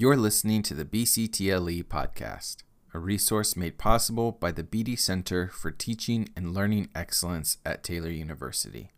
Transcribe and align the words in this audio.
You're 0.00 0.16
listening 0.16 0.62
to 0.62 0.72
the 0.72 0.86
BCTLE 0.86 1.84
podcast, 1.84 2.62
a 2.94 2.98
resource 2.98 3.54
made 3.54 3.76
possible 3.76 4.32
by 4.32 4.50
the 4.50 4.62
Beatty 4.62 4.96
Center 4.96 5.48
for 5.48 5.70
Teaching 5.70 6.30
and 6.34 6.54
Learning 6.54 6.88
Excellence 6.94 7.58
at 7.66 7.84
Taylor 7.84 8.08
University. 8.08 8.92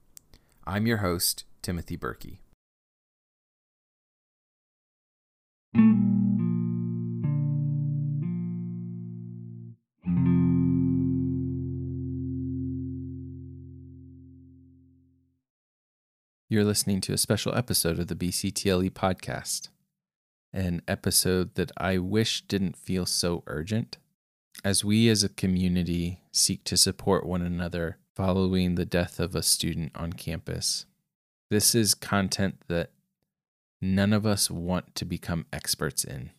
I'm 0.65 0.87
your 0.87 0.99
host, 0.99 1.43
Timothy 1.61 1.97
Berkey. 1.97 2.39
You're 16.49 16.63
listening 16.63 17.01
to 17.01 17.13
a 17.13 17.19
special 17.19 17.53
episode 17.57 17.99
of 17.99 18.07
the 18.07 18.15
BCTLE 18.15 18.93
podcast, 18.93 19.69
an 20.53 20.83
episode 20.87 21.55
that 21.55 21.73
I 21.77 21.99
wish 21.99 22.43
didn't 22.43 22.77
feel 22.77 23.07
so 23.07 23.43
urgent. 23.47 23.99
As 24.65 24.85
we 24.85 25.09
as 25.09 25.25
a 25.25 25.29
community 25.29 26.23
seek 26.31 26.65
to 26.65 26.77
support 26.77 27.27
one 27.27 27.43
another 27.43 27.99
following 28.15 28.75
the 28.75 28.85
death 28.85 29.19
of 29.19 29.35
a 29.35 29.43
student 29.43 29.93
on 29.95 30.13
campus, 30.13 30.85
this 31.51 31.75
is 31.75 31.95
content 31.95 32.57
that 32.69 32.91
none 33.81 34.13
of 34.13 34.27
us 34.27 34.51
want 34.51 34.95
to 34.95 35.05
become 35.05 35.47
experts 35.53 36.05
in 36.05 36.31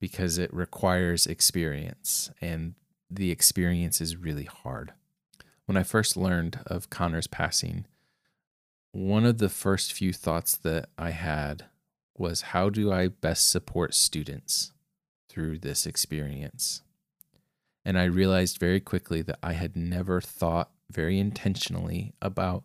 because 0.00 0.36
it 0.36 0.52
requires 0.52 1.26
experience, 1.26 2.30
and 2.40 2.74
the 3.08 3.30
experience 3.30 4.00
is 4.00 4.16
really 4.16 4.44
hard. 4.44 4.92
When 5.66 5.76
I 5.76 5.84
first 5.84 6.16
learned 6.16 6.58
of 6.66 6.90
Connor's 6.90 7.28
passing, 7.28 7.86
one 8.90 9.24
of 9.24 9.38
the 9.38 9.48
first 9.48 9.92
few 9.92 10.12
thoughts 10.12 10.56
that 10.56 10.88
I 10.98 11.10
had 11.10 11.66
was 12.16 12.42
how 12.42 12.70
do 12.70 12.92
I 12.92 13.08
best 13.08 13.48
support 13.48 13.94
students 13.94 14.72
through 15.28 15.58
this 15.58 15.86
experience? 15.86 16.82
And 17.84 17.98
I 17.98 18.04
realized 18.04 18.58
very 18.58 18.80
quickly 18.80 19.22
that 19.22 19.38
I 19.42 19.54
had 19.54 19.76
never 19.76 20.20
thought 20.20 20.70
very 20.90 21.18
intentionally 21.18 22.12
about 22.22 22.64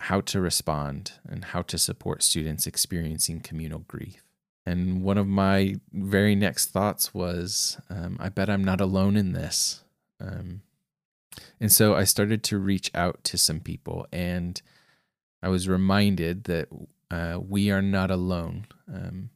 how 0.00 0.20
to 0.20 0.40
respond 0.40 1.12
and 1.28 1.44
how 1.46 1.62
to 1.62 1.78
support 1.78 2.22
students 2.22 2.66
experiencing 2.66 3.40
communal 3.40 3.80
grief. 3.80 4.22
And 4.66 5.02
one 5.02 5.18
of 5.18 5.26
my 5.26 5.76
very 5.92 6.34
next 6.34 6.70
thoughts 6.70 7.14
was, 7.14 7.78
um, 7.88 8.16
I 8.20 8.28
bet 8.28 8.50
I'm 8.50 8.64
not 8.64 8.80
alone 8.80 9.16
in 9.16 9.32
this. 9.32 9.84
Um, 10.20 10.62
and 11.60 11.70
so 11.70 11.94
I 11.94 12.04
started 12.04 12.42
to 12.44 12.58
reach 12.58 12.90
out 12.94 13.22
to 13.24 13.38
some 13.38 13.60
people 13.60 14.06
and 14.12 14.60
I 15.42 15.48
was 15.48 15.68
reminded 15.68 16.44
that 16.44 16.68
uh, 17.12 17.38
we 17.46 17.70
are 17.70 17.82
not 17.82 18.10
alone. 18.10 18.66
Um, 18.92 19.28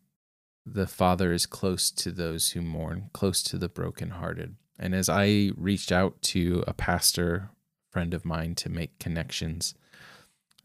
the 0.64 0.86
Father 0.86 1.32
is 1.32 1.44
close 1.44 1.91
to 1.91 2.10
those 2.10 2.52
who 2.52 2.62
mourn, 2.62 3.10
close 3.12 3.42
to 3.44 3.58
the 3.58 3.69
brokenhearted. 3.69 4.56
And 4.78 4.94
as 4.94 5.10
I 5.10 5.50
reached 5.56 5.92
out 5.92 6.20
to 6.22 6.64
a 6.66 6.72
pastor 6.72 7.50
friend 7.91 8.14
of 8.14 8.24
mine 8.24 8.54
to 8.56 8.70
make 8.70 8.98
connections 8.98 9.74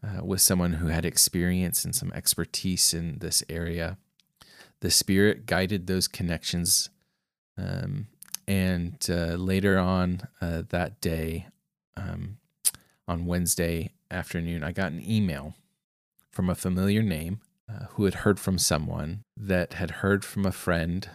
uh, 0.02 0.24
with 0.24 0.40
someone 0.40 0.74
who 0.74 0.86
had 0.86 1.04
experience 1.04 1.84
and 1.84 1.94
some 1.94 2.12
expertise 2.14 2.94
in 2.94 3.18
this 3.18 3.44
area, 3.48 3.98
the 4.80 4.90
Spirit 4.90 5.44
guided 5.44 5.86
those 5.86 6.08
connections. 6.08 6.88
Um, 7.58 8.06
and 8.48 8.96
uh, 9.08 9.34
later 9.34 9.78
on 9.78 10.22
uh, 10.40 10.62
that 10.70 11.00
day, 11.02 11.46
um, 11.94 12.38
on 13.06 13.26
Wednesday 13.26 13.92
afternoon, 14.10 14.64
I 14.64 14.72
got 14.72 14.92
an 14.92 15.08
email 15.08 15.54
from 16.32 16.48
a 16.48 16.54
familiar 16.54 17.02
name 17.02 17.40
uh, 17.68 17.86
who 17.90 18.04
had 18.04 18.14
heard 18.14 18.40
from 18.40 18.58
someone 18.58 19.22
that 19.36 19.74
had 19.74 19.90
heard 19.90 20.24
from 20.24 20.44
a 20.44 20.52
friend 20.52 21.08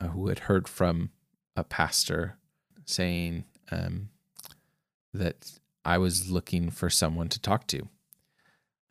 uh, 0.00 0.08
who 0.08 0.28
had 0.28 0.40
heard 0.40 0.68
from 0.68 1.10
a 1.56 1.64
pastor 1.64 2.36
saying 2.84 3.44
um, 3.70 4.08
that 5.12 5.58
I 5.84 5.98
was 5.98 6.30
looking 6.30 6.70
for 6.70 6.90
someone 6.90 7.28
to 7.28 7.40
talk 7.40 7.66
to. 7.68 7.88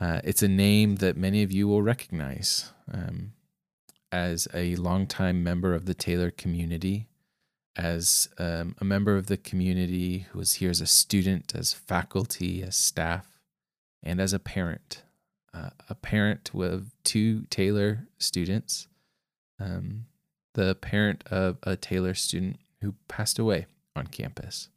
Uh, 0.00 0.20
it's 0.24 0.42
a 0.42 0.48
name 0.48 0.96
that 0.96 1.16
many 1.16 1.42
of 1.42 1.52
you 1.52 1.66
will 1.68 1.82
recognize 1.82 2.72
um, 2.92 3.32
as 4.12 4.46
a 4.52 4.76
longtime 4.76 5.42
member 5.42 5.74
of 5.74 5.86
the 5.86 5.94
Taylor 5.94 6.30
community 6.30 7.08
as 7.76 8.28
um, 8.38 8.74
a 8.78 8.84
member 8.84 9.16
of 9.16 9.26
the 9.26 9.36
community 9.36 10.26
who 10.30 10.38
was 10.38 10.54
here 10.54 10.70
as 10.70 10.80
a 10.80 10.86
student, 10.86 11.54
as 11.54 11.72
faculty, 11.72 12.62
as 12.62 12.74
staff, 12.76 13.40
and 14.02 14.20
as 14.20 14.32
a 14.32 14.38
parent. 14.38 15.02
Uh, 15.56 15.70
a 15.88 15.94
parent 15.94 16.52
with 16.52 16.90
two 17.02 17.44
Taylor 17.48 18.06
students, 18.18 18.88
um, 19.58 20.04
the 20.54 20.74
parent 20.74 21.24
of 21.30 21.56
a 21.62 21.76
Taylor 21.76 22.12
student 22.12 22.58
who 22.82 22.94
passed 23.08 23.38
away 23.38 23.66
on 23.94 24.06
campus. 24.08 24.68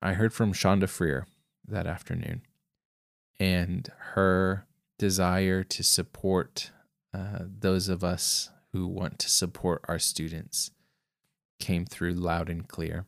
I 0.00 0.14
heard 0.14 0.32
from 0.32 0.54
Shawnda 0.54 0.88
Freer 0.88 1.26
that 1.68 1.86
afternoon 1.86 2.42
and 3.38 3.90
her 4.14 4.66
desire 4.98 5.64
to 5.64 5.82
support 5.82 6.70
uh, 7.12 7.40
those 7.40 7.88
of 7.88 8.02
us 8.02 8.50
who 8.72 8.86
want 8.86 9.18
to 9.18 9.30
support 9.30 9.84
our 9.88 9.98
students 9.98 10.70
came 11.58 11.84
through 11.84 12.14
loud 12.14 12.48
and 12.48 12.68
clear. 12.68 13.06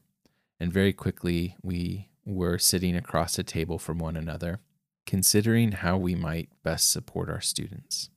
And 0.61 0.73
very 0.73 0.93
quickly, 0.93 1.57
we 1.63 2.09
were 2.27 2.59
sitting 2.59 2.97
across 2.97 3.39
a 3.39 3.43
table 3.43 3.79
from 3.79 3.99
one 3.99 4.17
another, 4.17 4.61
considering 5.07 5.73
how 5.73 5.97
we 5.97 6.15
might 6.15 6.49
best 6.63 6.91
support 6.91 7.29
our 7.29 7.41
students. 7.41 8.11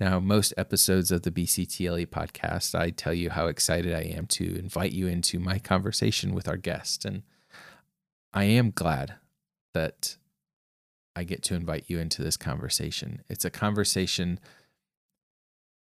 Now, 0.00 0.20
most 0.20 0.54
episodes 0.56 1.10
of 1.10 1.22
the 1.22 1.30
BCTLE 1.30 2.06
podcast, 2.06 2.78
I 2.78 2.90
tell 2.90 3.12
you 3.12 3.30
how 3.30 3.48
excited 3.48 3.92
I 3.92 4.02
am 4.02 4.26
to 4.28 4.56
invite 4.56 4.92
you 4.92 5.08
into 5.08 5.40
my 5.40 5.58
conversation 5.58 6.34
with 6.34 6.46
our 6.46 6.56
guest. 6.56 7.04
And 7.04 7.22
I 8.32 8.44
am 8.44 8.70
glad 8.70 9.14
that 9.74 10.16
I 11.16 11.24
get 11.24 11.42
to 11.44 11.54
invite 11.54 11.84
you 11.88 11.98
into 11.98 12.22
this 12.22 12.36
conversation. 12.36 13.22
It's 13.28 13.44
a 13.44 13.50
conversation 13.50 14.38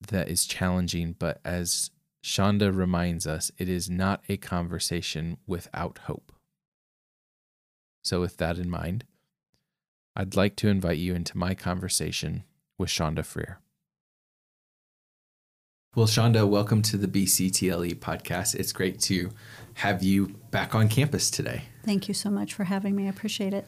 that 0.08 0.28
is 0.28 0.46
challenging, 0.46 1.14
but 1.18 1.40
as 1.44 1.90
Shawnda 2.24 2.74
reminds 2.74 3.26
us 3.26 3.52
it 3.58 3.68
is 3.68 3.90
not 3.90 4.22
a 4.28 4.38
conversation 4.38 5.36
without 5.46 5.98
hope. 6.04 6.32
So, 8.02 8.20
with 8.20 8.38
that 8.38 8.56
in 8.56 8.70
mind, 8.70 9.04
I'd 10.18 10.34
like 10.34 10.56
to 10.56 10.68
invite 10.68 10.96
you 10.96 11.14
into 11.14 11.36
my 11.36 11.54
conversation 11.54 12.44
with 12.78 12.88
Shawnda 12.88 13.22
Freer. 13.22 13.58
Well, 15.94 16.06
Shawnda, 16.06 16.48
welcome 16.48 16.80
to 16.82 16.96
the 16.96 17.06
BCTLE 17.06 17.96
podcast. 17.96 18.54
It's 18.54 18.72
great 18.72 18.98
to 19.00 19.30
have 19.74 20.02
you 20.02 20.28
back 20.50 20.74
on 20.74 20.88
campus 20.88 21.30
today. 21.30 21.64
Thank 21.84 22.08
you 22.08 22.14
so 22.14 22.30
much 22.30 22.54
for 22.54 22.64
having 22.64 22.96
me. 22.96 23.06
I 23.06 23.10
appreciate 23.10 23.52
it. 23.52 23.66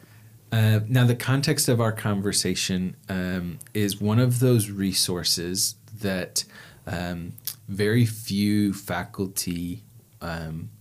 Uh, 0.51 0.79
now, 0.87 1.05
the 1.05 1.15
context 1.15 1.69
of 1.69 1.79
our 1.79 1.91
conversation 1.91 2.95
um, 3.09 3.59
is 3.75 4.01
one 4.01 4.17
of 4.17 4.39
those 4.39 4.71
resources 4.71 5.75
that 6.01 6.45
um, 6.87 7.33
very 7.67 8.07
few 8.07 8.73
faculty 8.73 9.83
um, 10.21 10.71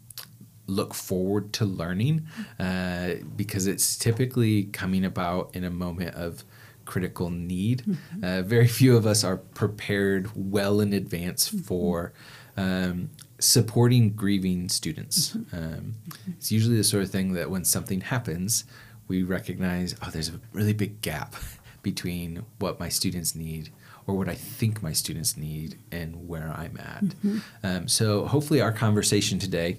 look 0.69 0.95
forward 0.95 1.53
to 1.55 1.65
learning 1.65 2.27
uh, 2.61 3.15
because 3.37 3.67
it's 3.67 3.97
typically 3.97 4.65
coming 4.65 5.05
about 5.05 5.51
in 5.55 5.65
a 5.65 5.71
moment 5.71 6.15
of 6.15 6.45
critical 6.85 7.31
need. 7.31 7.83
Mm-hmm. 7.83 8.25
Uh, 8.25 8.43
very 8.43 8.69
few 8.69 8.97
of 8.97 9.07
us 9.07 9.25
are 9.25 9.37
prepared 9.37 10.31
well 10.35 10.81
in 10.81 10.93
advance 10.93 11.49
mm-hmm. 11.49 11.59
for 11.59 12.13
um, 12.57 13.11
supporting 13.39 14.11
grieving 14.11 14.69
students. 14.69 15.31
Mm-hmm. 15.31 15.57
Um, 15.57 15.63
mm-hmm. 15.63 16.33
it's 16.33 16.53
usually 16.53 16.77
the 16.77 16.85
sort 16.85 17.03
of 17.03 17.11
thing 17.11 17.33
that 17.33 17.51
when 17.51 17.65
something 17.65 18.03
happens, 18.03 18.65
we 19.09 19.23
recognize, 19.23 19.97
oh, 20.03 20.11
there's 20.11 20.29
a 20.29 20.41
really 20.53 20.75
big 20.75 21.01
gap 21.01 21.35
between 21.83 22.45
what 22.59 22.79
my 22.79 22.89
students 22.89 23.35
need 23.35 23.71
or 24.07 24.15
what 24.17 24.29
I 24.29 24.35
think 24.35 24.83
my 24.83 24.93
students 24.93 25.37
need 25.37 25.79
and 25.93 26.27
where 26.27 26.53
I'm 26.57 26.79
at. 26.79 27.05
Mm-hmm. 27.05 27.39
Um, 27.63 27.89
so 27.89 28.27
hopefully, 28.27 28.61
our 28.61 28.73
conversation 28.73 29.39
today 29.39 29.79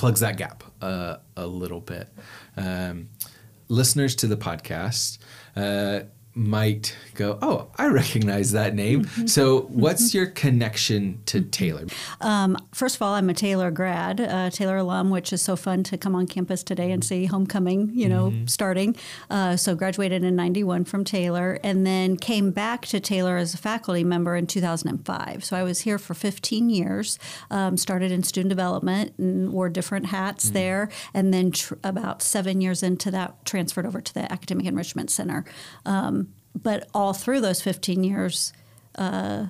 plugs 0.00 0.20
that 0.20 0.38
gap 0.38 0.64
uh, 0.80 1.16
a 1.36 1.46
little 1.46 1.82
bit. 1.82 2.08
Um, 2.56 3.10
listeners 3.68 4.16
to 4.16 4.26
the 4.26 4.36
podcast, 4.36 5.18
uh, 5.54 6.06
might 6.40 6.96
go, 7.14 7.38
oh, 7.42 7.68
I 7.76 7.86
recognize 7.88 8.52
that 8.52 8.74
name. 8.74 9.04
Mm-hmm. 9.04 9.26
So, 9.26 9.62
what's 9.62 10.08
mm-hmm. 10.08 10.18
your 10.18 10.26
connection 10.28 11.20
to. 11.26 11.50
Taylor? 11.50 11.86
Um, 12.20 12.56
first 12.72 12.96
of 12.96 13.02
all, 13.02 13.14
I'm 13.14 13.28
a 13.28 13.34
Taylor 13.34 13.70
grad, 13.70 14.20
uh, 14.20 14.50
Taylor 14.50 14.78
alum, 14.78 15.10
which 15.10 15.32
is 15.32 15.42
so 15.42 15.56
fun 15.56 15.82
to 15.84 15.98
come 15.98 16.14
on 16.14 16.26
campus 16.26 16.62
today 16.62 16.92
and 16.92 17.04
see 17.04 17.26
homecoming, 17.26 17.90
you 17.92 18.08
know, 18.08 18.30
mm-hmm. 18.30 18.46
starting. 18.46 18.96
Uh, 19.28 19.56
so, 19.56 19.74
graduated 19.74 20.24
in 20.24 20.36
91 20.36 20.84
from 20.84 21.04
Taylor 21.04 21.58
and 21.62 21.86
then 21.86 22.16
came 22.16 22.50
back 22.50 22.86
to 22.86 23.00
Taylor 23.00 23.36
as 23.36 23.54
a 23.54 23.58
faculty 23.58 24.04
member 24.04 24.36
in 24.36 24.46
2005. 24.46 25.44
So, 25.44 25.56
I 25.56 25.62
was 25.62 25.80
here 25.80 25.98
for 25.98 26.14
15 26.14 26.70
years, 26.70 27.18
um, 27.50 27.76
started 27.76 28.12
in 28.12 28.22
student 28.22 28.50
development 28.50 29.12
and 29.18 29.52
wore 29.52 29.68
different 29.68 30.06
hats 30.06 30.46
mm-hmm. 30.46 30.54
there. 30.54 30.88
And 31.12 31.34
then, 31.34 31.52
tr- 31.52 31.74
about 31.84 32.22
seven 32.22 32.60
years 32.60 32.82
into 32.82 33.10
that, 33.10 33.44
transferred 33.44 33.86
over 33.86 34.00
to 34.00 34.14
the 34.14 34.30
Academic 34.32 34.66
Enrichment 34.66 35.10
Center. 35.10 35.44
Um, 35.84 36.29
but 36.54 36.88
all 36.94 37.12
through 37.12 37.40
those 37.40 37.62
15 37.62 38.04
years, 38.04 38.52
uh, 38.96 39.46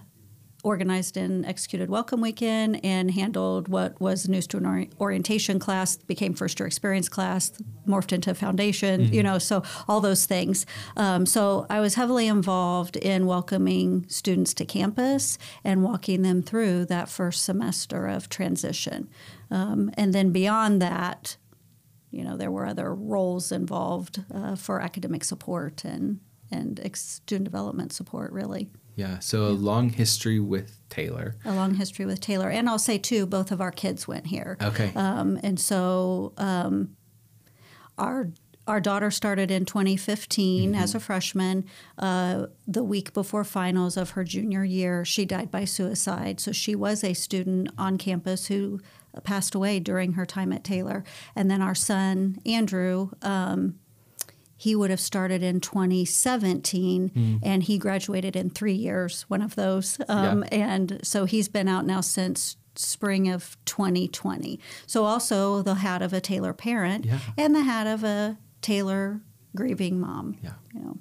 organized 0.63 1.17
and 1.17 1.47
executed 1.47 1.89
Welcome 1.89 2.21
Weekend 2.21 2.85
and 2.85 3.11
handled 3.11 3.69
what 3.69 4.01
was 4.01 4.29
new 4.29 4.41
student 4.41 4.93
orientation 5.01 5.59
class, 5.59 5.97
became 5.97 6.35
first 6.35 6.61
year 6.61 6.67
experience 6.67 7.09
class, 7.09 7.53
morphed 7.87 8.13
into 8.13 8.35
foundation, 8.35 9.03
mm-hmm. 9.03 9.15
you 9.15 9.23
know, 9.23 9.39
so 9.39 9.63
all 9.89 10.01
those 10.01 10.27
things. 10.27 10.67
Um, 10.97 11.27
so 11.27 11.67
I 11.71 11.81
was 11.81 11.95
heavily 11.95 12.27
involved 12.27 12.97
in 12.97 13.27
welcoming 13.27 14.07
students 14.09 14.55
to 14.55 14.65
campus 14.65 15.39
and 15.65 15.83
walking 15.83 16.23
them 16.23 16.43
through 16.43 16.87
that 16.87 17.09
first 17.09 17.45
semester 17.45 18.07
of 18.07 18.29
transition. 18.29 19.09
Um, 19.51 19.91
and 19.95 20.13
then 20.13 20.31
beyond 20.31 20.83
that, 20.83 21.37
you 22.11 22.25
know, 22.25 22.37
there 22.37 22.51
were 22.51 22.67
other 22.67 22.95
roles 22.95 23.53
involved 23.53 24.25
uh, 24.35 24.57
for 24.57 24.81
academic 24.81 25.25
support 25.25 25.85
and 25.85 26.21
and 26.51 26.81
student 26.95 27.45
development 27.45 27.93
support, 27.93 28.33
really. 28.33 28.71
Yeah, 28.97 29.19
so 29.21 29.45
a 29.45 29.51
long 29.51 29.91
history 29.91 30.41
with 30.41 30.79
Taylor. 30.89 31.37
A 31.45 31.55
long 31.55 31.75
history 31.75 32.05
with 32.05 32.21
Taylor, 32.21 32.51
and 32.51 32.69
I'll 32.69 32.79
say 32.79 32.99
too, 32.99 33.25
both 33.27 33.51
of 33.51 33.61
our 33.61 33.71
kids 33.71 34.07
went 34.07 34.27
here. 34.27 34.59
Okay. 34.61 34.93
Um, 34.95 35.39
and 35.43 35.59
so 35.59 36.33
um, 36.37 36.97
our 37.97 38.31
our 38.67 38.81
daughter 38.81 39.11
started 39.11 39.51
in 39.51 39.65
2015 39.65 40.73
mm-hmm. 40.73 40.81
as 40.81 40.95
a 40.95 41.01
freshman. 41.01 41.65
Uh, 41.99 42.47
the 42.69 42.85
week 42.85 43.13
before 43.13 43.43
finals 43.43 43.97
of 43.97 44.11
her 44.11 44.23
junior 44.23 44.65
year, 44.65 45.05
she 45.05 45.25
died 45.25 45.51
by 45.51 45.65
suicide. 45.65 46.39
So 46.39 46.53
she 46.53 46.77
was 46.77 47.03
a 47.03 47.15
student 47.15 47.71
on 47.77 47.99
campus 47.99 48.47
who 48.47 48.81
passed 49.25 49.57
away 49.57 49.81
during 49.81 50.13
her 50.13 50.25
time 50.25 50.53
at 50.53 50.63
Taylor. 50.63 51.03
And 51.35 51.51
then 51.51 51.63
our 51.63 51.75
son 51.75 52.39
Andrew. 52.47 53.11
Um, 53.23 53.77
he 54.61 54.77
would 54.77 54.91
have 54.91 55.01
started 55.01 55.43
in 55.43 55.59
2017 55.59 57.09
mm. 57.09 57.39
and 57.43 57.63
he 57.63 57.79
graduated 57.79 58.37
in 58.37 58.51
three 58.51 58.75
years, 58.75 59.23
one 59.23 59.41
of 59.41 59.55
those. 59.55 59.99
Um, 60.07 60.45
yeah. 60.53 60.75
And 60.75 61.01
so 61.03 61.25
he's 61.25 61.49
been 61.49 61.67
out 61.67 61.87
now 61.87 62.03
since 62.03 62.59
spring 62.77 63.31
of 63.31 63.57
2020. 63.65 64.61
So 64.87 65.05
also 65.05 65.63
the 65.63 65.77
hat 65.77 66.03
of 66.03 66.13
a 66.13 66.21
Taylor 66.21 66.53
parent 66.53 67.07
yeah. 67.07 67.21
and 67.39 67.55
the 67.55 67.63
hat 67.63 67.87
of 67.87 68.05
a 68.05 68.37
Taylor 68.61 69.23
grieving 69.57 69.99
mom. 69.99 70.37
Yeah. 70.43 70.53
You 70.75 70.81
know. 70.81 70.99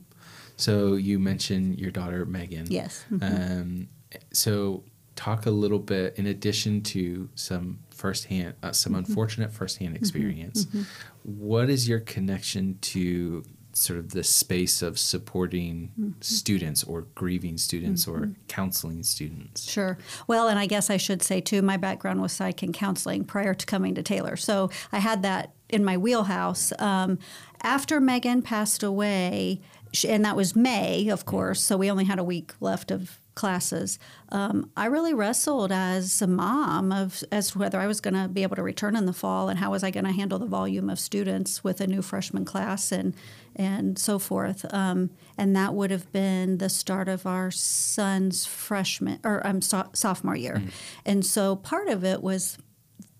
So 0.56 0.94
you 0.94 1.20
mentioned 1.20 1.80
your 1.80 1.92
daughter 1.92 2.26
Megan. 2.26 2.68
Yes. 2.70 3.04
Mm-hmm. 3.12 3.60
Um, 3.60 3.88
so 4.32 4.86
talk 5.18 5.48
a 5.48 5.52
little 5.52 5.80
bit 5.80 6.18
in 6.18 6.28
addition 6.28 6.82
to 6.84 7.28
some 7.36 7.80
firsthand, 8.00 8.56
uh, 8.64 8.72
some 8.72 8.94
mm-hmm. 8.94 9.06
unfortunate 9.06 9.52
firsthand 9.52 9.90
mm-hmm. 9.90 10.04
experience. 10.04 10.66
Mm-hmm. 10.66 10.82
What 11.24 11.70
is 11.70 11.88
your 11.88 12.00
connection 12.00 12.80
to 12.82 13.44
sort 13.74 14.00
of 14.00 14.12
the 14.12 14.24
space 14.24 14.82
of 14.82 14.98
supporting 14.98 15.92
mm-hmm. 16.00 16.12
students 16.22 16.84
or 16.84 17.02
grieving 17.14 17.58
students 17.58 18.06
mm-hmm. 18.06 18.24
or 18.24 18.32
counseling 18.48 19.04
students? 19.04 19.70
Sure. 19.70 19.98
Well, 20.28 20.48
and 20.48 20.58
I 20.58 20.66
guess 20.66 20.90
I 20.90 20.98
should 20.98 21.22
say 21.22 21.42
too, 21.42 21.62
my 21.62 21.78
background 21.78 22.22
was 22.22 22.32
psych 22.32 22.64
and 22.64 22.74
counseling 22.74 23.26
prior 23.26 23.54
to 23.54 23.66
coming 23.66 23.96
to 23.96 24.04
Taylor. 24.04 24.36
So 24.38 24.70
I 24.92 25.00
had 25.00 25.22
that 25.24 25.54
in 25.68 25.84
my 25.84 25.98
wheelhouse. 25.98 26.74
Um, 26.80 27.20
after 27.62 28.00
Megan 28.00 28.42
passed 28.42 28.82
away, 28.82 29.62
and 30.08 30.24
that 30.24 30.36
was 30.36 30.56
May, 30.56 31.10
of 31.10 31.26
course, 31.26 31.62
so 31.62 31.78
we 31.78 31.92
only 31.92 32.06
had 32.06 32.20
a 32.20 32.24
week 32.24 32.54
left 32.60 32.92
of 32.92 33.20
classes. 33.40 33.98
Um, 34.34 34.70
I 34.76 34.88
really 34.88 35.14
wrestled 35.14 35.72
as 35.72 36.22
a 36.22 36.28
mom 36.28 36.92
of 36.92 37.24
as 37.32 37.52
to 37.52 37.60
whether 37.60 37.80
I 37.80 37.88
was 37.88 38.02
going 38.02 38.14
to 38.14 38.28
be 38.28 38.44
able 38.44 38.58
to 38.58 38.64
return 38.64 38.98
in 38.98 39.06
the 39.06 39.14
fall 39.14 39.48
and 39.48 39.58
how 39.60 39.72
was 39.72 39.82
I 39.82 39.92
going 39.92 40.04
to 40.04 40.12
handle 40.12 40.40
the 40.40 40.46
volume 40.46 40.90
of 40.90 41.00
students 41.00 41.64
with 41.64 41.80
a 41.80 41.88
new 41.88 42.02
freshman 42.02 42.44
class 42.44 42.92
and 42.92 43.16
and 43.56 43.98
so 43.98 44.20
forth. 44.20 44.66
Um, 44.74 45.12
and 45.38 45.56
that 45.56 45.74
would 45.74 45.90
have 45.90 46.12
been 46.12 46.58
the 46.58 46.68
start 46.68 47.08
of 47.08 47.26
our 47.26 47.50
son's 47.50 48.46
freshman 48.46 49.22
or 49.24 49.46
um, 49.48 49.62
so, 49.62 49.88
sophomore 49.94 50.36
year. 50.36 50.56
Mm-hmm. 50.56 50.70
And 51.06 51.26
so 51.26 51.56
part 51.56 51.88
of 51.88 52.04
it 52.04 52.22
was 52.22 52.58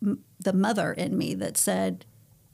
m- 0.06 0.26
the 0.38 0.54
mother 0.54 0.92
in 0.92 1.18
me 1.18 1.34
that 1.36 1.56
said, 1.56 2.06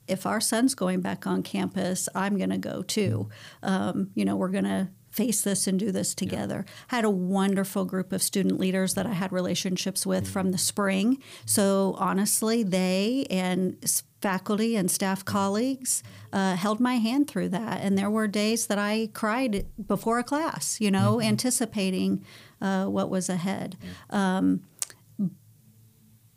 if 0.08 0.28
our 0.28 0.40
son's 0.40 0.76
going 0.76 1.02
back 1.02 1.26
on 1.26 1.42
campus, 1.42 2.08
I'm 2.14 2.38
going 2.38 2.52
to 2.52 2.60
go 2.60 2.84
too. 2.84 3.28
Um, 3.64 4.12
you 4.14 4.24
know, 4.24 4.36
we're 4.36 4.50
going 4.50 4.66
to 4.66 4.90
face 5.16 5.42
this 5.44 5.66
and 5.66 5.80
do 5.80 5.94
this 5.94 6.14
together. 6.14 6.66
Yeah. 6.68 6.74
I 6.92 6.96
had 6.98 7.06
a 7.06 7.10
wonderful 7.10 7.86
group 7.86 8.12
of 8.12 8.22
student 8.22 8.60
leaders 8.60 8.96
that 8.96 9.06
I 9.06 9.14
had 9.14 9.32
relationships 9.32 10.06
with 10.06 10.26
mm-hmm. 10.26 10.34
from 10.34 10.52
the 10.52 10.58
spring. 10.58 11.24
So 11.46 11.96
honestly, 11.98 12.64
they 12.64 13.26
and 13.30 13.78
faculty 14.20 14.76
and 14.76 14.92
staff 14.92 15.24
colleagues 15.24 16.04
uh, 16.34 16.56
held 16.56 16.82
my 16.82 16.96
hand 16.96 17.30
through 17.30 17.50
that. 17.50 17.80
And 17.82 17.98
there 17.98 18.10
were 18.10 18.28
days 18.28 18.68
that 18.68 18.78
I 18.78 19.10
cried 19.14 19.66
before 19.88 20.20
a 20.20 20.24
class, 20.24 20.82
you 20.82 20.92
know, 20.92 21.18
mm-hmm. 21.18 21.30
anticipating 21.30 22.26
uh, 22.62 22.86
what 22.86 23.10
was 23.10 23.30
ahead. 23.30 23.78
Um, 24.10 24.64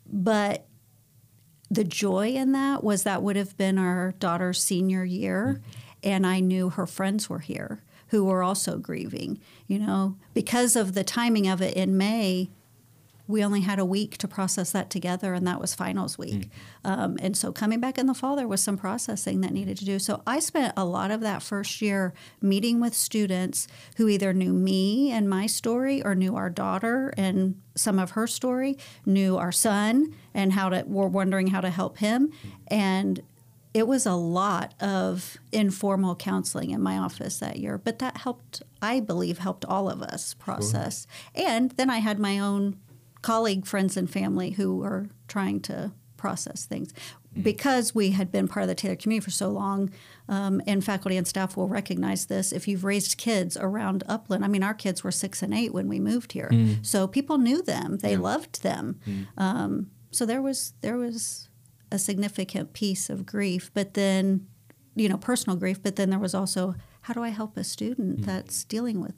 but 0.05 0.65
the 1.69 1.83
joy 1.83 2.29
in 2.29 2.53
that 2.53 2.81
was 2.81 3.03
that 3.03 3.21
would 3.23 3.35
have 3.35 3.57
been 3.57 3.77
our 3.77 4.13
daughter's 4.19 4.63
senior 4.63 5.03
year, 5.03 5.59
mm-hmm. 5.59 5.79
and 6.01 6.25
I 6.25 6.39
knew 6.39 6.69
her 6.69 6.87
friends 6.87 7.29
were 7.29 7.39
here 7.39 7.83
who 8.09 8.25
were 8.25 8.43
also 8.43 8.77
grieving. 8.77 9.39
You 9.67 9.79
know, 9.79 10.17
because 10.33 10.75
of 10.75 10.93
the 10.93 11.03
timing 11.03 11.47
of 11.47 11.61
it 11.61 11.75
in 11.75 11.97
May, 11.97 12.49
we 13.29 13.43
only 13.43 13.61
had 13.61 13.77
a 13.77 13.85
week 13.85 14.17
to 14.17 14.27
process 14.27 14.71
that 14.71 14.89
together, 14.89 15.35
and 15.35 15.45
that 15.45 15.61
was 15.61 15.75
finals 15.75 16.17
week. 16.17 16.49
Mm. 16.83 16.89
Um, 16.89 17.17
and 17.21 17.37
so, 17.37 17.51
coming 17.51 17.79
back 17.79 17.99
in 17.99 18.07
the 18.07 18.15
fall, 18.15 18.35
there 18.35 18.47
was 18.47 18.59
some 18.59 18.75
processing 18.75 19.41
that 19.41 19.53
needed 19.53 19.77
to 19.77 19.85
do. 19.85 19.99
So, 19.99 20.23
I 20.25 20.39
spent 20.39 20.73
a 20.75 20.83
lot 20.83 21.11
of 21.11 21.21
that 21.21 21.43
first 21.43 21.79
year 21.79 22.11
meeting 22.41 22.81
with 22.81 22.95
students 22.95 23.67
who 23.97 24.09
either 24.09 24.33
knew 24.33 24.51
me 24.51 25.11
and 25.11 25.29
my 25.29 25.45
story, 25.45 26.03
or 26.03 26.15
knew 26.15 26.35
our 26.35 26.49
daughter 26.49 27.13
and 27.17 27.61
some 27.75 27.99
of 27.99 28.11
her 28.11 28.25
story, 28.25 28.79
knew 29.05 29.37
our 29.37 29.51
son, 29.51 30.15
and 30.33 30.53
how 30.53 30.69
to 30.69 30.83
were 30.87 31.07
wondering 31.07 31.47
how 31.47 31.61
to 31.61 31.69
help 31.69 31.99
him, 31.99 32.31
and 32.67 33.21
it 33.79 33.87
was 33.87 34.05
a 34.05 34.13
lot 34.13 34.73
of 34.81 35.37
informal 35.53 36.13
counseling 36.13 36.71
in 36.71 36.81
my 36.81 36.97
office 36.97 37.39
that 37.39 37.57
year, 37.57 37.77
but 37.77 37.99
that 37.99 38.17
helped, 38.17 38.61
I 38.81 38.99
believe, 38.99 39.37
helped 39.37 39.63
all 39.63 39.89
of 39.89 40.01
us 40.01 40.33
process. 40.33 41.07
Sure. 41.33 41.47
And 41.47 41.71
then 41.71 41.89
I 41.89 41.99
had 41.99 42.19
my 42.19 42.39
own 42.39 42.77
colleague, 43.21 43.65
friends, 43.65 43.95
and 43.95 44.09
family 44.09 44.51
who 44.51 44.75
were 44.75 45.07
trying 45.29 45.61
to 45.61 45.93
process 46.17 46.65
things. 46.65 46.93
Mm. 47.37 47.43
Because 47.43 47.95
we 47.95 48.11
had 48.11 48.33
been 48.33 48.49
part 48.49 48.63
of 48.63 48.67
the 48.67 48.75
Taylor 48.75 48.97
community 48.97 49.23
for 49.23 49.31
so 49.31 49.49
long, 49.49 49.91
um, 50.27 50.61
and 50.67 50.83
faculty 50.83 51.15
and 51.15 51.25
staff 51.25 51.55
will 51.55 51.69
recognize 51.69 52.25
this. 52.25 52.51
If 52.51 52.67
you've 52.67 52.83
raised 52.83 53.17
kids 53.17 53.55
around 53.55 54.03
Upland, 54.09 54.43
I 54.43 54.49
mean, 54.49 54.63
our 54.63 54.73
kids 54.73 55.05
were 55.05 55.11
six 55.11 55.41
and 55.41 55.53
eight 55.53 55.73
when 55.73 55.87
we 55.87 55.99
moved 56.01 56.33
here, 56.33 56.49
mm. 56.51 56.85
so 56.85 57.07
people 57.07 57.37
knew 57.37 57.61
them, 57.61 57.99
they 57.99 58.13
yeah. 58.13 58.19
loved 58.19 58.61
them. 58.61 58.99
Mm. 59.07 59.27
Um, 59.37 59.91
so 60.11 60.25
there 60.25 60.41
was 60.41 60.73
there 60.81 60.97
was 60.97 61.48
a 61.91 61.99
significant 61.99 62.73
piece 62.73 63.09
of 63.09 63.25
grief, 63.25 63.71
but 63.73 63.93
then, 63.93 64.47
you 64.95 65.09
know, 65.09 65.17
personal 65.17 65.57
grief, 65.57 65.81
but 65.81 65.95
then 65.95 66.09
there 66.09 66.19
was 66.19 66.35
also 66.35 66.75
how 67.01 67.13
do 67.13 67.23
I 67.23 67.29
help 67.29 67.57
a 67.57 67.63
student 67.63 68.17
mm-hmm. 68.17 68.25
that's 68.25 68.63
dealing 68.63 69.01
with 69.01 69.15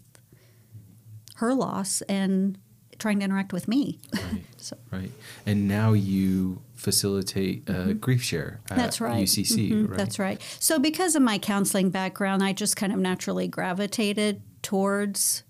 her 1.36 1.54
loss 1.54 2.02
and 2.04 2.58
trying 3.00 3.20
to 3.20 3.26
interact 3.26 3.52
with 3.52 3.68
me. 3.68 4.00
Right. 4.14 4.44
so. 4.58 4.78
right. 4.92 5.12
And 5.46 5.68
now 5.68 5.94
you 5.94 6.62
facilitate 6.76 7.70
uh, 7.70 7.74
mm-hmm. 7.74 7.92
GriefShare 7.94 8.58
that's 8.70 9.02
right. 9.02 9.24
UCC, 9.24 9.72
mm-hmm. 9.72 9.86
right? 9.88 9.98
That's 9.98 10.20
right. 10.20 10.42
So 10.60 10.80
because 10.80 11.16
of 11.16 11.22
my 11.22 11.38
counseling 11.38 11.90
background, 11.90 12.44
I 12.44 12.54
just 12.54 12.76
kind 12.76 12.94
of 12.94 13.00
naturally 13.00 13.48
gravitated 13.48 14.42
towards 14.62 15.44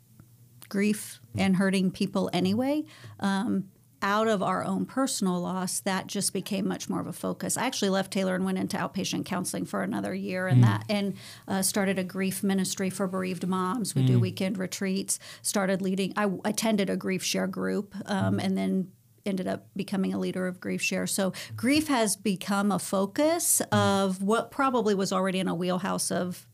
grief 0.70 1.20
and 1.38 1.58
hurting 1.58 1.92
people 1.92 2.30
anyway. 2.34 2.84
Um, 3.20 3.66
out 4.02 4.28
of 4.28 4.42
our 4.42 4.64
own 4.64 4.86
personal 4.86 5.42
loss, 5.42 5.80
that 5.82 6.08
just 6.08 6.34
became 6.34 6.68
much 6.68 6.90
more 6.90 7.00
of 7.00 7.08
a 7.08 7.14
focus. 7.14 7.58
I 7.58 7.66
actually 7.66 7.90
left 7.90 8.12
Taylor 8.12 8.36
and 8.36 8.46
went 8.46 8.58
into 8.58 8.78
outpatient 8.78 9.26
counseling 9.26 9.66
for 9.66 9.84
another 9.84 10.14
year, 10.14 10.48
and 10.48 10.64
mm. 10.64 10.66
that 10.66 10.86
and 10.90 11.16
uh, 11.48 11.62
started 11.62 12.00
a 12.00 12.04
grief 12.04 12.44
ministry 12.44 12.90
for 12.90 13.08
bereaved 13.08 13.48
moms. 13.48 13.96
We 13.96 14.04
mm. 14.04 14.08
do 14.08 14.20
weekend 14.20 14.58
retreats. 14.58 15.20
Started 15.42 15.82
leading. 15.82 16.14
I 16.16 16.30
attended 16.46 16.90
a 16.90 16.98
GriefShare 16.98 17.50
group, 17.50 17.96
um, 18.06 18.38
mm. 18.38 18.44
and 18.44 18.58
then 18.58 18.92
ended 19.26 19.48
up 19.48 19.68
becoming 19.76 20.14
a 20.14 20.20
leader 20.20 20.48
of 20.48 20.60
GriefShare. 20.60 21.08
So 21.08 21.34
grief 21.56 21.88
has 21.88 22.16
become 22.16 22.72
a 22.72 22.80
focus 22.80 23.62
mm. 23.72 23.78
of 23.78 24.22
what 24.22 24.52
probably 24.52 24.96
was 24.96 25.14
already 25.14 25.40
in 25.40 25.48
a 25.48 25.56
wheelhouse 25.56 26.12
of 26.12 26.48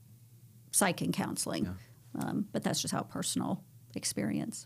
psych 0.72 1.02
and 1.02 1.14
counseling. 1.14 1.66
Yeah. 1.66 2.24
Um, 2.24 2.48
but 2.52 2.64
that's 2.64 2.82
just 2.82 2.94
how 2.94 3.04
personal 3.04 3.64
experience. 3.98 4.66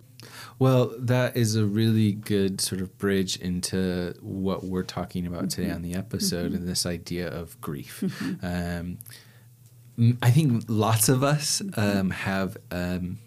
Well, 0.60 0.94
that 1.00 1.36
is 1.36 1.56
a 1.56 1.66
really 1.66 2.12
good 2.12 2.62
sort 2.62 2.82
of 2.82 2.96
bridge 3.00 3.38
into 3.38 4.14
what 4.22 4.64
we're 4.64 4.84
talking 4.84 5.26
about 5.26 5.46
mm-hmm. 5.46 5.62
today 5.62 5.72
on 5.72 5.82
the 5.82 5.96
episode 5.96 6.48
mm-hmm. 6.48 6.58
and 6.58 6.68
this 6.68 6.86
idea 6.86 7.28
of 7.28 7.60
grief. 7.60 8.02
Mm-hmm. 8.02 8.46
Um, 8.46 10.18
I 10.22 10.30
think 10.30 10.66
lots 10.68 11.10
of 11.10 11.24
us 11.24 11.62
mm-hmm. 11.62 12.00
um, 12.00 12.10
have 12.12 12.58
um, 12.70 13.18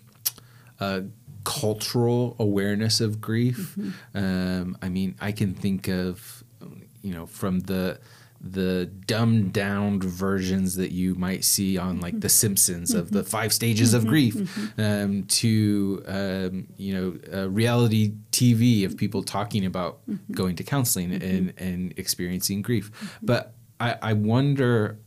a 0.78 1.04
cultural 1.44 2.36
awareness 2.38 3.00
of 3.00 3.20
grief. 3.20 3.76
Mm-hmm. 3.76 4.18
Um, 4.18 4.78
I 4.80 4.88
mean, 4.88 5.16
I 5.20 5.32
can 5.32 5.54
think 5.54 5.88
of, 5.88 6.44
you 7.02 7.12
know, 7.12 7.26
from 7.26 7.60
the 7.60 7.98
the 8.44 8.86
dumbed 9.06 9.52
down 9.52 10.00
versions 10.00 10.76
that 10.76 10.92
you 10.92 11.14
might 11.14 11.44
see 11.44 11.78
on 11.78 12.00
like 12.00 12.20
The 12.20 12.28
Simpsons 12.28 12.92
of 12.92 13.10
the 13.10 13.24
five 13.24 13.52
stages 13.52 13.94
of 13.94 14.06
grief, 14.06 14.36
um, 14.78 15.24
to 15.24 16.02
um, 16.06 16.68
you 16.76 16.94
know 16.94 17.38
uh, 17.38 17.48
reality 17.50 18.12
TV 18.32 18.84
of 18.84 18.96
people 18.96 19.22
talking 19.22 19.64
about 19.64 20.00
going 20.30 20.56
to 20.56 20.62
counseling 20.62 21.12
and 21.12 21.54
and 21.56 21.94
experiencing 21.96 22.62
grief. 22.62 23.18
But 23.22 23.54
I, 23.80 23.96
I 24.02 24.12
wonder. 24.12 24.98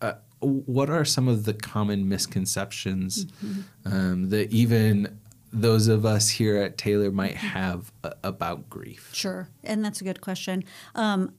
Uh, 0.00 0.14
what 0.40 0.90
are 0.90 1.06
some 1.06 1.26
of 1.26 1.44
the 1.44 1.54
common 1.54 2.06
misconceptions 2.06 3.24
um, 3.86 4.28
that 4.28 4.52
even 4.52 5.18
those 5.54 5.88
of 5.88 6.04
us 6.04 6.28
here 6.28 6.58
at 6.58 6.76
Taylor 6.76 7.10
might 7.10 7.36
have 7.36 7.90
about 8.22 8.68
grief? 8.68 9.10
Sure, 9.14 9.48
and 9.62 9.82
that's 9.82 10.02
a 10.02 10.04
good 10.04 10.20
question. 10.20 10.64
Um, 10.94 11.32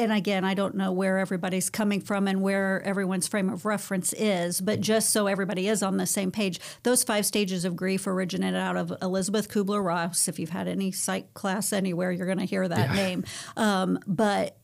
and 0.00 0.12
again, 0.12 0.44
I 0.46 0.54
don't 0.54 0.74
know 0.74 0.92
where 0.92 1.18
everybody's 1.18 1.68
coming 1.68 2.00
from 2.00 2.26
and 2.26 2.40
where 2.40 2.82
everyone's 2.84 3.28
frame 3.28 3.50
of 3.50 3.66
reference 3.66 4.14
is, 4.14 4.60
but 4.60 4.80
just 4.80 5.10
so 5.10 5.26
everybody 5.26 5.68
is 5.68 5.82
on 5.82 5.98
the 5.98 6.06
same 6.06 6.30
page, 6.30 6.58
those 6.84 7.04
five 7.04 7.26
stages 7.26 7.66
of 7.66 7.76
grief 7.76 8.06
originated 8.06 8.58
out 8.58 8.78
of 8.78 8.92
Elizabeth 9.02 9.50
Kubler 9.50 9.84
Ross. 9.84 10.26
If 10.26 10.38
you've 10.38 10.50
had 10.50 10.68
any 10.68 10.90
psych 10.90 11.34
class 11.34 11.70
anywhere, 11.72 12.10
you're 12.10 12.26
going 12.26 12.38
to 12.38 12.46
hear 12.46 12.66
that 12.66 12.90
Yeah. 12.90 12.96
name. 12.96 13.24
Um, 13.58 13.98
but 14.06 14.56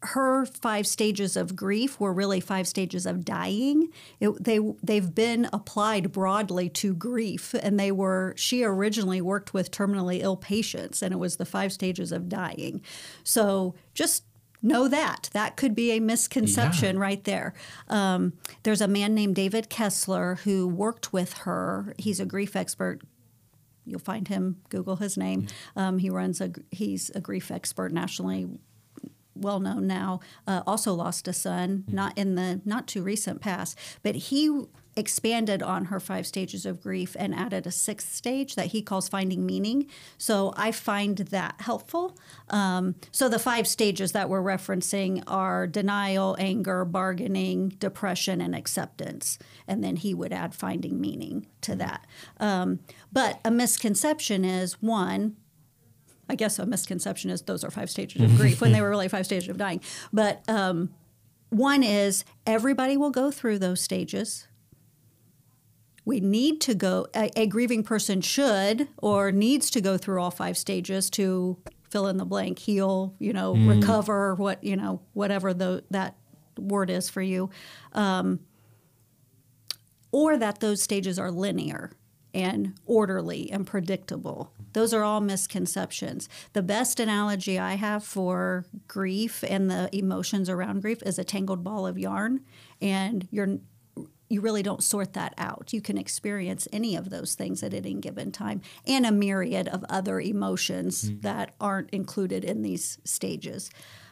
her 0.00 0.46
five 0.46 0.86
stages 0.86 1.36
of 1.36 1.56
grief 1.56 1.98
were 1.98 2.12
really 2.12 2.40
five 2.40 2.68
stages 2.68 3.04
of 3.04 3.24
dying. 3.24 3.88
It, 4.20 4.42
they 4.42 4.60
they've 4.82 5.12
been 5.12 5.48
applied 5.52 6.12
broadly 6.12 6.68
to 6.70 6.94
grief, 6.94 7.52
and 7.60 7.78
they 7.80 7.90
were. 7.90 8.32
She 8.36 8.62
originally 8.62 9.20
worked 9.20 9.52
with 9.52 9.72
terminally 9.72 10.20
ill 10.22 10.36
patients, 10.36 11.02
and 11.02 11.12
it 11.12 11.16
was 11.18 11.36
the 11.36 11.44
five 11.44 11.72
stages 11.72 12.12
of 12.12 12.28
dying. 12.28 12.80
So 13.24 13.74
just 13.92 14.22
know 14.62 14.88
that. 14.88 15.30
That 15.32 15.56
could 15.56 15.74
be 15.74 15.92
a 15.92 16.00
misconception 16.00 16.96
Yeah. 16.96 17.02
right 17.02 17.24
there. 17.24 17.54
Um, 17.88 18.32
there's 18.62 18.80
a 18.80 18.88
man 18.88 19.14
named 19.14 19.36
David 19.36 19.68
Kessler 19.68 20.36
who 20.44 20.66
worked 20.66 21.12
with 21.12 21.32
her. 21.38 21.94
He's 21.98 22.20
a 22.20 22.26
grief 22.26 22.56
expert. 22.56 23.00
You'll 23.84 24.00
find 24.00 24.28
him. 24.28 24.56
Google 24.68 24.96
his 24.96 25.16
name. 25.16 25.46
Um, 25.76 25.98
he 25.98 26.10
runs 26.10 26.40
a 26.40 26.52
he's 26.70 27.10
a 27.14 27.20
grief 27.20 27.50
expert 27.50 27.92
nationally 27.92 28.48
well 29.34 29.60
known 29.60 29.86
now. 29.86 30.20
Uh, 30.46 30.62
also 30.66 30.92
lost 30.92 31.28
a 31.28 31.32
son 31.32 31.84
not 31.88 32.18
in 32.18 32.34
the 32.34 32.60
not 32.64 32.86
too 32.88 33.02
recent 33.02 33.40
past. 33.40 33.78
But 34.02 34.14
he 34.16 34.64
expanded 34.98 35.62
on 35.62 35.86
her 35.86 36.00
five 36.00 36.26
stages 36.26 36.66
of 36.66 36.82
grief 36.82 37.16
and 37.18 37.32
added 37.32 37.66
a 37.66 37.70
sixth 37.70 38.12
stage 38.12 38.56
that 38.56 38.66
he 38.66 38.82
calls 38.82 39.08
finding 39.08 39.46
meaning. 39.46 39.86
So 40.18 40.52
i 40.56 40.72
find 40.72 41.16
that 41.18 41.60
helpful. 41.60 42.18
Um, 42.50 42.96
so 43.12 43.28
the 43.28 43.38
five 43.38 43.68
stages 43.68 44.10
that 44.12 44.28
we're 44.28 44.42
referencing 44.42 45.22
are 45.28 45.68
denial 45.68 46.36
anger 46.40 46.84
bargaining 46.84 47.70
depression 47.78 48.40
and 48.40 48.56
acceptance. 48.56 49.38
And 49.68 49.84
then 49.84 49.96
he 49.96 50.14
would 50.14 50.32
add 50.32 50.54
finding 50.54 51.00
meaning 51.00 51.46
to 51.60 51.76
that. 51.76 52.04
Um, 52.40 52.80
but 53.12 53.38
a 53.44 53.52
misconception 53.52 54.44
is 54.44 54.82
one 54.82 55.36
I 56.30 56.34
guess 56.34 56.58
a 56.58 56.66
misconception 56.66 57.30
is 57.30 57.40
those 57.40 57.64
are 57.64 57.70
five 57.70 57.88
stages 57.88 58.20
of 58.20 58.36
grief 58.36 58.60
when 58.60 58.72
they 58.72 58.82
were 58.82 58.90
really 58.94 59.08
five 59.08 59.24
stages 59.24 59.48
of 59.48 59.56
dying. 59.56 59.80
But 60.12 60.46
um, 60.46 60.90
one 61.50 61.82
is 61.82 62.24
everybody 62.46 62.96
will 62.96 63.10
go 63.10 63.30
through 63.30 63.60
those 63.60 63.80
stages. 63.80 64.47
We 66.08 66.20
need 66.20 66.62
to 66.62 66.74
go, 66.74 67.06
a, 67.14 67.30
a 67.38 67.46
grieving 67.46 67.82
person 67.82 68.22
should 68.22 68.88
or 68.96 69.30
needs 69.30 69.68
to 69.72 69.82
go 69.82 69.98
through 69.98 70.22
all 70.22 70.30
five 70.30 70.56
stages 70.56 71.10
to 71.10 71.58
fill 71.90 72.06
in 72.06 72.16
the 72.16 72.24
blank, 72.24 72.60
heal, 72.60 73.14
you 73.18 73.34
know, 73.34 73.54
recover, 73.54 74.34
what, 74.34 74.64
you 74.64 74.74
know, 74.74 75.02
whatever 75.12 75.52
the, 75.52 75.84
that 75.90 76.16
word 76.58 76.88
is 76.88 77.10
for 77.10 77.20
you. 77.20 77.50
Um, 77.92 78.40
or 80.10 80.38
that 80.38 80.60
those 80.60 80.80
stages 80.80 81.18
are 81.18 81.30
linear 81.30 81.92
and 82.32 82.72
orderly 82.86 83.50
and 83.52 83.66
predictable. 83.66 84.50
Those 84.72 84.94
are 84.94 85.04
all 85.04 85.20
misconceptions. 85.20 86.26
The 86.54 86.62
best 86.62 87.00
analogy 87.00 87.58
I 87.58 87.74
have 87.74 88.02
for 88.02 88.64
grief 88.86 89.44
and 89.46 89.70
the 89.70 89.90
emotions 89.92 90.48
around 90.48 90.80
grief 90.80 91.02
is 91.04 91.18
a 91.18 91.24
tangled 91.24 91.62
ball 91.62 91.86
of 91.86 91.98
yarn, 91.98 92.40
and 92.80 93.28
you're 93.30 93.58
you 94.28 94.40
really 94.40 94.62
don't 94.62 94.82
sort 94.82 95.14
that 95.14 95.34
out. 95.38 95.72
You 95.72 95.80
can 95.80 95.98
experience 95.98 96.68
any 96.72 96.96
of 96.96 97.10
those 97.10 97.34
things 97.34 97.62
at 97.62 97.74
any 97.74 97.94
given 97.94 98.30
time, 98.32 98.60
and 98.86 99.06
a 99.06 99.12
myriad 99.12 99.68
of 99.68 99.84
other 99.88 100.20
emotions 100.20 101.10
that 101.20 101.54
aren't 101.60 101.90
included 101.90 102.44
in 102.44 102.62
these 102.62 102.98
stages. 103.04 103.70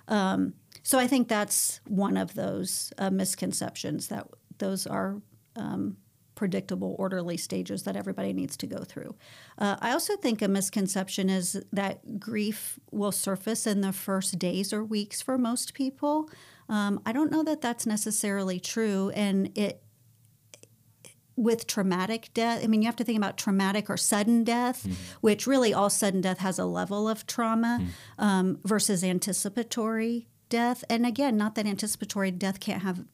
Um, 0.09 0.55
so 0.83 0.99
I 0.99 1.07
think 1.07 1.29
that's 1.29 1.81
one 1.87 2.17
of 2.17 2.35
those 2.35 2.93
uh, 2.99 3.11
misconceptions 3.11 4.09
that 4.09 4.27
those 4.59 4.87
are 4.87 5.21
um, 5.57 5.97
predictable, 6.37 6.95
orderly 6.99 7.37
stages 7.37 7.83
that 7.83 7.97
everybody 7.97 8.33
needs 8.33 8.57
to 8.59 8.67
go 8.67 8.85
through. 8.85 9.17
Uh, 9.59 9.77
I 9.81 9.91
also 9.91 10.17
think 10.17 10.43
a 10.43 10.49
misconception 10.49 11.29
is 11.29 11.61
that 11.73 12.21
grief 12.21 12.79
will 12.93 13.11
surface 13.11 13.67
in 13.67 13.81
the 13.81 13.93
first 13.93 14.39
days 14.39 14.73
or 14.73 14.85
weeks 14.85 15.21
for 15.21 15.37
most 15.39 15.75
people. 15.75 16.31
Um, 16.69 17.01
I 17.05 17.13
don't 17.13 17.33
know 17.33 17.43
that 17.43 17.61
that's 17.61 17.87
necessarily 17.87 18.61
true, 18.61 19.11
and 19.15 19.51
it 19.59 19.83
with 21.37 21.67
traumatic 21.67 22.31
death, 22.33 22.65
I 22.65 22.67
mean, 22.67 22.83
you 22.83 22.87
have 22.87 22.97
to 22.97 23.05
think 23.05 23.19
about 23.19 23.37
traumatic 23.37 23.91
or 23.91 23.97
sudden 23.97 24.43
death, 24.43 24.87
which 25.21 25.47
really 25.47 25.75
all 25.75 25.91
sudden 25.91 26.23
death 26.23 26.39
has 26.39 26.59
a 26.59 26.65
level 26.65 27.09
of 27.09 27.27
trauma 27.27 27.87
um, 28.19 28.59
versus 28.65 29.05
anticipatory 29.05 30.29
death. 30.49 30.83
And 30.89 31.05
again, 31.07 31.37
not 31.37 31.55
that 31.57 31.67
anticipatory 31.67 32.31
death 32.31 32.59
can't 32.59 32.83
have 32.83 33.05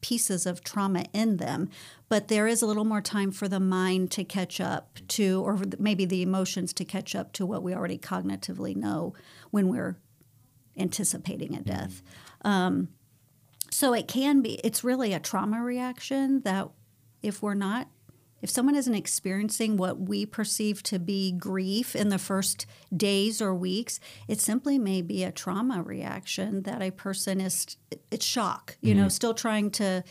pieces 0.00 0.46
of 0.46 0.64
trauma 0.64 1.04
in 1.12 1.36
them, 1.36 1.68
but 2.08 2.28
there 2.28 2.46
is 2.46 2.62
a 2.62 2.66
little 2.66 2.84
more 2.84 3.00
time 3.00 3.30
for 3.30 3.48
the 3.48 3.60
mind 3.60 4.10
to 4.12 4.24
catch 4.24 4.60
up 4.60 4.98
to, 5.08 5.42
or 5.44 5.60
maybe 5.78 6.04
the 6.04 6.22
emotions 6.22 6.72
to 6.72 6.84
catch 6.84 7.14
up 7.14 7.32
to 7.32 7.46
what 7.46 7.62
we 7.62 7.74
already 7.74 7.98
cognitively 7.98 8.74
know 8.74 9.14
when 9.50 9.68
we're 9.68 9.96
anticipating 10.76 11.54
a 11.54 11.60
death. 11.60 12.02
Um, 12.44 12.88
so 13.70 13.94
it 13.94 14.08
can 14.08 14.42
be, 14.42 14.54
it's 14.64 14.82
really 14.82 15.12
a 15.12 15.20
trauma 15.20 15.62
reaction 15.62 16.40
that 16.40 16.68
if 17.22 17.42
we're 17.42 17.54
not, 17.54 17.88
if 18.40 18.50
someone 18.50 18.74
isn't 18.74 18.94
experiencing 18.94 19.76
what 19.76 20.00
we 20.00 20.26
perceive 20.26 20.82
to 20.84 20.98
be 20.98 21.30
grief 21.32 21.94
in 21.94 22.08
the 22.08 22.18
first 22.18 22.66
days 22.94 23.40
or 23.40 23.54
weeks, 23.54 24.00
it 24.26 24.40
simply 24.40 24.78
may 24.78 25.00
be 25.00 25.22
a 25.22 25.30
trauma 25.30 25.82
reaction 25.82 26.62
that 26.62 26.82
a 26.82 26.90
person 26.90 27.40
is, 27.40 27.76
it's 28.10 28.26
shock, 28.26 28.76
you 28.80 28.94
know, 28.94 29.08
still 29.08 29.34
trying 29.34 29.70
to 29.70 30.02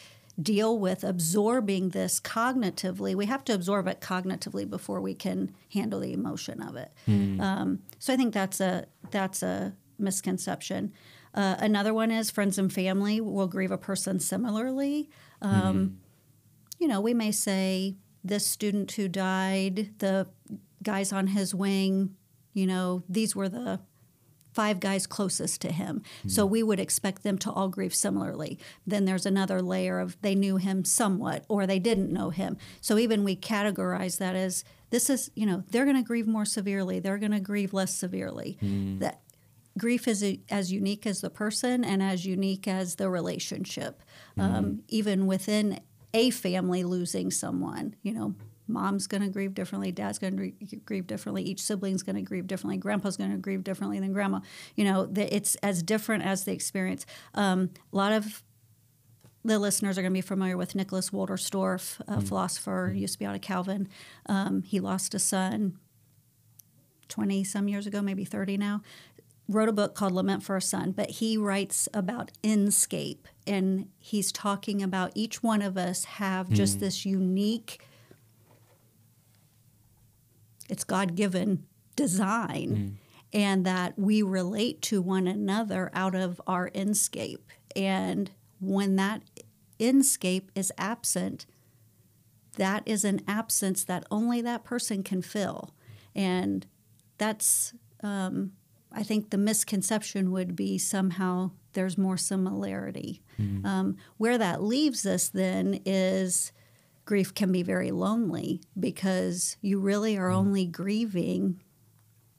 deal 0.42 0.80
with 0.80 1.04
absorbing 1.04 1.90
this 1.90 2.22
cognitively. 2.22 3.14
We 3.16 3.26
have 3.26 3.44
to 3.46 3.54
absorb 3.54 3.88
it 3.88 4.00
cognitively 4.00 4.68
before 4.68 5.02
we 5.02 5.14
can 5.14 5.54
handle 5.74 6.00
the 6.00 6.14
emotion 6.14 6.62
of 6.62 6.78
it. 6.78 6.92
Um, 7.42 7.80
so 8.00 8.14
I 8.14 8.18
think 8.18 8.34
that's 8.34 8.62
a 8.62 8.86
that's 9.12 9.44
a 9.44 9.74
misconception. 10.00 10.94
Uh, 11.34 11.56
another 11.60 11.94
one 11.94 12.12
is 12.12 12.32
friends 12.32 12.58
and 12.58 12.72
family 12.72 13.20
will 13.22 13.48
grieve 13.48 13.72
a 13.72 13.78
person 13.78 14.20
similarly. 14.20 15.10
Um, 15.42 16.00
You 16.82 16.88
know, 16.88 17.00
we 17.00 17.14
may 17.14 17.32
say 17.32 17.98
this 18.24 18.46
student 18.46 18.92
who 18.94 19.08
died, 19.08 20.00
the 20.00 20.28
guys 20.82 21.14
on 21.14 21.28
his 21.28 21.54
wing, 21.54 22.16
you 22.56 22.66
know, 22.66 23.04
these 23.08 23.36
were 23.36 23.48
the 23.48 23.80
five 24.52 24.80
guys 24.80 25.06
closest 25.06 25.62
to 25.62 25.72
him. 25.72 26.02
So 26.28 26.46
hmm. 26.46 26.52
we 26.54 26.64
would 26.64 26.80
expect 26.80 27.22
them 27.22 27.38
to 27.38 27.52
all 27.52 27.70
grieve 27.70 27.94
similarly. 27.94 28.58
Then 28.86 29.06
there's 29.06 29.28
another 29.28 29.62
layer 29.62 30.00
of 30.00 30.20
they 30.24 30.34
knew 30.34 30.58
him 30.58 30.84
somewhat 30.84 31.46
or 31.48 31.68
they 31.68 31.78
didn't 31.78 32.12
know 32.12 32.32
him. 32.32 32.58
So 32.82 32.98
even 32.98 33.24
we 33.24 33.36
categorize 33.36 34.18
that 34.18 34.36
as 34.36 34.64
this 34.90 35.08
is, 35.08 35.30
you 35.36 35.46
know, 35.46 35.64
they're 35.70 35.86
going 35.86 35.98
to 35.98 36.04
grieve 36.04 36.28
more 36.28 36.46
severely, 36.46 37.00
they're 37.00 37.20
going 37.20 37.32
to 37.32 37.40
grieve 37.40 37.74
less 37.74 37.96
severely. 37.96 38.58
Hmm. 38.60 38.98
That 38.98 39.22
grief 39.78 40.08
is 40.08 40.24
a, 40.24 40.42
as 40.50 40.72
unique 40.72 41.06
as 41.06 41.22
the 41.22 41.30
person 41.30 41.86
and 41.86 42.04
as 42.04 42.26
unique 42.26 42.68
as 42.68 42.96
the 42.96 43.08
relationship. 43.08 44.02
Hmm. 44.36 44.42
Um, 44.42 44.84
even 44.88 45.28
within 45.28 45.80
a 46.14 46.30
family 46.30 46.84
losing 46.84 47.32
someone, 47.32 47.96
you 48.02 48.14
know, 48.14 48.36
mom's 48.68 49.08
going 49.08 49.22
to 49.22 49.30
grieve 49.30 49.54
differently, 49.54 49.92
dad's 49.92 50.20
going 50.20 50.38
to 50.38 50.76
grieve 50.78 51.08
differently, 51.08 51.44
each 51.44 51.62
sibling's 51.62 52.04
going 52.04 52.16
to 52.16 52.22
grieve 52.22 52.48
differently, 52.48 52.78
grandpa's 52.78 53.18
going 53.18 53.32
to 53.32 53.38
grieve 53.38 53.64
differently 53.64 54.00
than 54.00 54.14
grandma. 54.14 54.40
You 54.76 54.86
know, 54.86 55.06
the, 55.06 55.34
it's 55.34 55.56
as 55.56 55.84
different 55.84 56.24
as 56.24 56.46
the 56.46 56.52
experience. 56.52 57.06
Um, 57.34 57.72
a 57.92 57.96
lot 57.96 58.14
of 58.14 58.44
the 59.44 59.58
listeners 59.60 59.98
are 59.98 60.02
going 60.02 60.14
to 60.14 60.18
be 60.18 60.22
familiar 60.22 60.56
with 60.56 60.76
Nicholas 60.76 61.10
Wolterstorff, 61.10 62.00
a 62.08 62.22
philosopher, 62.22 62.94
used 62.96 63.14
to 63.14 63.20
be 63.20 63.26
out 63.26 63.36
of 63.36 63.42
Calvin. 63.42 63.90
Um, 64.28 64.62
he 64.64 64.80
lost 64.80 65.16
a 65.16 65.20
son 65.20 65.80
20 67.12 67.44
some 67.44 67.68
years 67.68 67.88
ago, 67.88 68.02
maybe 68.02 68.24
30 68.24 68.58
now. 68.58 68.82
Wrote 69.52 69.68
a 69.70 69.74
book 69.74 69.96
called 69.96 70.14
Lament 70.14 70.44
for 70.44 70.56
a 70.56 70.62
Son, 70.62 70.92
but 70.92 71.10
he 71.10 71.36
writes 71.38 71.90
about 71.94 72.32
inscape 72.42 73.26
and 73.46 73.90
he's 74.00 74.32
talking 74.32 74.82
about 74.82 75.12
each 75.14 75.44
one 75.44 75.62
of 75.62 75.78
us 75.78 76.06
have 76.06 76.50
just 76.50 76.80
this 76.80 77.06
unique, 77.06 77.82
it's 80.70 80.86
God 80.86 81.16
given 81.16 81.66
design. 81.96 82.98
and 83.34 83.66
that 83.66 83.98
we 83.98 84.22
relate 84.22 84.82
to 84.84 85.02
one 85.02 85.28
another 85.28 85.90
out 85.94 86.16
of 86.16 86.42
our 86.48 86.70
inscape. 86.72 87.40
And 87.76 88.30
when 88.60 88.96
that 88.98 89.22
inscape 89.80 90.50
is 90.54 90.72
absent, 90.78 91.46
that 92.58 92.84
is 92.86 93.06
an 93.06 93.22
absence 93.28 93.84
that 93.86 94.06
only 94.12 94.42
that 94.42 94.64
person 94.64 95.02
can 95.04 95.22
fill. 95.22 95.74
And 96.14 96.68
that's, 97.18 97.74
um, 98.04 98.52
I 98.94 99.04
think 99.04 99.30
the 99.30 99.38
misconception 99.38 100.32
would 100.32 100.56
be 100.56 100.78
somehow 100.78 101.52
there's 101.74 101.98
more 101.98 102.18
similarity. 102.18 103.22
Mm-hmm. 103.40 103.66
Um, 103.66 103.98
where 104.18 104.38
that 104.38 104.62
leaves 104.62 105.06
us 105.06 105.30
then 105.30 105.82
is 105.86 106.52
grief 107.06 107.34
can 107.34 107.52
be 107.52 107.64
very 107.64 107.92
lonely 107.92 108.62
because 108.80 109.58
you 109.62 109.80
really 109.80 110.18
are 110.18 110.30
mm-hmm. 110.30 110.38
only 110.38 110.66
grieving 110.66 111.62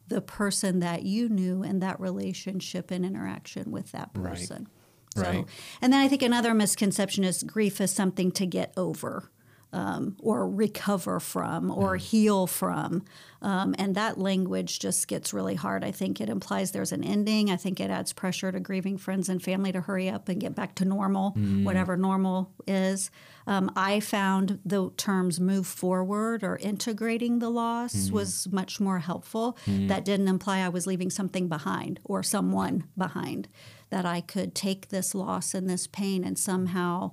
the 0.09 0.21
person 0.21 0.80
that 0.80 1.04
you 1.04 1.28
knew 1.28 1.62
and 1.62 1.82
that 1.82 1.99
relationship 1.99 2.90
and 2.90 3.04
interaction 3.04 3.71
with 3.71 3.92
that 3.92 4.12
person. 4.12 4.68
Right. 5.16 5.25
So, 5.25 5.30
right. 5.30 5.44
and 5.80 5.92
then 5.92 6.00
I 6.00 6.09
think 6.09 6.23
another 6.23 6.54
misconception 6.54 7.25
is 7.25 7.42
grief 7.42 7.80
is 7.80 7.90
something 7.90 8.30
to 8.32 8.47
get 8.47 8.73
over 8.76 9.30
um, 9.73 10.17
or 10.21 10.49
recover 10.49 11.19
from 11.19 11.71
or 11.71 11.97
mm. 11.97 12.00
heal 12.00 12.47
from. 12.47 13.05
Um, 13.41 13.75
and 13.79 13.95
that 13.95 14.19
language 14.19 14.79
just 14.79 15.09
gets 15.09 15.33
really 15.33 15.55
hard. 15.55 15.83
I 15.83 15.91
think 15.91 16.21
it 16.21 16.29
implies 16.29 16.71
there's 16.71 16.93
an 16.93 17.02
ending. 17.02 17.50
I 17.50 17.57
think 17.57 17.81
it 17.81 17.91
adds 17.91 18.12
pressure 18.12 18.52
to 18.52 18.61
grieving 18.61 18.99
friends 18.99 19.29
and 19.29 19.43
family 19.43 19.73
to 19.73 19.81
hurry 19.81 20.09
up 20.09 20.29
and 20.29 20.41
get 20.41 20.55
back 20.55 20.75
to 20.76 20.85
normal, 20.85 21.33
mm. 21.33 21.64
whatever 21.64 21.97
normal 21.97 22.52
is. 22.67 23.11
Um, 23.47 23.73
I 23.75 23.99
found 23.99 24.61
the 24.64 24.91
terms 24.97 25.41
move 25.41 25.67
forward 25.67 26.45
or 26.45 26.57
integrating 26.59 27.41
the 27.41 27.50
loss 27.50 27.95
mm. 27.95 28.11
was 28.12 28.49
much 28.52 28.79
more 28.79 29.00
helpful. 29.00 29.59
Mm. 29.67 29.88
That 29.88 30.05
didn't 30.05 30.29
imply 30.29 30.61
I 30.61 30.69
was 30.69 30.87
leaving 30.87 31.11
something 31.11 31.49
behind 31.49 31.99
or 32.05 32.23
someone 32.23 32.85
behind, 32.97 33.49
that 33.91 34.05
I 34.05 34.21
could 34.21 34.55
take 34.55 34.88
this 34.88 35.14
loss 35.14 35.55
and 35.55 35.69
this 35.69 35.87
pain 35.87 36.25
and 36.25 36.38
somehow. 36.38 37.12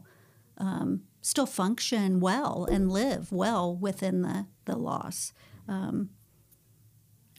Um, 0.58 1.04
still 1.22 1.46
function 1.46 2.20
well 2.20 2.68
and 2.72 2.92
live 2.92 3.32
well 3.32 3.76
within 3.76 4.22
the, 4.22 4.48
the 4.66 4.76
loss. 4.76 5.34
Um, 5.68 6.10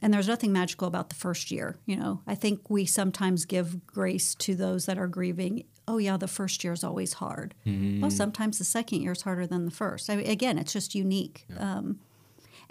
and 0.02 0.14
there's 0.14 0.28
nothing 0.28 0.52
magical 0.52 0.88
about 0.88 1.08
the 1.08 1.14
first 1.14 1.50
year. 1.50 1.78
You 1.84 1.96
know, 1.96 2.22
I 2.26 2.34
think 2.34 2.70
we 2.70 2.86
sometimes 2.86 3.44
give 3.44 3.86
grace 3.86 4.34
to 4.36 4.54
those 4.54 4.86
that 4.86 4.98
are 4.98 5.08
grieving. 5.08 5.64
Oh, 5.86 5.98
yeah, 5.98 6.16
the 6.16 6.28
first 6.28 6.64
year 6.64 6.72
is 6.72 6.84
always 6.84 7.14
hard. 7.14 7.54
Mm-hmm. 7.66 8.00
Well, 8.00 8.10
sometimes 8.10 8.58
the 8.58 8.64
second 8.64 9.02
year 9.02 9.12
is 9.12 9.22
harder 9.22 9.46
than 9.46 9.66
the 9.66 9.70
first. 9.70 10.08
I 10.08 10.16
mean, 10.16 10.30
again, 10.30 10.58
it's 10.58 10.72
just 10.72 10.94
unique. 10.94 11.44
Yeah. 11.50 11.76
Um, 11.76 12.00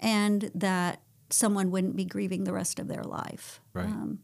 and 0.00 0.50
that 0.54 1.02
someone 1.28 1.70
wouldn't 1.70 1.96
be 1.96 2.04
grieving 2.04 2.44
the 2.44 2.52
rest 2.52 2.78
of 2.78 2.88
their 2.88 3.04
life. 3.04 3.60
Right. 3.72 3.86
Um, 3.86 4.20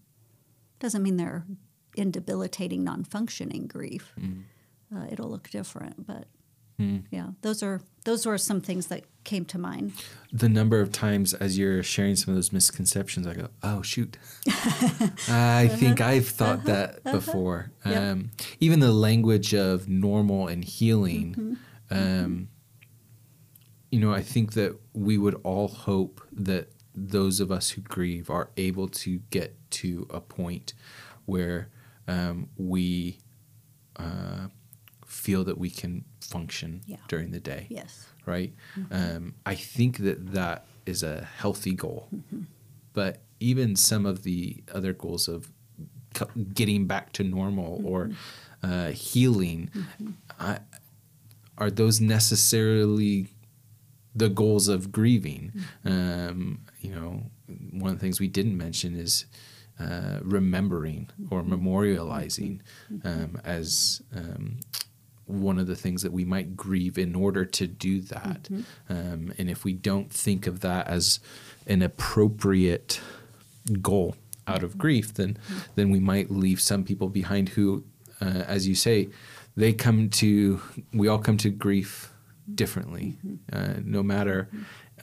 doesn't 0.78 1.02
mean 1.02 1.16
they're 1.16 1.46
in 1.96 2.10
debilitating, 2.10 2.82
non 2.82 3.04
functioning 3.04 3.66
grief. 3.66 4.12
Mm. 4.20 4.42
Uh, 4.94 5.06
it'll 5.10 5.30
look 5.30 5.50
different, 5.50 6.06
but 6.06 6.26
Mm. 6.80 7.04
Yeah, 7.10 7.28
those 7.42 7.62
are 7.62 7.80
those 8.04 8.26
were 8.26 8.38
some 8.38 8.60
things 8.60 8.88
that 8.88 9.04
came 9.24 9.44
to 9.46 9.58
mind. 9.58 9.92
The 10.32 10.48
number 10.48 10.80
of 10.80 10.92
times 10.92 11.32
as 11.34 11.58
you're 11.58 11.82
sharing 11.82 12.16
some 12.16 12.32
of 12.32 12.36
those 12.36 12.52
misconceptions, 12.52 13.26
I 13.26 13.34
go, 13.34 13.48
"Oh 13.62 13.82
shoot, 13.82 14.18
I 15.28 15.68
think 15.72 16.00
I've 16.00 16.28
thought 16.28 16.58
uh-huh. 16.58 16.66
that 16.66 16.90
uh-huh. 17.04 17.12
before." 17.12 17.70
Yep. 17.84 17.96
Um, 17.96 18.30
even 18.60 18.80
the 18.80 18.92
language 18.92 19.54
of 19.54 19.88
normal 19.88 20.48
and 20.48 20.64
healing. 20.64 21.34
Mm-hmm. 21.34 21.54
Um, 21.90 21.98
mm-hmm. 21.98 22.42
You 23.90 24.00
know, 24.00 24.12
I 24.12 24.20
think 24.20 24.52
that 24.52 24.78
we 24.92 25.16
would 25.16 25.40
all 25.42 25.68
hope 25.68 26.20
that 26.32 26.72
those 26.94 27.40
of 27.40 27.50
us 27.52 27.70
who 27.70 27.80
grieve 27.82 28.28
are 28.28 28.50
able 28.56 28.88
to 28.88 29.18
get 29.30 29.54
to 29.70 30.06
a 30.10 30.20
point 30.20 30.74
where 31.24 31.68
um, 32.08 32.48
we 32.56 33.20
feel 35.26 35.42
that 35.44 35.58
we 35.58 35.70
can 35.70 36.04
function 36.20 36.70
yeah. 36.86 37.02
during 37.08 37.32
the 37.32 37.40
day. 37.40 37.66
Yes. 37.68 38.06
Right. 38.26 38.52
Mm-hmm. 38.78 38.94
Um, 38.98 39.34
I 39.44 39.56
think 39.56 39.98
that 40.06 40.18
that 40.32 40.58
is 40.92 41.02
a 41.02 41.26
healthy 41.40 41.74
goal, 41.74 42.08
mm-hmm. 42.14 42.42
but 42.92 43.14
even 43.40 43.76
some 43.76 44.06
of 44.06 44.22
the 44.22 44.62
other 44.72 44.92
goals 44.92 45.26
of 45.34 45.50
getting 46.54 46.86
back 46.86 47.12
to 47.16 47.24
normal 47.24 47.78
mm-hmm. 47.78 47.92
or 47.92 48.10
uh, 48.62 48.90
healing, 48.90 49.70
mm-hmm. 49.74 50.10
I, 50.38 50.60
are 51.58 51.70
those 51.70 52.00
necessarily 52.00 53.26
the 54.14 54.28
goals 54.28 54.68
of 54.68 54.80
grieving? 54.92 55.52
Mm-hmm. 55.84 55.88
Um, 55.92 56.60
you 56.80 56.92
know, 56.94 57.10
one 57.82 57.90
of 57.92 57.98
the 57.98 58.04
things 58.04 58.20
we 58.20 58.28
didn't 58.38 58.56
mention 58.56 58.94
is. 58.94 59.26
Uh, 59.78 60.20
remembering 60.22 61.06
or 61.30 61.42
mm-hmm. 61.42 61.52
memorializing 61.52 62.60
um, 63.04 63.38
as 63.44 64.00
um, 64.18 64.56
one 65.26 65.58
of 65.58 65.66
the 65.66 65.76
things 65.76 66.02
that 66.02 66.12
we 66.12 66.24
might 66.24 66.56
grieve 66.56 66.98
in 66.98 67.14
order 67.14 67.44
to 67.44 67.66
do 67.66 68.00
that. 68.00 68.44
Mm-hmm. 68.44 68.62
Um, 68.92 69.32
and 69.38 69.50
if 69.50 69.64
we 69.64 69.72
don't 69.72 70.10
think 70.12 70.46
of 70.46 70.60
that 70.60 70.86
as 70.86 71.20
an 71.66 71.82
appropriate 71.82 73.00
goal 73.82 74.16
out 74.46 74.62
of 74.62 74.78
grief, 74.78 75.14
then 75.14 75.34
mm-hmm. 75.34 75.58
then 75.74 75.90
we 75.90 76.00
might 76.00 76.30
leave 76.30 76.60
some 76.60 76.84
people 76.84 77.08
behind 77.08 77.50
who, 77.50 77.84
uh, 78.20 78.44
as 78.46 78.68
you 78.68 78.74
say, 78.74 79.08
they 79.56 79.72
come 79.72 80.08
to. 80.10 80.60
We 80.92 81.08
all 81.08 81.18
come 81.18 81.36
to 81.38 81.50
grief 81.50 82.12
differently, 82.54 83.18
mm-hmm. 83.26 83.36
uh, 83.52 83.80
no 83.84 84.02
matter 84.02 84.48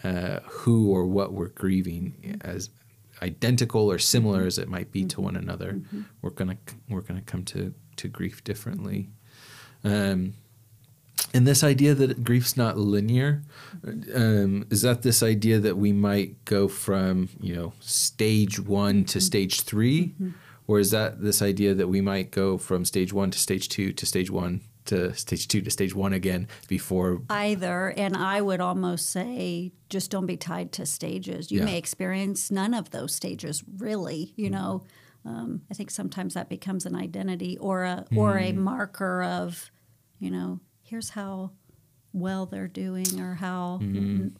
uh, 0.03 0.39
who 0.45 0.91
or 0.91 1.05
what 1.05 1.33
we're 1.33 1.49
grieving 1.49 2.39
as 2.41 2.69
identical 3.21 3.91
or 3.91 3.99
similar 3.99 4.39
mm-hmm. 4.39 4.47
as 4.47 4.57
it 4.57 4.69
might 4.69 4.91
be 4.91 5.05
to 5.05 5.21
one 5.21 5.36
another. 5.36 5.73
Mm-hmm. 5.73 6.01
We're 6.21 6.31
gonna 6.31 6.57
we're 6.89 7.01
gonna 7.01 7.21
come 7.21 7.43
to 7.45 7.73
to 7.97 8.07
grief 8.07 8.43
differently. 8.43 9.09
Um, 9.83 10.33
and 11.33 11.47
this 11.47 11.63
idea 11.63 11.95
that 11.95 12.23
grief's 12.23 12.55
not 12.55 12.77
linear 12.77 13.43
um, 14.15 14.65
is 14.69 14.81
that 14.83 15.01
this 15.01 15.23
idea 15.23 15.59
that 15.59 15.77
we 15.77 15.91
might 15.91 16.43
go 16.45 16.67
from 16.67 17.29
you 17.39 17.55
know 17.55 17.73
stage 17.79 18.59
one 18.59 19.03
to 19.05 19.17
mm-hmm. 19.17 19.25
stage 19.25 19.61
3 19.61 20.01
mm-hmm. 20.03 20.29
or 20.67 20.79
is 20.79 20.91
that 20.91 21.21
this 21.21 21.41
idea 21.41 21.73
that 21.73 21.87
we 21.87 22.01
might 22.01 22.31
go 22.31 22.57
from 22.57 22.85
stage 22.85 23.11
one 23.11 23.31
to 23.31 23.39
stage 23.39 23.67
two 23.69 23.91
to 23.93 24.05
stage 24.05 24.29
one 24.29 24.61
to 24.85 25.13
stage 25.15 25.47
two 25.47 25.61
to 25.61 25.71
stage 25.71 25.95
one 25.95 26.13
again 26.13 26.47
before 26.67 27.21
either 27.29 27.93
and 27.97 28.17
i 28.17 28.41
would 28.41 28.59
almost 28.61 29.09
say 29.09 29.71
just 29.89 30.11
don't 30.11 30.25
be 30.25 30.37
tied 30.37 30.71
to 30.71 30.85
stages 30.85 31.51
you 31.51 31.59
yeah. 31.59 31.65
may 31.65 31.77
experience 31.77 32.51
none 32.51 32.73
of 32.73 32.91
those 32.91 33.15
stages 33.15 33.63
really 33.77 34.33
you 34.35 34.45
mm-hmm. 34.45 34.55
know 34.55 34.83
um, 35.25 35.61
I 35.71 35.73
think 35.73 35.89
sometimes 35.89 36.33
that 36.33 36.49
becomes 36.49 36.85
an 36.85 36.95
identity 36.95 37.57
or 37.57 37.85
a 37.85 38.05
mm. 38.11 38.17
or 38.17 38.37
a 38.37 38.51
mm. 38.51 38.57
marker 38.57 39.23
of, 39.23 39.71
you 40.23 40.31
know, 40.31 40.62
here's 40.81 41.09
how 41.09 41.51
well 42.13 42.45
they're 42.45 42.69
doing 42.69 43.19
or 43.19 43.36
how 43.36 43.79
mm. 43.81 43.95
n- 43.95 44.38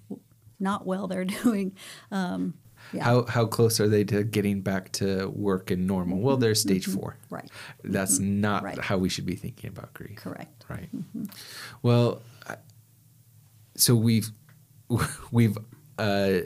not 0.60 0.88
well 0.88 1.08
they're 1.08 1.26
doing. 1.44 1.76
Um, 2.10 2.54
yeah. 2.92 3.04
How 3.04 3.24
how 3.24 3.46
close 3.46 3.80
are 3.80 3.88
they 3.88 4.04
to 4.06 4.24
getting 4.24 4.62
back 4.62 4.92
to 4.94 5.28
work 5.28 5.72
and 5.72 5.88
normal? 5.88 6.20
Well, 6.20 6.38
they're 6.38 6.56
stage 6.56 6.86
mm-hmm. 6.86 7.00
four. 7.00 7.18
Right. 7.30 7.50
That's 7.84 8.20
mm-hmm. 8.20 8.42
not 8.42 8.64
right. 8.64 8.80
how 8.80 8.98
we 8.98 9.08
should 9.08 9.26
be 9.26 9.36
thinking 9.36 9.70
about 9.70 9.94
grief. 9.94 10.18
Correct. 10.18 10.66
Right. 10.70 10.90
Mm-hmm. 10.94 11.26
Well, 11.82 12.22
so 13.76 13.96
we've 13.96 14.30
we've 15.32 15.58
uh, 15.98 16.40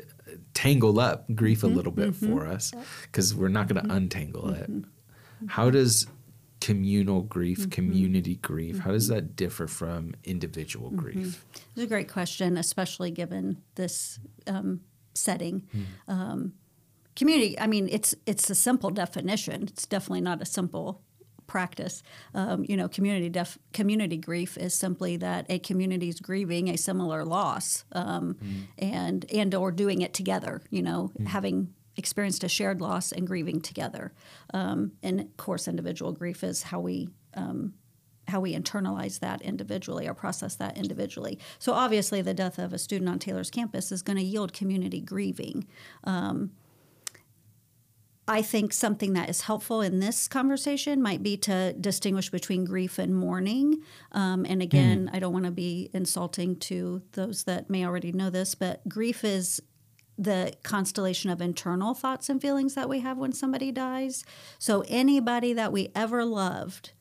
tangle 0.53 0.99
up 0.99 1.25
grief 1.33 1.59
mm-hmm, 1.59 1.73
a 1.73 1.75
little 1.75 1.91
bit 1.91 2.11
mm-hmm. 2.11 2.37
for 2.37 2.47
us 2.47 2.71
because 3.03 3.33
we're 3.33 3.47
not 3.47 3.67
going 3.67 3.81
to 3.81 3.87
mm-hmm. 3.87 3.97
untangle 3.97 4.49
it. 4.51 4.71
Mm-hmm. 4.71 5.47
How 5.47 5.69
does 5.69 6.07
communal 6.61 7.21
grief, 7.21 7.59
mm-hmm. 7.59 7.69
community 7.69 8.35
grief, 8.35 8.79
how 8.79 8.91
does 8.91 9.05
mm-hmm. 9.05 9.15
that 9.15 9.35
differ 9.35 9.67
from 9.67 10.13
individual 10.23 10.89
grief? 10.89 11.45
It's 11.53 11.83
a 11.83 11.87
great 11.87 12.11
question, 12.11 12.57
especially 12.57 13.11
given 13.11 13.61
this 13.75 14.19
um, 14.47 14.81
setting. 15.13 15.67
Mm. 15.75 16.13
Um, 16.13 16.53
community, 17.15 17.59
I 17.59 17.67
mean, 17.67 17.87
it's 17.91 18.15
it's 18.25 18.49
a 18.49 18.55
simple 18.55 18.89
definition. 18.89 19.63
It's 19.63 19.85
definitely 19.85 20.21
not 20.21 20.41
a 20.41 20.45
simple 20.45 21.01
practice. 21.47 22.03
Um, 22.33 22.65
you 22.67 22.77
know, 22.77 22.87
community 22.87 23.29
def- 23.29 23.57
community 23.73 24.17
grief 24.17 24.57
is 24.57 24.73
simply 24.73 25.17
that 25.17 25.45
a 25.49 25.59
community 25.59 26.09
is 26.09 26.19
grieving 26.19 26.69
a 26.69 26.77
similar 26.77 27.25
loss, 27.25 27.85
um, 27.93 28.35
mm. 28.35 28.67
and 28.77 29.25
and 29.31 29.55
or 29.55 29.71
doing 29.71 30.01
it 30.01 30.13
together. 30.13 30.61
You 30.69 30.83
know, 30.83 31.11
mm. 31.19 31.27
having 31.27 31.73
experienced 31.97 32.43
a 32.43 32.49
shared 32.49 32.81
loss 32.81 33.11
and 33.11 33.27
grieving 33.27 33.59
together. 33.59 34.13
Um, 34.53 34.93
and 35.03 35.19
of 35.19 35.37
course, 35.37 35.67
individual 35.67 36.11
grief 36.11 36.43
is 36.43 36.63
how 36.63 36.79
we 36.79 37.09
um, 37.33 37.73
how 38.27 38.41
we 38.41 38.53
internalize 38.53 39.19
that 39.19 39.41
individually 39.41 40.07
or 40.07 40.13
process 40.13 40.55
that 40.55 40.77
individually. 40.77 41.39
So 41.59 41.73
obviously, 41.73 42.21
the 42.21 42.33
death 42.33 42.59
of 42.59 42.73
a 42.73 42.77
student 42.77 43.09
on 43.09 43.19
Taylor's 43.19 43.49
campus 43.49 43.91
is 43.91 44.01
going 44.01 44.17
to 44.17 44.23
yield 44.23 44.53
community 44.53 44.99
grieving. 44.99 45.65
Um, 46.03 46.51
I 48.29 48.41
think 48.41 48.73
something 48.73 49.13
that 49.13 49.29
is 49.29 49.41
helpful 49.41 49.81
in 49.81 50.01
this 50.01 50.27
conversation 50.27 51.01
might 51.01 51.23
be 51.23 51.37
to 51.37 51.71
distinguish 51.73 52.29
between 52.29 52.65
grief 52.65 52.99
and 52.99 53.15
mourning. 53.15 53.81
Um, 54.11 54.45
and 54.45 54.61
again, 54.61 55.07
mm. 55.07 55.15
I 55.15 55.19
don't 55.19 55.31
want 55.31 55.45
to 55.45 55.51
be 55.51 55.89
insulting 55.93 56.57
to 56.57 57.01
those 57.13 57.45
that 57.45 57.69
may 57.69 57.85
already 57.85 58.11
know 58.11 58.29
this, 58.29 58.53
but 58.53 58.87
grief 58.89 59.23
is 59.23 59.61
the 60.17 60.53
constellation 60.63 61.29
of 61.29 61.41
internal 61.41 61.93
thoughts 61.93 62.29
and 62.29 62.41
feelings 62.41 62.73
that 62.73 62.89
we 62.89 63.01
have 63.01 63.17
when 63.17 63.31
somebody 63.31 63.71
dies. 63.71 64.23
So, 64.57 64.83
anybody 64.87 65.53
that 65.53 65.71
we 65.71 65.89
ever 65.95 66.25
loved, 66.25 66.91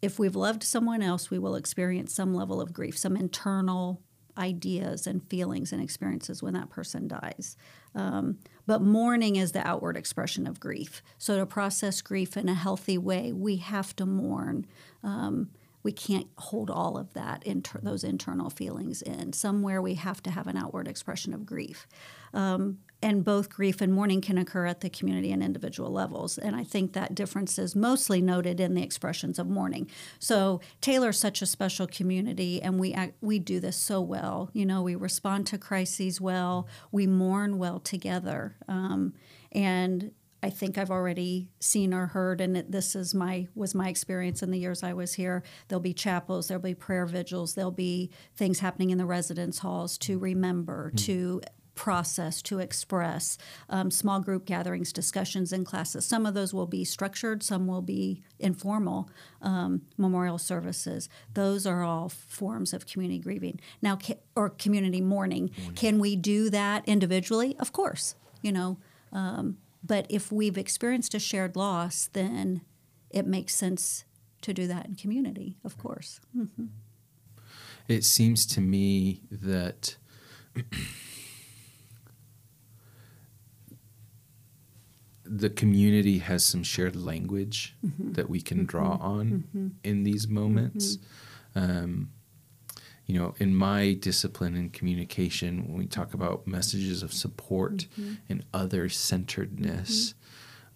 if 0.00 0.18
we've 0.18 0.36
loved 0.36 0.62
someone 0.62 1.02
else, 1.02 1.30
we 1.30 1.38
will 1.38 1.54
experience 1.54 2.14
some 2.14 2.34
level 2.34 2.60
of 2.60 2.72
grief, 2.72 2.96
some 2.96 3.16
internal 3.16 4.02
ideas 4.38 5.06
and 5.06 5.26
feelings 5.28 5.72
and 5.72 5.82
experiences 5.82 6.42
when 6.42 6.54
that 6.54 6.70
person 6.70 7.08
dies. 7.08 7.56
Um, 7.94 8.38
but 8.66 8.82
mourning 8.82 9.36
is 9.36 9.52
the 9.52 9.66
outward 9.66 9.96
expression 9.96 10.46
of 10.46 10.60
grief. 10.60 11.02
So, 11.18 11.38
to 11.38 11.46
process 11.46 12.00
grief 12.00 12.36
in 12.36 12.48
a 12.48 12.54
healthy 12.54 12.98
way, 12.98 13.32
we 13.32 13.56
have 13.56 13.94
to 13.96 14.06
mourn. 14.06 14.66
Um, 15.02 15.50
we 15.86 15.92
can't 15.92 16.26
hold 16.36 16.68
all 16.68 16.98
of 16.98 17.14
that 17.14 17.44
inter- 17.44 17.78
those 17.80 18.02
internal 18.02 18.50
feelings 18.50 19.02
in. 19.02 19.32
Somewhere 19.32 19.80
we 19.80 19.94
have 19.94 20.20
to 20.24 20.32
have 20.32 20.48
an 20.48 20.56
outward 20.56 20.88
expression 20.88 21.32
of 21.32 21.46
grief. 21.46 21.86
Um, 22.34 22.78
and 23.00 23.24
both 23.24 23.48
grief 23.48 23.80
and 23.80 23.92
mourning 23.92 24.20
can 24.20 24.36
occur 24.36 24.66
at 24.66 24.80
the 24.80 24.90
community 24.90 25.30
and 25.30 25.44
individual 25.44 25.92
levels. 25.92 26.38
And 26.38 26.56
I 26.56 26.64
think 26.64 26.92
that 26.94 27.14
difference 27.14 27.56
is 27.56 27.76
mostly 27.76 28.20
noted 28.20 28.58
in 28.58 28.74
the 28.74 28.82
expressions 28.82 29.38
of 29.38 29.46
mourning. 29.46 29.88
So 30.18 30.60
Taylor's 30.80 31.20
such 31.20 31.40
a 31.40 31.46
special 31.46 31.86
community, 31.86 32.60
and 32.60 32.80
we 32.80 32.92
act, 32.92 33.14
we 33.20 33.38
do 33.38 33.60
this 33.60 33.76
so 33.76 34.00
well. 34.00 34.50
You 34.52 34.66
know, 34.66 34.82
we 34.82 34.96
respond 34.96 35.46
to 35.48 35.56
crises 35.56 36.20
well, 36.20 36.66
we 36.90 37.06
mourn 37.06 37.58
well 37.58 37.78
together, 37.78 38.56
um, 38.66 39.14
and 39.52 40.10
I 40.42 40.50
think 40.50 40.78
I've 40.78 40.90
already 40.90 41.48
seen 41.60 41.94
or 41.94 42.06
heard, 42.06 42.40
and 42.40 42.56
it, 42.56 42.70
this 42.70 42.94
is 42.94 43.14
my 43.14 43.48
was 43.54 43.74
my 43.74 43.88
experience 43.88 44.42
in 44.42 44.50
the 44.50 44.58
years 44.58 44.82
I 44.82 44.92
was 44.92 45.14
here. 45.14 45.42
There'll 45.68 45.80
be 45.80 45.94
chapels, 45.94 46.48
there'll 46.48 46.62
be 46.62 46.74
prayer 46.74 47.06
vigils, 47.06 47.54
there'll 47.54 47.70
be 47.70 48.10
things 48.36 48.60
happening 48.60 48.90
in 48.90 48.98
the 48.98 49.06
residence 49.06 49.58
halls 49.58 49.98
to 49.98 50.18
remember, 50.18 50.92
mm. 50.94 51.04
to 51.06 51.40
process, 51.74 52.42
to 52.42 52.58
express, 52.58 53.38
um, 53.68 53.90
small 53.90 54.18
group 54.18 54.46
gatherings, 54.46 54.92
discussions 54.92 55.52
in 55.52 55.64
classes. 55.64 56.04
Some 56.06 56.26
of 56.26 56.34
those 56.34 56.52
will 56.52 56.66
be 56.66 56.84
structured, 56.84 57.42
some 57.42 57.66
will 57.66 57.82
be 57.82 58.22
informal. 58.38 59.08
Um, 59.42 59.82
memorial 59.96 60.38
services, 60.38 61.08
those 61.34 61.66
are 61.66 61.84
all 61.84 62.08
forms 62.08 62.72
of 62.72 62.86
community 62.86 63.20
grieving. 63.20 63.60
Now, 63.82 63.98
or 64.34 64.50
community 64.50 65.00
mourning. 65.00 65.50
mourning. 65.56 65.74
Can 65.76 65.98
we 65.98 66.16
do 66.16 66.50
that 66.50 66.82
individually? 66.88 67.56
Of 67.60 67.72
course. 67.72 68.16
You 68.42 68.52
know. 68.52 68.78
Um, 69.12 69.58
but 69.86 70.06
if 70.08 70.32
we've 70.32 70.58
experienced 70.58 71.14
a 71.14 71.18
shared 71.18 71.54
loss, 71.56 72.08
then 72.12 72.62
it 73.10 73.26
makes 73.26 73.54
sense 73.54 74.04
to 74.42 74.52
do 74.52 74.66
that 74.66 74.86
in 74.86 74.94
community, 74.94 75.56
of 75.64 75.78
course. 75.78 76.20
Mm-hmm. 76.36 76.66
It 77.88 78.04
seems 78.04 78.46
to 78.46 78.60
me 78.60 79.20
that 79.30 79.96
the 85.24 85.50
community 85.50 86.18
has 86.18 86.44
some 86.44 86.64
shared 86.64 86.96
language 86.96 87.76
mm-hmm. 87.84 88.12
that 88.12 88.28
we 88.28 88.40
can 88.40 88.64
draw 88.64 88.96
mm-hmm. 88.96 89.06
on 89.06 89.30
mm-hmm. 89.30 89.68
in 89.84 90.02
these 90.02 90.26
moments. 90.26 90.96
Mm-hmm. 90.96 91.04
Um, 91.58 92.10
you 93.06 93.16
know, 93.16 93.34
in 93.38 93.54
my 93.54 93.94
discipline 93.94 94.56
in 94.56 94.70
communication, 94.70 95.68
when 95.68 95.78
we 95.78 95.86
talk 95.86 96.12
about 96.12 96.46
messages 96.46 97.02
of 97.02 97.12
support 97.12 97.86
mm-hmm. 97.98 98.14
and 98.28 98.44
other 98.52 98.88
centeredness, 98.88 100.14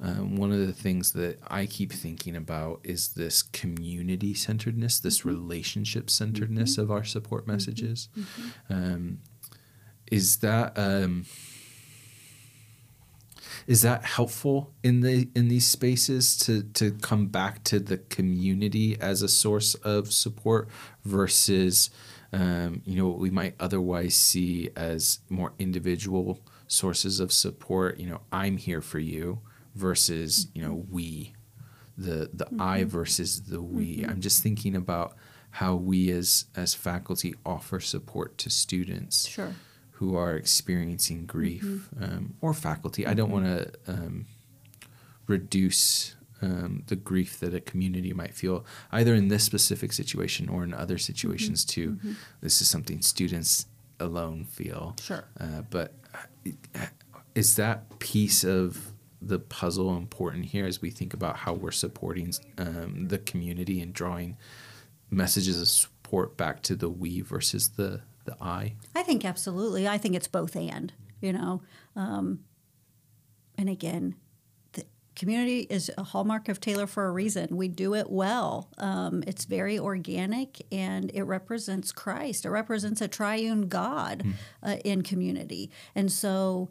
mm-hmm. 0.01 0.21
um, 0.21 0.37
one 0.37 0.53
of 0.53 0.65
the 0.65 0.73
things 0.73 1.13
that 1.13 1.41
I 1.49 1.67
keep 1.67 1.93
thinking 1.93 2.37
about 2.37 2.81
is 2.85 3.09
this 3.09 3.43
community 3.43 4.33
centeredness, 4.33 5.01
this 5.01 5.21
mm-hmm. 5.21 5.31
relationship 5.31 6.09
centeredness 6.09 6.75
mm-hmm. 6.75 6.83
of 6.83 6.91
our 6.93 7.05
support 7.05 7.43
mm-hmm. 7.43 7.53
messages. 7.53 8.09
Mm-hmm. 8.17 8.73
Um, 8.73 9.19
is 10.11 10.37
that 10.39 10.79
um, 10.79 11.27
is 13.67 13.83
that 13.83 14.05
helpful 14.05 14.73
in 14.83 15.01
the 15.01 15.29
in 15.35 15.49
these 15.49 15.67
spaces 15.67 16.37
to 16.39 16.63
to 16.75 16.93
come 16.93 17.27
back 17.27 17.65
to 17.65 17.79
the 17.79 17.99
community 17.99 19.01
as 19.01 19.23
a 19.23 19.29
source 19.29 19.75
of 19.77 20.13
support 20.13 20.69
versus 21.05 21.91
um, 22.33 22.83
you 22.85 22.97
know, 22.97 23.09
what 23.09 23.19
we 23.19 23.31
might 23.31 23.55
otherwise 23.59 24.15
see 24.15 24.71
as 24.77 25.21
more 25.29 25.53
individual 25.59 26.41
sources 26.67 27.21
of 27.21 27.33
support. 27.33 27.99
You 27.99 28.09
know, 28.11 28.21
I'm 28.31 28.57
here 28.57 28.81
for 28.81 28.99
you 28.99 29.41
versus, 29.75 30.47
you 30.55 30.63
know, 30.63 30.85
we, 30.91 31.35
the, 31.99 32.31
the 32.33 32.47
mm-hmm. 32.47 32.61
I 32.61 32.85
versus 32.85 33.43
the 33.43 33.61
we. 33.61 33.99
Mm-hmm. 33.99 34.11
I'm 34.11 34.21
just 34.21 34.43
thinking 34.43 34.77
about 34.77 35.17
how 35.51 35.75
we 35.75 36.11
as, 36.11 36.47
as 36.55 36.75
faculty 36.75 37.35
offer 37.45 37.81
support 37.81 38.39
to 38.39 38.51
students. 38.51 39.29
Sure. 39.29 39.55
Who 39.95 40.17
are 40.17 40.35
experiencing 40.35 41.27
grief 41.27 41.63
mm-hmm. 41.63 42.03
um, 42.03 42.35
or 42.41 42.55
faculty. 42.55 43.07
I 43.07 43.13
don't 43.13 43.31
mm-hmm. 43.31 43.45
want 43.45 43.75
to 43.85 43.93
um, 43.93 44.27
reduce 45.27 46.17
um, 46.43 46.85
the 46.87 46.97
grief 46.97 47.39
that 47.41 47.55
a 47.55 47.61
community 47.61 48.13
might 48.13 48.35
feel, 48.35 48.65
either 48.93 49.15
in 49.15 49.29
this 49.29 49.45
specific 49.45 49.93
situation 49.93 50.49
or 50.49 50.65
in 50.65 50.73
other 50.73 50.99
situations 50.99 51.65
mm-hmm. 51.65 51.81
too. 51.81 51.91
Mm-hmm. 51.93 52.13
This 52.41 52.61
is 52.61 52.69
something 52.69 53.03
students 53.03 53.67
alone 53.99 54.45
feel. 54.45 54.97
Sure. 55.01 55.25
Uh, 55.39 55.63
but 55.71 55.95
uh, 56.15 56.87
is 57.35 57.57
that 57.57 57.99
piece 57.99 58.45
of 58.45 58.93
the 59.23 59.39
puzzle 59.39 59.97
important 59.97 60.47
here 60.47 60.67
as 60.67 60.81
we 60.81 60.91
think 60.91 61.13
about 61.13 61.37
how 61.37 61.53
we're 61.53 61.71
supporting 61.71 62.33
um, 62.59 63.09
the 63.09 63.19
community 63.19 63.81
and 63.81 63.93
drawing 63.93 64.37
messages 65.11 65.61
of 65.61 65.69
support 65.69 66.37
back 66.37 66.63
to 66.63 66.75
the 66.75 66.89
we 66.89 67.21
versus 67.21 67.71
the 67.71 68.01
the 68.25 68.37
I? 68.41 68.75
I 68.95 69.03
think 69.03 69.25
absolutely. 69.25 69.89
I 69.89 69.99
think 69.99 70.15
it's 70.15 70.29
both 70.29 70.57
and. 70.57 70.93
You 71.21 71.35
know, 71.35 71.63
um, 71.97 72.41
and 73.59 73.69
again, 73.69 74.15
community 75.21 75.67
is 75.69 75.91
a 75.99 76.03
hallmark 76.03 76.49
of 76.49 76.61
Taylor 76.61 76.87
for 76.87 77.07
a 77.07 77.13
reason. 77.13 77.55
We 77.55 77.69
do 77.69 77.95
it 77.95 78.09
well. 78.09 78.71
Um, 78.79 79.23
it's 79.27 79.45
very 79.45 79.79
organic 79.79 80.67
and 80.73 81.11
it 81.13 81.25
represents 81.25 81.93
Christ. 81.93 82.47
It 82.47 82.51
represents 82.51 83.03
a 83.03 83.07
triune 83.07 83.69
God 83.69 84.23
mm. 84.25 84.33
uh, 84.63 84.77
in 84.83 85.03
community. 85.03 85.71
And 85.95 86.11
so, 86.11 86.71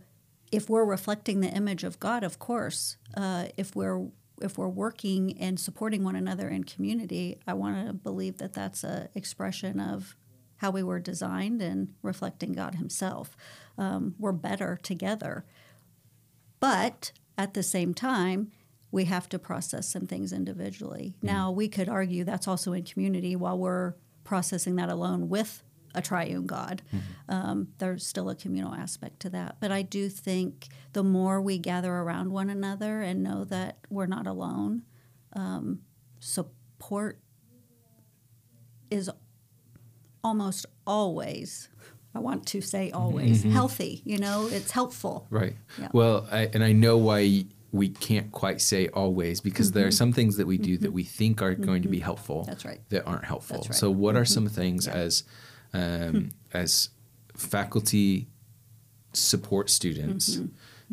if 0.52 0.68
we're 0.68 0.84
reflecting 0.84 1.42
the 1.42 1.50
image 1.50 1.84
of 1.84 2.00
God, 2.00 2.24
of 2.24 2.40
course, 2.40 2.98
uh, 3.16 3.50
if 3.56 3.76
we're 3.76 4.08
if 4.42 4.58
we're 4.58 4.68
working 4.68 5.38
and 5.38 5.60
supporting 5.60 6.04
one 6.04 6.16
another 6.16 6.50
in 6.50 6.64
community, 6.64 7.38
I 7.46 7.54
want 7.54 7.86
to 7.86 7.94
believe 7.94 8.40
that 8.40 8.54
that's 8.54 8.84
an 8.84 9.10
expression 9.14 9.80
of 9.80 10.16
how 10.58 10.72
we 10.72 10.82
were 10.82 11.00
designed 11.00 11.62
and 11.62 11.94
reflecting 12.02 12.54
God 12.54 12.76
Himself. 12.76 13.38
Um, 13.78 14.16
we're 14.18 14.32
better 14.32 14.80
together. 14.82 15.46
But 16.60 17.12
at 17.40 17.54
the 17.54 17.64
same 17.64 17.94
time, 17.94 18.52
we 18.92 19.06
have 19.06 19.30
to 19.30 19.40
process 19.40 19.88
some 19.88 20.06
things 20.06 20.34
individually. 20.34 21.16
Mm. 21.20 21.24
Now, 21.24 21.52
we 21.52 21.70
could 21.70 21.88
argue 21.88 22.26
that's 22.26 22.48
also 22.48 22.74
in 22.74 22.84
community 22.84 23.36
while 23.36 23.58
we're 23.58 23.94
processing 24.26 24.76
that 24.76 24.90
alone 24.90 25.30
with 25.30 25.64
a 25.96 26.02
triune 26.02 26.46
God. 26.46 26.82
Mm-hmm. 26.94 27.34
Um, 27.34 27.68
there's 27.78 28.06
still 28.06 28.30
a 28.30 28.36
communal 28.36 28.76
aspect 28.76 29.22
to 29.22 29.30
that. 29.30 29.56
But 29.62 29.72
I 29.72 29.84
do 29.84 30.10
think 30.10 30.68
the 30.92 31.04
more 31.04 31.42
we 31.42 31.58
gather 31.58 31.94
around 31.94 32.32
one 32.32 32.50
another 32.50 33.02
and 33.02 33.24
know 33.24 33.46
that 33.46 33.78
we're 33.90 34.06
not 34.06 34.28
alone, 34.28 34.84
um, 35.34 35.80
support 36.20 37.20
is 38.92 39.10
almost 40.24 40.66
always 40.86 41.70
I 42.16 42.20
want 42.20 42.48
to 42.48 42.62
say 42.62 42.92
always 42.92 43.42
mm-hmm. 43.42 43.52
healthy. 43.52 44.02
You 44.04 44.18
know, 44.18 44.48
it's 44.52 44.72
helpful. 44.72 45.28
Right. 45.30 45.56
Yeah. 45.80 45.90
Well, 45.94 46.28
I, 46.32 46.50
and 46.54 46.64
I 46.64 46.72
know 46.72 46.98
why 46.98 47.46
we 47.72 47.90
can't 47.90 48.32
quite 48.32 48.62
say 48.62 48.88
always 48.88 49.42
because 49.42 49.68
mm-hmm. 49.68 49.80
there 49.80 49.86
are 49.86 49.90
mm-hmm. 49.90 49.98
some 49.98 50.14
things 50.14 50.38
that 50.38 50.48
we 50.48 50.58
do 50.58 50.74
mm-hmm. 50.74 50.84
that 50.84 50.92
we 50.92 51.04
think 51.04 51.42
are 51.42 51.54
going 51.54 51.84
to 51.84 51.88
be 51.88 51.98
mm-hmm. 51.98 52.06
helpful. 52.06 52.44
That's 52.46 52.66
right. 52.66 52.82
That 52.90 53.06
aren't 53.06 53.26
helpful. 53.26 53.58
Right. 53.58 53.76
So, 53.76 53.92
what 53.92 54.16
are 54.16 54.26
some 54.26 54.46
mm-hmm. 54.46 54.56
things 54.56 54.88
yeah. 54.88 54.94
as 54.94 55.24
um, 55.74 56.30
as 56.54 56.90
faculty 57.36 58.28
support 59.14 59.70
students 59.70 60.40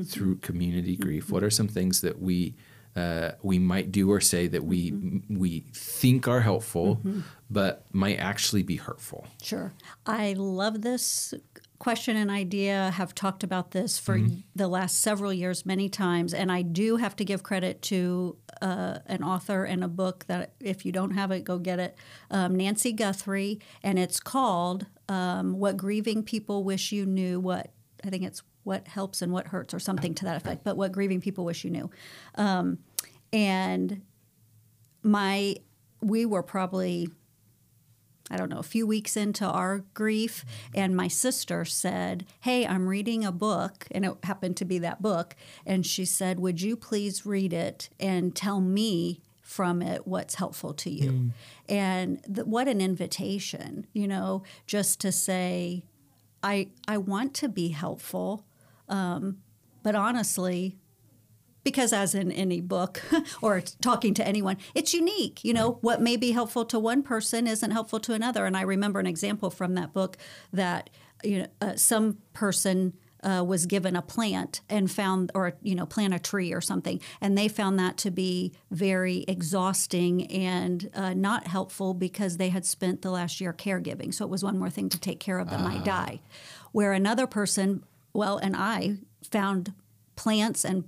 through 0.05 0.37
community 0.37 0.97
grief? 0.97 1.31
What 1.31 1.43
are 1.43 1.51
some 1.51 1.69
things 1.69 2.03
that 2.03 2.21
we 2.21 2.55
uh, 2.97 3.33
we 3.43 3.59
might 3.59 3.93
do 3.93 4.11
or 4.11 4.21
say 4.21 4.47
that 4.49 4.65
we 4.65 4.91
mm-hmm. 4.91 5.39
we 5.39 5.67
think 5.73 6.27
are 6.27 6.41
helpful, 6.41 6.97
mm-hmm. 6.97 7.21
but 7.51 7.85
might 7.93 8.17
actually 8.17 8.63
be 8.63 8.77
hurtful. 8.77 9.27
Sure, 9.43 9.75
I 10.07 10.33
love 10.33 10.81
this 10.81 11.35
question 11.79 12.17
and 12.17 12.31
idea. 12.31 12.91
Have 12.93 13.15
talked 13.15 13.45
about 13.45 13.73
this 13.73 13.99
for 13.99 14.17
mm-hmm. 14.17 14.37
the 14.55 14.67
last 14.67 15.01
several 15.01 15.33
years 15.33 15.67
many 15.67 15.91
times, 15.91 16.33
and 16.33 16.51
I 16.51 16.63
do 16.63 16.97
have 16.97 17.15
to 17.17 17.25
give 17.25 17.43
credit 17.43 17.83
to 17.83 18.39
uh, 18.63 18.99
an 19.07 19.23
author 19.23 19.65
and 19.65 19.85
a 19.85 19.89
book 19.89 20.25
that 20.29 20.55
if 20.59 20.87
you 20.87 20.93
don't 20.93 21.13
have 21.13 21.31
it, 21.31 21.45
go 21.45 21.59
get 21.59 21.79
it. 21.79 21.97
Um, 22.31 22.57
Nancy 22.57 22.93
Guthrie, 22.93 23.61
and 23.83 23.99
it's 23.99 24.21
called 24.21 24.87
um, 25.11 25.59
"What 25.59 25.77
Grieving 25.77 26.23
People 26.23 26.65
Wish 26.65 26.93
You 26.93 27.05
Knew." 27.05 27.41
What 27.41 27.73
I 28.03 28.09
think 28.09 28.23
it's 28.23 28.43
what 28.67 28.89
helps 28.89 29.23
and 29.23 29.33
what 29.33 29.47
hurts, 29.47 29.73
or 29.73 29.79
something 29.79 30.13
to 30.13 30.25
that 30.25 30.37
effect. 30.37 30.65
But 30.65 30.77
what 30.77 30.91
grieving 30.91 31.21
people 31.21 31.45
wish 31.45 31.63
you 31.63 31.71
knew. 31.71 31.89
Um, 32.35 32.79
and 33.37 34.01
my, 35.03 35.57
we 36.01 36.25
were 36.25 36.43
probably 36.43 37.09
I 38.29 38.37
don't 38.37 38.49
know, 38.49 38.59
a 38.59 38.65
few 38.65 38.89
weeks 38.89 39.17
into 39.17 39.45
our 39.45 39.85
grief, 39.95 40.45
and 40.75 40.97
my 40.97 41.07
sister 41.07 41.65
said, 41.65 42.27
Hey, 42.41 42.67
I'm 42.67 42.89
reading 42.89 43.25
a 43.25 43.31
book, 43.31 43.87
and 43.93 44.05
it 44.05 44.17
happened 44.25 44.57
to 44.57 44.65
be 44.65 44.81
that 44.81 45.01
book. 45.01 45.37
And 45.65 45.87
she 45.87 46.05
said, 46.05 46.41
Would 46.41 46.61
you 46.61 46.77
please 46.77 47.25
read 47.25 47.53
it 47.53 47.89
and 48.01 48.35
tell 48.35 48.61
me 48.61 49.23
from 49.43 49.81
it 49.81 50.09
what's 50.09 50.35
helpful 50.35 50.75
to 50.75 50.91
you? 50.91 51.13
Mm. 51.13 51.31
And 51.69 52.25
th- 52.35 52.49
what 52.49 52.67
an 52.67 52.81
invitation, 52.81 53.87
you 53.93 54.09
know, 54.09 54.43
just 54.67 55.01
to 55.03 55.13
say, 55.13 55.85
I, 56.43 56.71
I 56.89 56.99
want 56.99 57.33
to 57.35 57.49
be 57.49 57.69
helpful, 57.69 58.45
um, 58.89 59.39
but 59.85 59.95
honestly, 59.95 60.79
because 61.67 61.93
as 61.93 62.15
in 62.15 62.31
any 62.31 62.61
book 62.61 63.03
or 63.43 63.61
talking 63.83 64.15
to 64.15 64.25
anyone 64.25 64.57
it's 64.73 64.95
unique 64.95 65.45
you 65.45 65.53
know 65.53 65.79
what 65.81 66.01
may 66.01 66.17
be 66.17 66.31
helpful 66.31 66.65
to 66.65 66.79
one 66.79 67.03
person 67.03 67.49
isn't 67.49 67.73
helpful 67.73 67.99
to 67.99 68.13
another. 68.13 68.47
And 68.47 68.57
i 68.57 68.63
remember 68.63 69.01
an 69.01 69.07
example 69.07 69.51
from 69.51 69.75
that 69.75 69.93
book 69.93 70.17
that 70.53 70.91
you 71.25 71.41
know 71.41 71.47
uh, 71.61 71.75
some 71.75 72.19
person 72.33 72.93
uh, 73.25 73.43
was 73.45 73.67
given 73.67 73.97
a 73.97 74.03
plant 74.03 74.61
and 74.71 74.89
found 74.89 75.33
or 75.35 75.55
you 75.61 75.75
know 75.75 75.87
plant 75.87 76.15
a 76.15 76.21
tree 76.21 76.53
or 76.53 76.61
something 76.61 77.01
and 77.21 77.37
they 77.37 77.49
found 77.49 77.81
that 77.81 77.97
to 77.97 78.13
be 78.13 78.53
very 78.71 79.25
exhausting 79.27 80.31
and 80.31 80.89
uh, 80.95 81.15
not 81.15 81.49
helpful 81.49 81.95
because 81.95 82.37
they 82.37 82.51
had 82.51 82.65
spent 82.65 83.03
the 83.03 83.11
last 83.11 83.41
year 83.41 83.53
caregiving. 83.53 84.15
So 84.15 84.25
it 84.25 84.31
was 84.31 84.45
one 84.45 84.57
more 84.57 84.71
thing 84.71 84.89
to 84.91 85.01
take 85.01 85.19
care 85.19 85.41
of 85.41 85.51
that 85.51 85.61
might 85.61 85.81
ah. 85.81 86.05
die. 86.05 86.21
Where 86.71 86.93
another 86.93 87.27
person 87.27 87.83
well 88.13 88.39
and 88.39 88.55
i 88.57 88.97
found 89.31 89.75
plants 90.15 90.65
and 90.65 90.85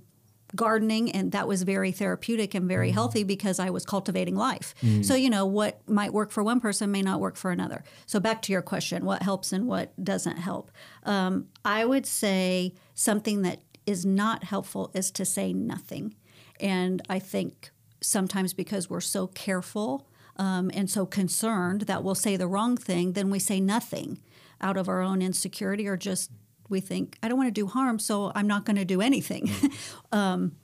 gardening 0.55 1.11
and 1.11 1.31
that 1.31 1.47
was 1.47 1.63
very 1.63 1.91
therapeutic 1.91 2.53
and 2.53 2.67
very 2.67 2.89
mm. 2.89 2.93
healthy 2.93 3.23
because 3.23 3.59
I 3.59 3.69
was 3.69 3.85
cultivating 3.85 4.35
life. 4.35 4.73
Mm. 4.81 5.05
So 5.05 5.15
you 5.15 5.29
know 5.29 5.45
what 5.45 5.87
might 5.87 6.13
work 6.13 6.31
for 6.31 6.43
one 6.43 6.59
person 6.59 6.91
may 6.91 7.01
not 7.01 7.19
work 7.19 7.35
for 7.35 7.51
another. 7.51 7.83
So 8.05 8.19
back 8.19 8.41
to 8.43 8.51
your 8.51 8.61
question, 8.61 9.05
what 9.05 9.21
helps 9.21 9.53
and 9.53 9.67
what 9.67 10.03
doesn't 10.03 10.37
help? 10.37 10.71
Um, 11.03 11.47
I 11.63 11.85
would 11.85 12.05
say 12.05 12.73
something 12.93 13.43
that 13.43 13.61
is 13.85 14.05
not 14.05 14.43
helpful 14.43 14.91
is 14.93 15.11
to 15.11 15.25
say 15.25 15.53
nothing, 15.53 16.15
and 16.59 17.01
I 17.09 17.19
think 17.19 17.71
sometimes 18.01 18.53
because 18.53 18.89
we're 18.89 19.01
so 19.01 19.27
careful 19.27 20.07
um, 20.37 20.71
and 20.73 20.89
so 20.89 21.05
concerned 21.05 21.81
that 21.81 22.03
we'll 22.03 22.15
say 22.15 22.37
the 22.37 22.47
wrong 22.47 22.77
thing, 22.77 23.13
then 23.13 23.29
we 23.29 23.39
say 23.39 23.59
nothing 23.59 24.19
out 24.61 24.77
of 24.77 24.87
our 24.87 25.01
own 25.01 25.21
insecurity 25.21 25.87
or 25.87 25.97
just 25.97 26.31
we 26.69 26.79
think, 26.79 27.17
I 27.21 27.27
don't 27.27 27.37
want 27.37 27.47
to 27.47 27.51
do 27.51 27.67
harm, 27.67 27.99
so 27.99 28.31
I'm 28.35 28.47
not 28.47 28.65
going 28.65 28.77
to 28.77 28.85
do 28.85 29.01
anything. 29.01 29.47
Mm. 29.47 29.73
um, 30.11 30.55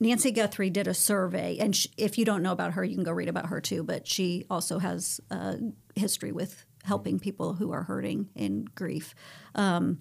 Nancy 0.00 0.30
Guthrie 0.30 0.70
did 0.70 0.86
a 0.86 0.94
survey, 0.94 1.58
and 1.58 1.74
she, 1.74 1.90
if 1.96 2.18
you 2.18 2.24
don't 2.24 2.42
know 2.42 2.52
about 2.52 2.72
her, 2.72 2.84
you 2.84 2.94
can 2.94 3.04
go 3.04 3.12
read 3.12 3.28
about 3.28 3.46
her 3.46 3.60
too. 3.60 3.82
But 3.82 4.06
she 4.06 4.46
also 4.48 4.78
has 4.78 5.20
a 5.30 5.58
history 5.96 6.32
with 6.32 6.64
helping 6.84 7.18
people 7.18 7.54
who 7.54 7.72
are 7.72 7.82
hurting 7.82 8.28
in 8.34 8.66
grief. 8.74 9.14
Um, 9.54 10.00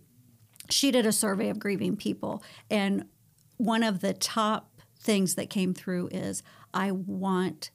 she 0.69 0.91
did 0.91 1.06
a 1.06 1.12
survey 1.12 1.50
of 1.50 1.60
grieving 1.60 1.95
people, 1.95 2.43
and 2.69 3.06
one 3.58 3.82
of 3.82 4.02
the 4.02 4.13
top 4.13 4.82
things 5.00 5.36
that 5.36 5.50
came 5.50 5.73
through 5.73 6.10
is 6.12 6.43
I 6.73 6.91
want 6.91 7.71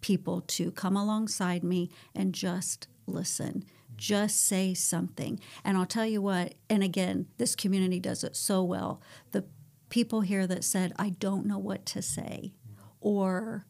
people 0.00 0.40
to 0.42 0.70
come 0.70 0.96
alongside 0.96 1.62
me 1.62 1.90
and 2.14 2.32
just 2.32 2.88
listen 3.06 3.64
just 3.96 4.44
say 4.44 4.74
something. 4.74 5.40
And 5.64 5.76
I'll 5.76 5.86
tell 5.86 6.06
you 6.06 6.22
what, 6.22 6.54
and 6.68 6.82
again, 6.82 7.26
this 7.38 7.54
community 7.56 8.00
does 8.00 8.24
it 8.24 8.36
so 8.36 8.62
well. 8.62 9.00
The 9.32 9.44
people 9.88 10.22
here 10.22 10.46
that 10.46 10.64
said, 10.64 10.92
I 10.96 11.10
don't 11.10 11.46
know 11.46 11.58
what 11.58 11.86
to 11.86 12.02
say, 12.02 12.52
or 13.00 13.66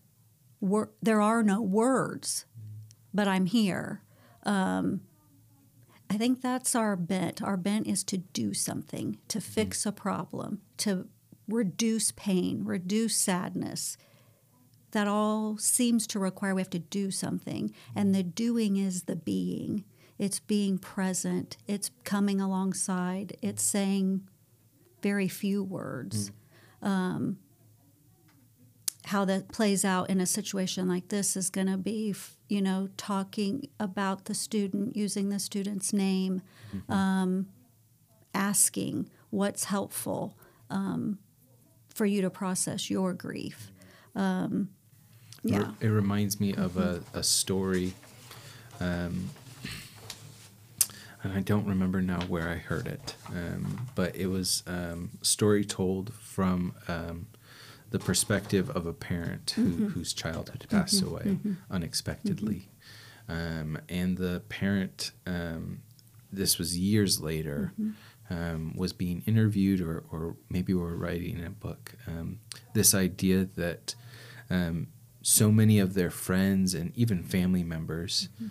there 1.03 1.21
are 1.21 1.43
no 1.43 1.61
words, 1.61 2.47
but 3.12 3.29
I'm 3.29 3.47
here. 3.47 4.03
Um, 4.45 5.03
I 6.09 6.17
think 6.17 6.41
that's 6.41 6.75
our 6.75 6.97
bent. 6.97 7.43
Our 7.43 7.57
bent 7.57 7.87
is 7.87 8.05
to 8.05 8.19
do 8.19 8.55
something, 8.55 9.19
to 9.29 9.39
mm-hmm. 9.39 9.53
fix 9.53 9.87
a 9.87 9.93
problem, 9.93 10.61
to 10.79 11.09
reduce 11.49 12.12
pain, 12.12 12.65
reduce 12.65 13.17
sadness. 13.17 13.97
That 14.93 15.09
all 15.09 15.59
seems 15.59 16.07
to 16.09 16.19
require 16.19 16.55
we 16.55 16.62
have 16.62 16.71
to 16.71 16.79
do 16.79 17.11
something, 17.11 17.75
and 17.95 18.15
the 18.15 18.23
doing 18.23 18.77
is 18.77 19.03
the 19.03 19.17
being 19.17 19.85
it's 20.18 20.40
being 20.40 20.79
present, 20.79 21.57
it's 21.66 21.90
coming 22.05 22.40
alongside, 22.40 23.37
it's 23.42 23.62
saying 23.62 24.22
very 25.02 25.29
few 25.29 25.62
words. 25.62 26.31
Mm. 26.83 26.87
Um, 26.87 27.38
how 29.07 29.24
that 29.24 29.48
plays 29.48 29.85
out 29.85 30.11
in 30.11 30.20
a 30.20 30.26
situation 30.26 30.88
like 30.88 31.09
this 31.09 31.37
is 31.37 31.48
going 31.48 31.68
to 31.68 31.76
be, 31.76 32.12
you 32.48 32.61
know, 32.61 32.88
talking 32.96 33.68
about 33.79 34.24
the 34.24 34.35
student, 34.35 34.96
using 34.96 35.29
the 35.29 35.38
student's 35.38 35.92
name, 35.92 36.42
mm-hmm. 36.74 36.92
um, 36.92 37.46
asking 38.35 39.09
what's 39.31 39.64
helpful 39.64 40.37
um, 40.70 41.20
for 41.94 42.05
you 42.05 42.20
to 42.20 42.31
process 42.31 42.90
your 42.90 43.12
grief. 43.12 43.70
Um, 44.16 44.70
yeah. 45.44 45.70
It 45.81 45.88
reminds 45.88 46.40
me 46.40 46.52
of 46.55 46.76
a, 46.76 47.00
a 47.14 47.22
story 47.22 47.94
um, 48.81 49.31
and 51.27 51.37
I 51.37 51.41
don't 51.41 51.67
remember 51.67 52.01
now 52.01 52.21
where 52.23 52.49
I 52.49 52.55
heard 52.55 52.87
it, 52.87 53.17
um, 53.31 53.89
but 53.97 54.15
it 54.15 54.29
was 54.29 54.62
um, 54.67 55.11
a 55.21 55.25
story 55.25 55.65
told 55.65 56.15
from 56.15 56.75
um, 56.87 57.27
the 57.91 57.99
perspective 57.99 58.71
of 58.71 58.87
a 58.87 58.93
parent 58.93 59.53
who, 59.57 59.65
mm-hmm. 59.65 59.87
whose 59.89 60.12
child 60.12 60.51
had 60.51 60.69
passed 60.69 61.03
mm-hmm. 61.03 61.09
away 61.09 61.23
mm-hmm. 61.23 61.53
unexpectedly. 61.69 62.69
Um, 63.29 63.79
and 63.89 64.17
the 64.17 64.43
parent, 64.49 65.11
um, 65.27 65.83
this 66.33 66.59
was 66.59 66.79
years 66.79 67.21
later, 67.21 67.73
mm-hmm. 67.81 68.33
um, 68.33 68.77
was 68.77 68.93
being 68.93 69.25
interviewed, 69.27 69.81
or, 69.81 70.05
or 70.12 70.37
maybe 70.49 70.75
we 70.75 70.81
were 70.81 70.97
writing 70.97 71.45
a 71.45 71.51
book. 71.51 71.97
this 72.73 72.95
idea 72.95 73.49
that 73.57 73.97
so 75.23 75.51
many 75.51 75.81
of 75.81 75.95
their 75.95 76.11
friends 76.11 76.73
and 76.73 76.97
even 76.97 77.25
family 77.25 77.65
members 77.65 78.29
mm-hmm 78.41 78.47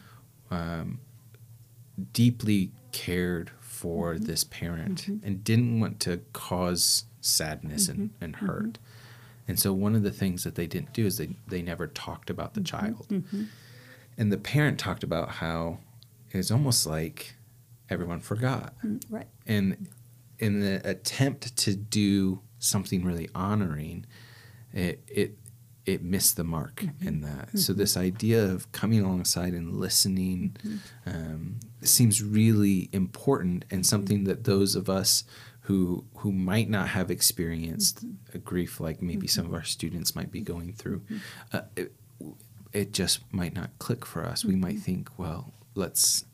deeply 2.13 2.71
cared 2.91 3.51
for 3.59 4.15
mm-hmm. 4.15 4.25
this 4.25 4.43
parent 4.43 5.03
mm-hmm. 5.03 5.25
and 5.25 5.43
didn't 5.43 5.79
want 5.79 5.99
to 6.01 6.21
cause 6.33 7.05
sadness 7.21 7.87
and, 7.87 8.11
mm-hmm. 8.11 8.23
and 8.23 8.35
hurt. 8.37 8.63
Mm-hmm. 8.63 8.81
And 9.47 9.59
so 9.59 9.73
one 9.73 9.95
of 9.95 10.03
the 10.03 10.11
things 10.11 10.43
that 10.43 10.55
they 10.55 10.65
didn't 10.65 10.93
do 10.93 11.05
is 11.05 11.17
they, 11.17 11.29
they 11.47 11.61
never 11.61 11.87
talked 11.87 12.29
about 12.29 12.53
the 12.53 12.61
mm-hmm. 12.61 12.77
child. 12.77 13.07
And 14.17 14.31
the 14.31 14.37
parent 14.37 14.79
talked 14.79 15.03
about 15.03 15.29
how 15.29 15.79
it's 16.31 16.51
almost 16.51 16.87
like 16.87 17.35
everyone 17.89 18.21
forgot. 18.21 18.73
Mm, 18.83 19.03
right. 19.09 19.27
And 19.45 19.87
in 20.39 20.59
the 20.61 20.81
attempt 20.87 21.55
to 21.57 21.75
do 21.75 22.41
something 22.59 23.03
really 23.03 23.29
honoring, 23.35 24.05
it, 24.73 25.01
it 25.07 25.37
it 25.85 26.03
missed 26.03 26.35
the 26.35 26.43
mark 26.43 26.77
mm-hmm. 26.77 27.07
in 27.07 27.21
that. 27.21 27.47
Mm-hmm. 27.47 27.57
So 27.59 27.73
this 27.73 27.95
idea 27.95 28.43
of 28.43 28.71
coming 28.71 29.01
alongside 29.01 29.53
and 29.53 29.79
listening 29.79 30.57
mm-hmm. 30.65 31.09
um, 31.09 31.59
seems 31.81 32.23
really 32.23 32.89
important 32.91 33.65
and 33.69 33.85
something 33.85 34.23
that 34.23 34.45
those 34.45 34.75
of 34.75 34.89
us 34.89 35.23
who 35.61 36.05
who 36.17 36.31
might 36.31 36.69
not 36.69 36.89
have 36.89 37.09
experienced 37.09 38.05
mm-hmm. 38.05 38.37
a 38.37 38.39
grief 38.39 38.79
like 38.79 39.01
maybe 39.01 39.27
some 39.27 39.45
of 39.45 39.53
our 39.53 39.63
students 39.63 40.15
might 40.15 40.31
be 40.31 40.41
going 40.41 40.73
through, 40.73 40.99
mm-hmm. 40.99 41.17
uh, 41.53 41.61
it, 41.75 41.91
it, 42.73 42.91
just 42.93 43.21
might 43.31 43.53
not 43.53 43.71
click 43.79 44.05
for 44.05 44.25
us. 44.25 44.45
We 44.45 44.55
might 44.55 44.75
mm-hmm. 44.75 44.81
think, 44.81 45.09
well, 45.17 45.53
let's 45.73 46.25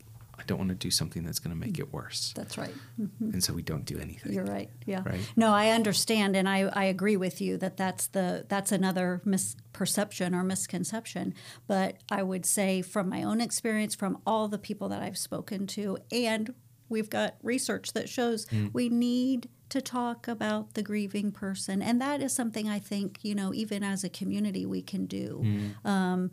I 0.42 0.44
don't 0.44 0.58
want 0.58 0.70
to 0.70 0.74
do 0.74 0.90
something 0.90 1.22
that's 1.22 1.38
going 1.38 1.54
to 1.54 1.66
make 1.66 1.78
it 1.78 1.92
worse. 1.92 2.32
That's 2.34 2.58
right. 2.58 2.74
Mm-hmm. 3.00 3.30
And 3.34 3.44
so 3.44 3.52
we 3.52 3.62
don't 3.62 3.84
do 3.84 3.96
anything. 3.98 4.32
You're 4.32 4.44
right. 4.44 4.70
Yeah. 4.86 5.02
Right? 5.06 5.20
No, 5.36 5.52
I 5.52 5.68
understand, 5.68 6.34
and 6.34 6.48
I, 6.48 6.62
I 6.62 6.84
agree 6.84 7.16
with 7.16 7.40
you 7.40 7.56
that 7.58 7.76
that's 7.76 8.08
the 8.08 8.44
that's 8.48 8.72
another 8.72 9.22
misperception 9.24 10.34
or 10.34 10.42
misconception. 10.42 11.34
But 11.68 11.98
I 12.10 12.24
would 12.24 12.44
say, 12.44 12.82
from 12.82 13.08
my 13.08 13.22
own 13.22 13.40
experience, 13.40 13.94
from 13.94 14.18
all 14.26 14.48
the 14.48 14.58
people 14.58 14.88
that 14.88 15.00
I've 15.00 15.18
spoken 15.18 15.68
to, 15.68 15.98
and 16.10 16.52
we've 16.88 17.08
got 17.08 17.36
research 17.42 17.92
that 17.92 18.08
shows 18.08 18.46
mm. 18.46 18.70
we 18.72 18.88
need 18.88 19.48
to 19.68 19.80
talk 19.80 20.26
about 20.26 20.74
the 20.74 20.82
grieving 20.82 21.30
person, 21.30 21.80
and 21.80 22.00
that 22.00 22.20
is 22.20 22.32
something 22.32 22.68
I 22.68 22.80
think 22.80 23.20
you 23.22 23.36
know 23.36 23.54
even 23.54 23.84
as 23.84 24.02
a 24.02 24.08
community 24.08 24.66
we 24.66 24.82
can 24.82 25.06
do. 25.06 25.40
Mm. 25.44 25.88
Um, 25.88 26.30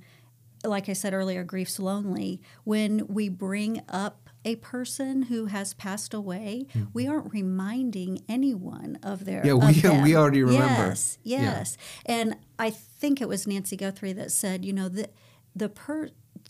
like 0.64 0.90
I 0.90 0.94
said 0.94 1.14
earlier, 1.14 1.44
grief's 1.44 1.80
lonely. 1.80 2.42
When 2.64 3.08
we 3.08 3.30
bring 3.30 3.82
up 3.88 4.30
a 4.46 4.56
person 4.58 5.24
who 5.24 5.46
has 5.46 5.74
passed 5.74 6.14
away, 6.14 6.66
mm-hmm. 6.70 6.86
we 6.94 7.08
aren't 7.08 7.32
reminding 7.34 8.24
anyone 8.30 8.98
of 9.04 9.26
their 9.26 9.46
yeah 9.46 9.54
we 9.54 9.72
yeah, 9.74 10.02
we 10.02 10.16
already 10.16 10.44
remember 10.44 10.90
yes 10.90 11.18
yes 11.24 11.78
yeah. 12.08 12.16
and 12.16 12.36
I 12.58 12.70
think 12.70 13.22
it 13.22 13.28
was 13.28 13.46
Nancy 13.46 13.76
Guthrie 13.76 14.14
that 14.14 14.32
said 14.32 14.64
you 14.64 14.74
know 14.74 14.88
the 14.88 15.10
the 15.56 15.70
per 15.70 16.10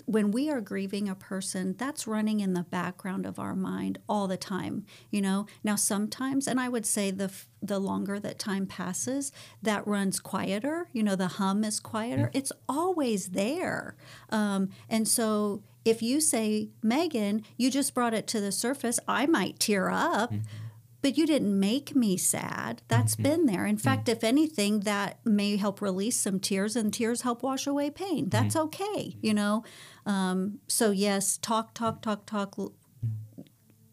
when 0.10 0.32
we 0.32 0.50
are 0.50 0.60
grieving 0.60 1.08
a 1.08 1.14
person, 1.14 1.76
that's 1.78 2.08
running 2.08 2.40
in 2.40 2.54
the 2.54 2.64
background 2.64 3.28
of 3.28 3.38
our 3.38 3.56
mind 3.56 4.00
all 4.10 4.28
the 4.28 4.38
time. 4.38 4.84
You 5.12 5.22
know, 5.22 5.46
now 5.64 5.76
sometimes, 5.76 6.48
and 6.48 6.60
I 6.60 6.68
would 6.68 6.88
say 6.88 7.12
the 7.12 7.32
the 7.62 7.78
longer 7.78 8.20
that 8.20 8.40
time 8.40 8.66
passes, 8.66 9.32
that 9.62 9.86
runs 9.86 10.20
quieter. 10.20 10.90
You 10.94 11.04
know, 11.04 11.16
the 11.16 11.28
hum 11.28 11.64
is 11.64 11.80
quieter. 11.80 12.32
Mm. 12.34 12.38
It's 12.40 12.52
always 12.68 13.30
there, 13.30 13.96
um, 14.32 14.70
and 14.90 15.08
so 15.08 15.62
if 15.86 16.02
you 16.02 16.22
say, 16.22 16.70
Megan, 16.82 17.44
you 17.56 17.70
just 17.70 17.94
brought 17.94 18.16
it 18.16 18.26
to 18.28 18.42
the 18.42 18.52
surface, 18.52 19.00
I 19.08 19.28
might 19.28 19.60
tear 19.60 19.92
up. 19.92 20.32
Mm-hmm 20.32 20.66
but 21.02 21.18
you 21.18 21.26
didn't 21.26 21.58
make 21.58 21.96
me 21.96 22.18
sad. 22.18 22.82
That's 22.88 23.14
mm-hmm. 23.14 23.24
been 23.24 23.46
there. 23.46 23.66
In 23.66 23.76
mm-hmm. 23.76 23.84
fact, 23.84 24.10
if 24.10 24.24
anything, 24.24 24.82
that 24.82 25.20
may 25.26 25.56
help 25.56 25.82
release 25.82 26.18
some 26.18 26.40
tears, 26.40 26.76
and 26.76 26.94
tears 26.94 27.22
help 27.22 27.42
wash 27.44 27.68
away 27.68 27.90
pain. 27.90 28.30
That's 28.30 28.56
mm-hmm. 28.56 28.66
okay, 28.66 29.18
you 29.22 29.34
know. 29.34 29.64
Um, 30.10 30.60
so 30.68 30.90
yes, 30.90 31.38
talk, 31.38 31.76
talk, 31.76 32.02
talk, 32.02 32.26
talk. 32.26 32.58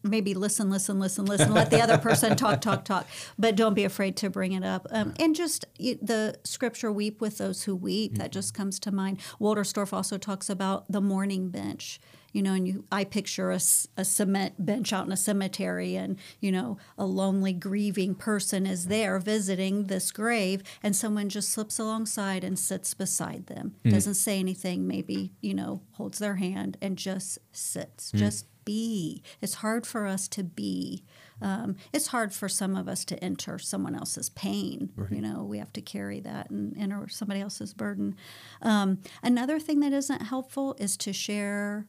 Maybe 0.03 0.33
listen, 0.33 0.69
listen, 0.69 0.99
listen, 0.99 1.25
listen. 1.25 1.53
Let 1.53 1.69
the 1.69 1.81
other 1.81 1.97
person 1.99 2.35
talk, 2.35 2.59
talk, 2.59 2.85
talk. 2.85 3.05
But 3.37 3.55
don't 3.55 3.75
be 3.75 3.83
afraid 3.83 4.17
to 4.17 4.29
bring 4.29 4.53
it 4.53 4.63
up. 4.63 4.87
Um, 4.89 5.13
and 5.19 5.35
just 5.35 5.65
the 5.77 6.39
scripture, 6.43 6.91
"Weep 6.91 7.21
with 7.21 7.37
those 7.37 7.63
who 7.63 7.75
weep," 7.75 8.17
that 8.17 8.31
just 8.31 8.55
comes 8.55 8.79
to 8.79 8.91
mind. 8.91 9.19
Wolterstorff 9.39 9.93
also 9.93 10.17
talks 10.17 10.49
about 10.49 10.91
the 10.91 11.01
mourning 11.01 11.49
bench 11.49 11.99
you 12.37 12.43
know, 12.43 12.53
and 12.53 12.67
you, 12.67 12.85
I 12.91 13.03
picture 13.03 13.49
a, 13.49 13.59
a 13.97 14.05
cement 14.05 14.63
bench 14.63 14.93
out 14.93 15.07
in 15.07 15.11
a 15.11 15.17
cemetery, 15.17 15.95
and 15.95 16.19
you 16.39 16.51
know, 16.51 16.77
a 16.95 17.03
lonely, 17.03 17.51
grieving 17.51 18.13
person 18.13 18.67
is 18.67 18.85
there 18.85 19.17
visiting 19.17 19.85
this 19.85 20.11
grave, 20.11 20.61
and 20.83 20.95
someone 20.95 21.29
just 21.29 21.49
slips 21.49 21.79
alongside 21.79 22.43
and 22.43 22.59
sits 22.59 22.93
beside 22.93 23.47
them, 23.47 23.73
mm. 23.83 23.89
doesn't 23.89 24.13
say 24.13 24.37
anything, 24.37 24.87
maybe 24.87 25.33
you 25.41 25.55
know, 25.55 25.81
holds 25.93 26.19
their 26.19 26.35
hand 26.35 26.77
and 26.79 26.95
just 26.95 27.39
sits, 27.51 28.11
mm. 28.11 28.19
just 28.19 28.45
be. 28.65 29.23
It's 29.41 29.55
hard 29.55 29.87
for 29.87 30.05
us 30.05 30.27
to 30.27 30.43
be. 30.43 31.05
Um, 31.41 31.77
it's 31.91 32.07
hard 32.07 32.33
for 32.33 32.49
some 32.49 32.75
of 32.75 32.87
us 32.87 33.03
to 33.05 33.23
enter 33.23 33.57
someone 33.57 33.95
else's 33.95 34.29
pain. 34.29 34.91
Right. 34.95 35.11
You 35.11 35.21
know, 35.21 35.43
we 35.43 35.57
have 35.57 35.73
to 35.73 35.81
carry 35.81 36.19
that 36.19 36.51
and 36.51 36.77
enter 36.77 37.07
somebody 37.07 37.41
else's 37.41 37.73
burden. 37.73 38.15
Um, 38.61 38.99
another 39.23 39.59
thing 39.59 39.79
that 39.79 39.93
isn't 39.93 40.21
helpful 40.21 40.75
is 40.77 40.97
to 40.97 41.13
share 41.13 41.87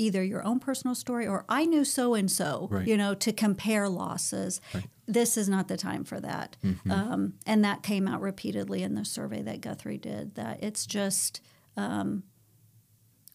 either 0.00 0.22
your 0.24 0.44
own 0.44 0.58
personal 0.58 0.94
story 0.94 1.26
or 1.26 1.44
I 1.48 1.66
knew 1.66 1.84
so 1.84 2.14
and 2.14 2.30
so, 2.30 2.68
you 2.86 2.96
know, 2.96 3.14
to 3.14 3.32
compare 3.32 3.88
losses. 3.88 4.60
Right. 4.74 4.84
This 5.06 5.36
is 5.36 5.48
not 5.48 5.68
the 5.68 5.76
time 5.76 6.04
for 6.04 6.20
that. 6.20 6.56
Mm-hmm. 6.64 6.90
Um, 6.90 7.34
and 7.46 7.64
that 7.64 7.82
came 7.82 8.08
out 8.08 8.20
repeatedly 8.20 8.82
in 8.82 8.94
the 8.94 9.04
survey 9.04 9.42
that 9.42 9.60
Guthrie 9.60 9.98
did 9.98 10.34
that 10.34 10.62
it's 10.62 10.86
just. 10.86 11.40
Um, 11.76 12.24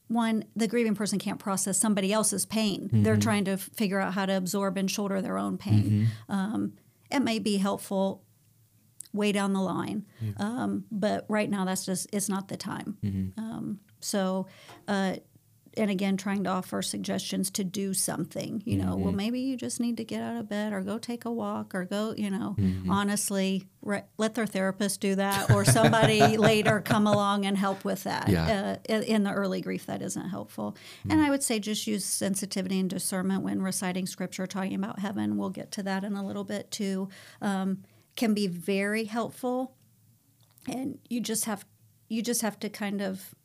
one, 0.07 0.45
the 0.55 0.67
grieving 0.67 0.93
person 0.93 1.17
can't 1.17 1.39
process 1.39 1.79
somebody 1.79 2.13
else's 2.13 2.45
pain. 2.45 2.83
Mm-hmm. 2.83 3.01
They're 3.01 3.17
trying 3.17 3.45
to 3.45 3.53
f- 3.53 3.69
figure 3.75 3.99
out 3.99 4.13
how 4.13 4.27
to 4.27 4.37
absorb 4.37 4.77
and 4.77 4.89
shoulder 4.89 5.19
their 5.19 5.35
own 5.35 5.57
pain. 5.57 6.07
Mm-hmm. 6.29 6.31
Um, 6.31 6.73
it 7.09 7.21
may 7.21 7.39
be 7.39 7.57
helpful 7.57 8.21
way 9.13 9.31
down 9.31 9.53
the 9.53 9.61
line, 9.61 10.05
yeah. 10.21 10.33
um, 10.37 10.85
but 10.91 11.25
right 11.27 11.49
now 11.49 11.65
that's 11.65 11.85
just 11.85 12.07
it's 12.13 12.29
not 12.29 12.49
the 12.49 12.57
time. 12.57 12.97
Mm-hmm. 13.03 13.39
Um, 13.39 13.79
so 13.99 14.45
uh, 14.87 15.15
and 15.77 15.91
again 15.91 16.17
trying 16.17 16.43
to 16.43 16.49
offer 16.49 16.81
suggestions 16.81 17.49
to 17.49 17.63
do 17.63 17.93
something 17.93 18.61
you 18.65 18.77
know 18.77 18.93
mm-hmm. 18.93 19.03
well 19.03 19.11
maybe 19.13 19.39
you 19.39 19.57
just 19.57 19.79
need 19.79 19.97
to 19.97 20.03
get 20.03 20.21
out 20.21 20.37
of 20.37 20.47
bed 20.47 20.73
or 20.73 20.81
go 20.81 20.97
take 20.97 21.25
a 21.25 21.31
walk 21.31 21.73
or 21.75 21.85
go 21.85 22.13
you 22.17 22.29
know 22.29 22.55
mm-hmm. 22.57 22.89
honestly 22.89 23.67
re- 23.81 24.03
let 24.17 24.35
their 24.35 24.45
therapist 24.45 25.01
do 25.01 25.15
that 25.15 25.51
or 25.51 25.65
somebody 25.65 26.37
later 26.37 26.79
come 26.79 27.07
along 27.07 27.45
and 27.45 27.57
help 27.57 27.83
with 27.83 28.03
that 28.03 28.29
yeah. 28.29 28.77
uh, 28.89 28.93
in 28.93 29.23
the 29.23 29.31
early 29.31 29.61
grief 29.61 29.85
that 29.85 30.01
isn't 30.01 30.29
helpful 30.29 30.75
mm-hmm. 30.99 31.11
and 31.11 31.21
i 31.21 31.29
would 31.29 31.43
say 31.43 31.59
just 31.59 31.87
use 31.87 32.05
sensitivity 32.05 32.79
and 32.79 32.89
discernment 32.89 33.43
when 33.43 33.61
reciting 33.61 34.05
scripture 34.05 34.47
talking 34.47 34.75
about 34.75 34.99
heaven 34.99 35.37
we'll 35.37 35.49
get 35.49 35.71
to 35.71 35.83
that 35.83 36.03
in 36.03 36.13
a 36.13 36.25
little 36.25 36.43
bit 36.43 36.71
too 36.71 37.09
um, 37.41 37.83
can 38.15 38.33
be 38.33 38.47
very 38.47 39.05
helpful 39.05 39.75
and 40.67 40.99
you 41.09 41.19
just 41.19 41.45
have 41.45 41.65
you 42.07 42.21
just 42.21 42.41
have 42.41 42.59
to 42.59 42.69
kind 42.69 43.01
of 43.01 43.35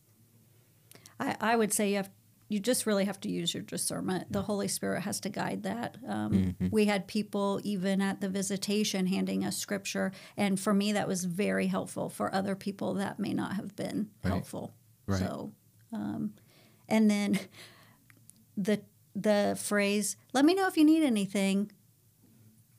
I, 1.19 1.37
I 1.41 1.57
would 1.57 1.73
say 1.73 1.91
you 1.91 1.97
have 1.97 2.11
you 2.51 2.59
just 2.59 2.85
really 2.85 3.05
have 3.05 3.21
to 3.21 3.31
use 3.31 3.55
your 3.55 3.63
discernment. 3.63 4.33
The 4.33 4.43
Holy 4.43 4.67
Spirit 4.67 5.03
has 5.03 5.21
to 5.21 5.29
guide 5.29 5.63
that. 5.63 5.97
Um, 6.07 6.33
mm-hmm. 6.33 6.67
We 6.73 6.85
had 6.85 7.07
people 7.07 7.61
even 7.63 8.03
at 8.03 8.21
the 8.21 8.29
visitation 8.29 9.07
handing 9.07 9.45
us 9.45 9.57
scripture, 9.57 10.11
and 10.37 10.59
for 10.59 10.75
me, 10.75 10.93
that 10.93 11.07
was 11.07 11.25
very 11.25 11.69
helpful. 11.69 12.11
For 12.11 12.35
other 12.35 12.57
people, 12.57 12.95
that 12.95 13.21
may 13.21 13.33
not 13.33 13.55
have 13.55 13.77
been 13.77 14.11
right. 14.25 14.31
helpful. 14.33 14.75
Right. 15.07 15.21
So, 15.21 15.53
um, 15.93 16.35
and 16.89 17.09
then 17.09 17.39
the 18.57 18.81
the 19.15 19.57
phrase, 19.57 20.17
"Let 20.33 20.45
me 20.45 20.55
know 20.55 20.67
if 20.67 20.77
you 20.77 20.85
need 20.85 21.05
anything." 21.05 21.71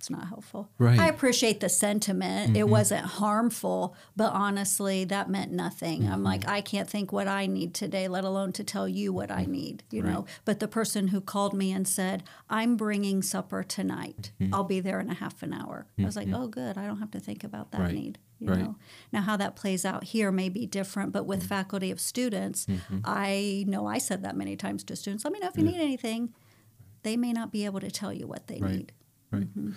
It's 0.02 0.10
not 0.10 0.30
helpful. 0.30 0.68
Right. 0.80 1.00
I 1.00 1.10
appreciate 1.10 1.60
the 1.60 1.70
sentiment. 1.70 2.48
Mm-hmm. 2.48 2.56
It 2.56 2.68
wasn't 2.68 3.06
harmful, 3.06 3.96
but 4.16 4.34
honestly, 4.34 5.04
that 5.06 5.30
meant 5.30 5.52
nothing. 5.52 6.02
Mm-hmm. 6.02 6.12
I'm 6.12 6.24
like, 6.24 6.48
I 6.48 6.62
can't 6.62 6.90
think 6.90 7.12
what 7.12 7.28
I 7.28 7.46
need 7.46 7.76
today, 7.76 8.08
let 8.08 8.24
alone 8.24 8.52
to 8.54 8.64
tell 8.64 8.88
you 8.88 9.14
what 9.14 9.30
I 9.30 9.46
need, 9.46 9.84
you 9.92 10.02
right. 10.02 10.12
know. 10.12 10.26
But 10.44 10.60
the 10.60 10.68
person 10.68 11.10
who 11.10 11.22
called 11.22 11.54
me 11.54 11.72
and 11.72 11.88
said, 11.88 12.24
I'm 12.50 12.78
bringing 12.78 13.22
supper 13.22 13.62
tonight, 13.62 14.32
mm-hmm. 14.42 14.52
I'll 14.56 14.64
be 14.64 14.80
there 14.80 15.00
in 15.00 15.08
a 15.08 15.14
half 15.14 15.44
an 15.44 15.54
hour. 15.54 15.86
I 16.00 16.04
was 16.04 16.16
like, 16.16 16.26
mm-hmm. 16.26 16.42
oh, 16.42 16.48
good. 16.48 16.80
I 16.80 16.88
don't 16.88 16.98
have 16.98 17.12
to 17.12 17.20
think 17.20 17.44
about 17.44 17.72
that 17.72 17.82
right. 17.82 17.94
need. 17.94 18.18
You 18.40 18.50
right. 18.50 18.60
know, 18.60 18.76
now 19.14 19.22
how 19.22 19.38
that 19.38 19.56
plays 19.56 19.86
out 19.86 20.04
here 20.04 20.32
may 20.32 20.50
be 20.50 20.66
different, 20.66 21.12
but 21.12 21.28
with 21.28 21.42
mm-hmm. 21.42 21.50
faculty 21.50 21.92
of 21.92 22.02
students, 22.02 22.66
mm-hmm. 22.66 23.02
I 23.06 23.66
know 23.68 23.86
I 23.86 24.00
said 24.00 24.24
that 24.24 24.36
many 24.36 24.56
times 24.56 24.84
to 24.86 24.96
students. 24.96 25.24
Let 25.24 25.34
me 25.34 25.38
know 25.38 25.50
if 25.50 25.58
you 25.60 25.64
yeah. 25.64 25.74
need 25.74 25.82
anything. 25.82 26.34
They 27.04 27.18
may 27.18 27.34
not 27.34 27.52
be 27.52 27.66
able 27.66 27.82
to 27.82 27.92
tell 27.92 28.12
you 28.12 28.26
what 28.26 28.48
they 28.48 28.60
need. 28.60 28.94
Right. 29.32 29.44
Mm-hmm. 29.44 29.72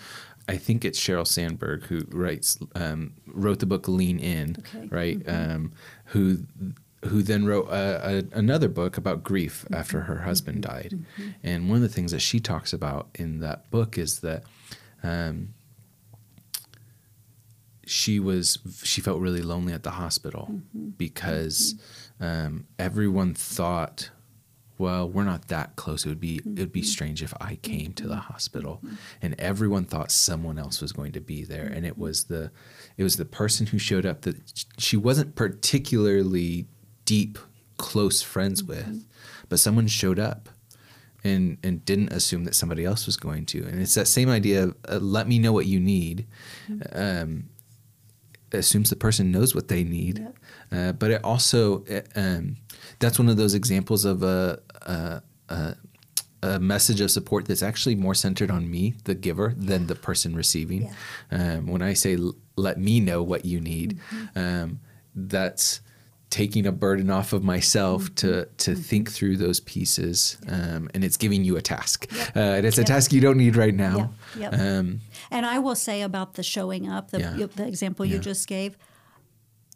I 0.49 0.57
think 0.57 0.85
it's 0.85 0.99
Sheryl 1.01 1.27
Sandberg 1.27 1.85
who 1.85 2.05
writes 2.11 2.59
um, 2.75 3.14
wrote 3.27 3.61
the 3.61 3.67
book 3.67 3.88
Lean 3.88 4.19
In, 4.19 4.57
okay. 4.59 4.88
right? 4.90 5.19
Mm-hmm. 5.19 5.51
Um, 5.51 5.73
who 6.07 6.38
who 7.05 7.23
then 7.23 7.45
wrote 7.47 7.69
a, 7.69 8.25
a, 8.33 8.38
another 8.38 8.69
book 8.69 8.97
about 8.97 9.23
grief 9.23 9.64
mm-hmm. 9.64 9.75
after 9.75 10.03
her 10.03 10.21
husband 10.21 10.62
mm-hmm. 10.62 10.75
died. 10.75 10.90
Mm-hmm. 10.93 11.31
And 11.43 11.69
one 11.69 11.77
of 11.77 11.83
the 11.83 11.88
things 11.88 12.12
that 12.12 12.21
she 12.21 12.40
talks 12.40 12.73
about 12.73 13.09
in 13.14 13.40
that 13.40 13.71
book 13.71 13.99
is 13.99 14.21
that 14.21 14.45
um, 15.03 15.55
she 17.87 18.19
was 18.19 18.59
she 18.83 19.01
felt 19.01 19.21
really 19.21 19.43
lonely 19.43 19.73
at 19.73 19.83
the 19.83 19.93
hospital 19.93 20.49
mm-hmm. 20.51 20.90
because 20.90 21.75
um, 22.21 22.67
everyone 22.79 23.35
thought 23.35 24.11
well, 24.76 25.08
we're 25.08 25.24
not 25.24 25.48
that 25.48 25.76
close. 25.76 26.04
It 26.04 26.08
would 26.08 26.20
be 26.20 26.38
mm-hmm. 26.38 26.58
it 26.58 26.60
would 26.60 26.72
be 26.72 26.80
mm-hmm. 26.80 26.87
strange 26.87 27.22
if 27.22 27.32
I 27.40 27.56
came 27.56 27.92
to 27.94 28.08
the 28.08 28.14
mm-hmm. 28.14 28.32
hospital 28.32 28.80
mm-hmm. 28.84 28.94
and 29.22 29.34
everyone 29.38 29.84
thought 29.84 30.10
someone 30.10 30.58
else 30.58 30.80
was 30.80 30.92
going 30.92 31.12
to 31.12 31.20
be 31.20 31.44
there 31.44 31.66
and 31.66 31.87
it 31.87 31.96
was 31.96 32.24
the 32.24 32.50
it 32.96 33.04
was 33.04 33.16
the 33.16 33.24
person 33.24 33.66
who 33.66 33.78
showed 33.78 34.04
up 34.04 34.22
that 34.22 34.37
she 34.78 34.96
wasn't 34.96 35.37
particularly 35.37 36.66
deep 37.04 37.38
close 37.76 38.22
friends 38.22 38.62
mm-hmm. 38.62 38.70
with, 38.70 39.06
but 39.48 39.60
someone 39.60 39.87
showed 39.87 40.18
up 40.18 40.48
and 41.22 41.56
and 41.62 41.84
didn't 41.84 42.12
assume 42.12 42.44
that 42.44 42.54
somebody 42.54 42.84
else 42.84 43.06
was 43.06 43.16
going 43.16 43.46
to. 43.46 43.64
And 43.64 43.80
it's 43.80 43.94
that 43.94 44.06
same 44.06 44.28
idea 44.28 44.64
of 44.64 44.76
uh, 44.88 44.98
let 44.98 45.28
me 45.28 45.38
know 45.38 45.52
what 45.52 45.66
you 45.66 45.78
need. 45.78 46.26
Mm-hmm. 46.68 46.98
Um, 46.98 47.44
assumes 48.52 48.88
the 48.88 48.94
person 48.94 49.32
knows 49.32 49.52
what 49.52 49.66
they 49.66 49.82
need, 49.82 50.20
yep. 50.20 50.38
uh, 50.70 50.92
but 50.92 51.10
it 51.10 51.24
also 51.24 51.84
uh, 51.87 52.02
um, 52.14 52.56
that's 52.98 53.18
one 53.18 53.28
of 53.28 53.37
those 53.37 53.54
examples 53.54 54.04
of 54.04 54.22
a, 54.22 54.60
a, 54.85 55.23
a, 55.49 55.77
a, 56.42 56.61
message 56.61 57.01
of 57.01 57.11
support 57.11 57.47
that's 57.47 57.62
actually 57.62 57.94
more 57.94 58.14
centered 58.14 58.51
on 58.51 58.70
me, 58.70 58.94
the 59.05 59.14
giver, 59.14 59.55
than 59.57 59.87
the 59.87 59.94
person 59.94 60.35
receiving. 60.35 60.92
Yeah. 61.31 61.57
Um, 61.57 61.66
when 61.66 61.83
I 61.83 61.94
say 61.94 62.16
let 62.57 62.79
me 62.79 63.01
know 63.01 63.23
what 63.23 63.44
you 63.44 63.61
need, 63.61 63.99
mm-hmm. 64.11 64.38
um, 64.38 64.81
that's 65.14 65.81
taking 66.31 66.66
a 66.66 66.73
burden 66.73 67.11
off 67.11 67.33
of 67.33 67.44
myself 67.44 68.05
mm-hmm. 68.05 68.14
to 68.14 68.44
to 68.57 68.70
mm-hmm. 68.73 68.81
think 68.81 69.11
through 69.11 69.37
those 69.37 69.61
pieces, 69.61 70.38
um, 70.49 70.90
and 70.94 71.05
it's 71.05 71.16
giving 71.16 71.44
you 71.44 71.57
a 71.57 71.62
task, 71.62 72.07
yep. 72.12 72.37
uh, 72.37 72.40
and 72.40 72.66
it's 72.66 72.79
yep. 72.79 72.87
a 72.87 72.88
task 72.88 73.12
you 73.12 73.20
don't 73.20 73.38
need 73.38 73.57
right 73.57 73.75
now. 73.75 74.12
Yep. 74.38 74.55
Um, 74.55 75.01
and 75.31 75.47
I 75.47 75.59
will 75.59 75.77
say 75.77 76.03
about 76.03 76.35
the 76.35 76.42
showing 76.42 76.88
up, 76.88 77.11
the, 77.11 77.20
yeah. 77.20 77.47
the 77.55 77.66
example 77.66 78.05
you 78.05 78.18
just 78.18 78.47
gave 78.47 78.77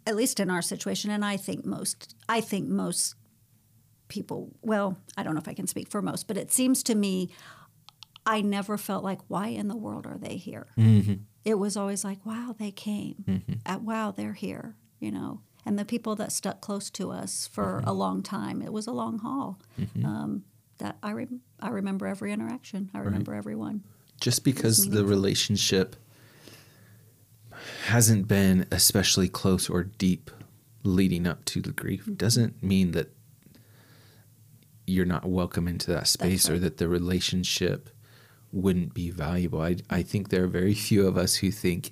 at 0.08 0.16
least 0.16 0.40
in 0.40 0.50
our 0.50 0.62
situation, 0.62 1.10
and 1.10 1.22
I 1.22 1.36
think 1.36 1.66
most, 1.66 2.16
I 2.30 2.40
think 2.40 2.66
most 2.66 3.14
people, 4.08 4.54
well, 4.62 4.98
I 5.16 5.22
don't 5.22 5.34
know 5.34 5.40
if 5.40 5.48
I 5.48 5.54
can 5.54 5.66
speak 5.66 5.88
for 5.88 6.02
most, 6.02 6.26
but 6.26 6.36
it 6.36 6.50
seems 6.50 6.82
to 6.84 6.94
me, 6.94 7.30
I 8.26 8.40
never 8.42 8.76
felt 8.76 9.04
like, 9.04 9.20
why 9.28 9.48
in 9.48 9.68
the 9.68 9.76
world 9.76 10.06
are 10.06 10.18
they 10.18 10.36
here? 10.36 10.66
Mm-hmm. 10.76 11.14
It 11.44 11.54
was 11.54 11.76
always 11.76 12.04
like, 12.04 12.24
wow, 12.26 12.54
they 12.58 12.70
came. 12.70 13.24
Mm-hmm. 13.26 13.52
At, 13.64 13.82
wow, 13.82 14.10
they're 14.10 14.34
here, 14.34 14.76
you 15.00 15.10
know. 15.10 15.40
And 15.64 15.78
the 15.78 15.84
people 15.84 16.14
that 16.16 16.32
stuck 16.32 16.60
close 16.60 16.90
to 16.90 17.10
us 17.10 17.46
for 17.46 17.78
mm-hmm. 17.78 17.88
a 17.88 17.92
long 17.92 18.22
time, 18.22 18.62
it 18.62 18.72
was 18.72 18.86
a 18.86 18.92
long 18.92 19.18
haul. 19.18 19.60
Mm-hmm. 19.80 20.04
Um, 20.04 20.44
that 20.78 20.96
I, 21.02 21.10
re- 21.10 21.26
I 21.60 21.70
remember 21.70 22.06
every 22.06 22.32
interaction. 22.32 22.90
I 22.94 22.98
remember 22.98 23.32
right. 23.32 23.38
everyone. 23.38 23.82
Just 24.20 24.44
because 24.44 24.90
the 24.90 25.04
relationship 25.04 25.96
hasn't 27.86 28.28
been 28.28 28.66
especially 28.70 29.28
close 29.28 29.68
or 29.68 29.84
deep 29.84 30.30
leading 30.84 31.26
up 31.26 31.44
to 31.46 31.60
the 31.60 31.72
grief 31.72 32.02
mm-hmm. 32.02 32.14
doesn't 32.14 32.62
mean 32.62 32.92
that 32.92 33.12
you're 34.88 35.04
not 35.04 35.26
welcome 35.26 35.68
into 35.68 35.90
that 35.92 36.06
space 36.08 36.48
right. 36.48 36.56
or 36.56 36.58
that 36.60 36.78
the 36.78 36.88
relationship 36.88 37.90
wouldn't 38.52 38.94
be 38.94 39.10
valuable. 39.10 39.60
I, 39.60 39.76
I 39.90 40.02
think 40.02 40.30
there 40.30 40.44
are 40.44 40.48
very 40.48 40.74
few 40.74 41.06
of 41.06 41.16
us 41.18 41.36
who 41.36 41.50
think, 41.50 41.90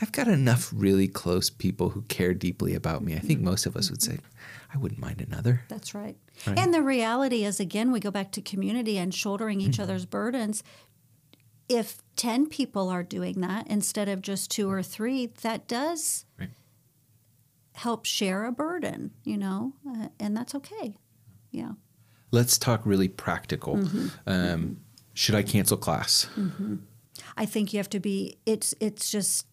I've 0.00 0.12
got 0.12 0.28
enough 0.28 0.70
really 0.74 1.08
close 1.08 1.50
people 1.50 1.90
who 1.90 2.02
care 2.02 2.34
deeply 2.34 2.74
about 2.74 3.02
me. 3.02 3.14
I 3.16 3.18
think 3.18 3.40
most 3.40 3.66
of 3.66 3.76
us 3.76 3.90
would 3.90 4.02
say, 4.02 4.18
I 4.72 4.78
wouldn't 4.78 5.00
mind 5.00 5.20
another. 5.20 5.62
That's 5.68 5.94
right. 5.94 6.16
Right. 6.46 6.58
And 6.58 6.72
the 6.72 6.82
reality 6.82 7.44
is, 7.44 7.58
again, 7.60 7.90
we 7.92 7.98
go 8.00 8.10
back 8.10 8.30
to 8.32 8.42
community 8.42 8.98
and 8.98 9.14
shouldering 9.14 9.60
each 9.60 9.80
other's 9.80 10.04
burdens. 10.04 10.62
If 11.68 11.98
10 12.16 12.46
people 12.48 12.88
are 12.90 13.02
doing 13.02 13.40
that 13.40 13.66
instead 13.68 14.08
of 14.08 14.22
just 14.22 14.50
two 14.50 14.70
or 14.70 14.82
three, 14.82 15.26
that 15.42 15.66
does 15.66 16.26
Right. 16.38 16.50
help 17.72 18.04
share 18.04 18.44
a 18.44 18.52
burden, 18.52 19.12
you 19.24 19.36
know, 19.38 19.72
uh, 19.88 20.08
and 20.20 20.36
that's 20.36 20.54
okay. 20.54 20.96
Yeah. 21.50 21.72
Let's 22.30 22.58
talk 22.58 22.82
really 22.84 23.08
practical. 23.08 23.76
Mm-hmm. 23.76 24.08
Um, 24.26 24.76
should 25.14 25.34
I 25.34 25.42
cancel 25.42 25.76
class? 25.76 26.28
I 27.36 27.46
think 27.46 27.72
you 27.72 27.78
have 27.78 27.90
to 27.90 28.00
be. 28.00 28.38
It's 28.44 28.74
it's 28.80 29.10
just 29.10 29.46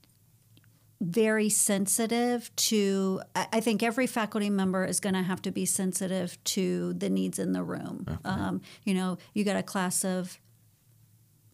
very 0.99 1.49
sensitive 1.49 2.53
to. 2.55 3.21
I 3.35 3.59
think 3.59 3.83
every 3.83 4.07
faculty 4.07 4.49
member 4.49 4.85
is 4.85 4.99
going 4.99 5.15
to 5.15 5.21
have 5.21 5.41
to 5.43 5.51
be 5.51 5.65
sensitive 5.65 6.43
to 6.45 6.93
the 6.93 7.09
needs 7.09 7.39
in 7.39 7.53
the 7.53 7.63
room. 7.63 8.19
Um, 8.25 8.61
you 8.83 8.93
know, 8.93 9.17
you 9.33 9.43
got 9.43 9.55
a 9.55 9.63
class 9.63 10.03
of 10.03 10.39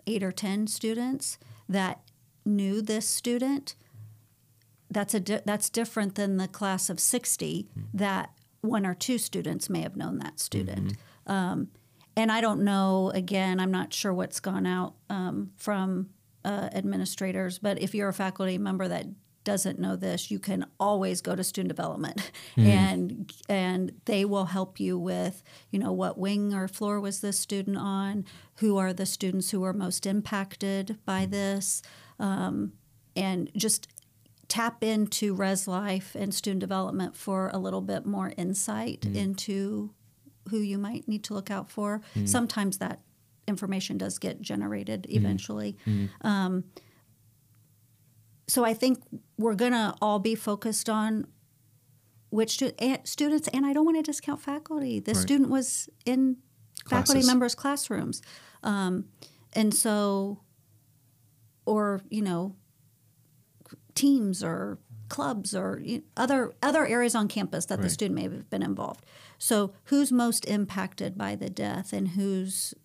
eight 0.07 0.23
or 0.23 0.31
ten 0.31 0.67
students 0.67 1.37
that 1.67 2.01
knew 2.45 2.81
this 2.81 3.07
student. 3.07 3.75
That's 4.89 5.13
a 5.13 5.19
di- 5.19 5.41
that's 5.45 5.69
different 5.69 6.15
than 6.15 6.37
the 6.37 6.47
class 6.47 6.89
of 6.89 6.99
sixty 6.99 7.67
that 7.93 8.31
one 8.61 8.85
or 8.85 8.95
two 8.95 9.17
students 9.17 9.69
may 9.69 9.81
have 9.81 9.95
known 9.95 10.17
that 10.19 10.39
student. 10.39 10.97
Um, 11.29 11.69
and 12.17 12.31
I 12.31 12.41
don't 12.41 12.63
know. 12.63 13.11
Again, 13.13 13.59
I'm 13.59 13.71
not 13.71 13.93
sure 13.93 14.13
what's 14.13 14.41
gone 14.41 14.65
out 14.65 14.95
um, 15.09 15.51
from 15.55 16.09
uh, 16.43 16.69
administrators, 16.73 17.59
but 17.59 17.81
if 17.81 17.95
you're 17.95 18.09
a 18.09 18.13
faculty 18.13 18.57
member 18.57 18.87
that 18.87 19.05
doesn't 19.45 19.79
know 19.79 19.95
this, 19.95 20.29
you 20.29 20.37
can 20.37 20.65
always 20.79 21.21
go 21.21 21.35
to 21.35 21.43
student 21.43 21.69
development, 21.69 22.31
and 22.57 23.31
and 23.47 23.93
they 24.05 24.25
will 24.25 24.45
help 24.45 24.79
you 24.79 24.99
with 24.99 25.43
you 25.71 25.79
know 25.79 25.93
what 25.93 26.17
wing 26.17 26.53
or 26.53 26.67
floor 26.67 26.99
was 26.99 27.21
this 27.21 27.39
student 27.39 27.77
on, 27.77 28.25
who 28.55 28.77
are 28.77 28.91
the 28.91 29.05
students 29.05 29.51
who 29.51 29.63
are 29.63 29.73
most 29.73 30.05
impacted 30.05 30.97
by 31.05 31.25
this, 31.25 31.81
um, 32.19 32.73
and 33.15 33.49
just 33.55 33.87
tap 34.49 34.83
into 34.83 35.33
res 35.33 35.67
life 35.67 36.15
and 36.15 36.33
student 36.33 36.59
development 36.59 37.15
for 37.15 37.49
a 37.53 37.57
little 37.57 37.81
bit 37.81 38.05
more 38.05 38.33
insight 38.35 39.05
into 39.05 39.91
who 40.49 40.57
you 40.59 40.77
might 40.77 41.07
need 41.07 41.23
to 41.25 41.33
look 41.33 41.49
out 41.49 41.69
for. 41.69 42.01
Sometimes 42.25 42.77
that 42.79 42.99
information 43.47 43.97
does 43.97 44.17
get 44.19 44.41
generated 44.41 45.07
eventually. 45.09 45.75
Um, 46.21 46.65
so 48.47 48.63
I 48.65 48.73
think 48.73 48.99
we're 49.37 49.55
going 49.55 49.71
to 49.73 49.93
all 50.01 50.19
be 50.19 50.35
focused 50.35 50.89
on 50.89 51.27
which 52.31 52.51
stu- 52.53 52.71
and 52.79 52.99
students, 53.07 53.47
and 53.49 53.65
I 53.65 53.73
don't 53.73 53.85
want 53.85 53.97
to 53.97 54.03
discount 54.03 54.41
faculty. 54.41 54.99
The 54.99 55.13
Right. 55.13 55.21
student 55.21 55.49
was 55.49 55.89
in 56.05 56.37
faculty 56.87 57.25
members' 57.25 57.55
classrooms. 57.55 58.21
Um, 58.63 59.05
and 59.53 59.73
so, 59.73 60.41
or, 61.65 62.01
you 62.09 62.21
know, 62.21 62.55
teams 63.95 64.43
or 64.43 64.77
clubs 65.09 65.55
or 65.55 65.81
you 65.83 66.03
other 66.15 66.53
other 66.61 66.85
areas 66.85 67.15
on 67.15 67.27
campus 67.27 67.65
that 67.65 67.81
the 67.81 67.89
student 67.89 68.13
may 68.15 68.23
have 68.23 68.47
been 68.49 68.61
involved. 68.61 69.03
So, 69.39 69.73
who's 69.85 70.11
most 70.11 70.45
impacted 70.45 71.17
by 71.17 71.35
the 71.35 71.49
death, 71.49 71.93
and 71.93 72.09
who's 72.09 72.75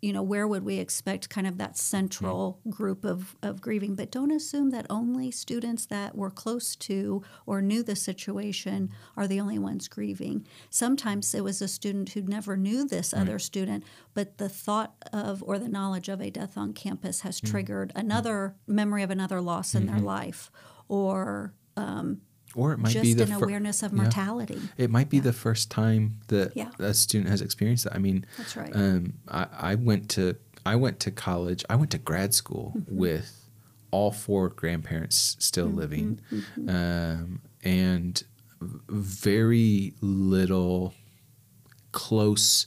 you 0.00 0.12
know 0.12 0.22
where 0.22 0.46
would 0.46 0.64
we 0.64 0.78
expect 0.78 1.28
kind 1.28 1.48
of 1.48 1.58
that 1.58 1.76
central 1.76 2.60
group 2.70 3.04
of, 3.04 3.36
of 3.42 3.60
grieving? 3.60 3.96
But 3.96 4.12
don't 4.12 4.30
assume 4.30 4.70
that 4.70 4.86
only 4.88 5.32
students 5.32 5.86
that 5.86 6.16
were 6.16 6.30
close 6.30 6.76
to 6.76 7.24
or 7.44 7.60
knew 7.60 7.82
the 7.82 7.96
situation 7.96 8.90
are 9.16 9.26
the 9.26 9.40
only 9.40 9.58
ones 9.58 9.88
grieving. 9.88 10.46
Sometimes 10.70 11.34
it 11.34 11.42
was 11.42 11.60
a 11.60 11.66
student 11.66 12.10
who 12.10 12.22
never 12.22 12.56
knew 12.56 12.86
this 12.86 13.12
other 13.12 13.40
student 13.40 13.82
but 14.14 14.38
the 14.38 14.48
thought 14.48 14.94
of 15.12 15.42
or 15.42 15.58
the 15.58 15.68
knowledge 15.68 16.08
of 16.08 16.20
a 16.20 16.30
death 16.30 16.56
on 16.56 16.72
campus 16.72 17.22
has 17.22 17.40
mm. 17.40 17.50
triggered 17.50 17.90
another 17.96 18.54
memory 18.68 19.02
of 19.02 19.10
another 19.10 19.40
loss 19.40 19.74
in 19.74 19.84
mm-hmm. 19.84 19.96
their 19.96 20.04
life 20.04 20.52
or 20.88 21.52
um, 21.76 22.20
Or 22.56 22.72
it 22.72 22.78
might 22.78 22.92
just 22.92 23.02
be 23.02 23.14
the 23.14 23.24
an 23.24 23.38
fir- 23.38 23.44
awareness 23.44 23.82
of 23.82 23.92
yeah. 23.92 24.02
mortality 24.02 24.60
It 24.76 24.90
might 24.90 25.10
be 25.10 25.18
the 25.20 25.32
first 25.32 25.70
time 25.70 26.20
that 26.28 26.52
Yeah. 26.54 26.70
a 26.78 26.94
student 26.94 27.30
has 27.30 27.40
experienced 27.40 27.84
that. 27.84 27.94
I 27.94 27.98
mean, 27.98 28.24
That's 28.38 28.56
right. 28.56 28.74
Um, 28.74 29.14
I, 29.28 29.46
I 29.52 29.74
went 29.74 30.08
to 30.10 30.36
I 30.66 30.76
went 30.76 30.98
to 31.00 31.10
college. 31.10 31.64
I 31.68 31.76
went 31.76 31.90
to 31.90 31.98
grad 31.98 32.32
school 32.34 32.72
Mm-hmm. 32.76 32.96
with 32.96 33.40
all 33.90 34.10
four 34.10 34.48
grandparents 34.48 35.36
still 35.38 35.66
living, 35.66 36.20
mm-hmm. 36.32 36.68
um, 36.68 37.40
and 37.62 38.22
very 38.60 39.94
little 40.00 40.94
close 41.92 42.66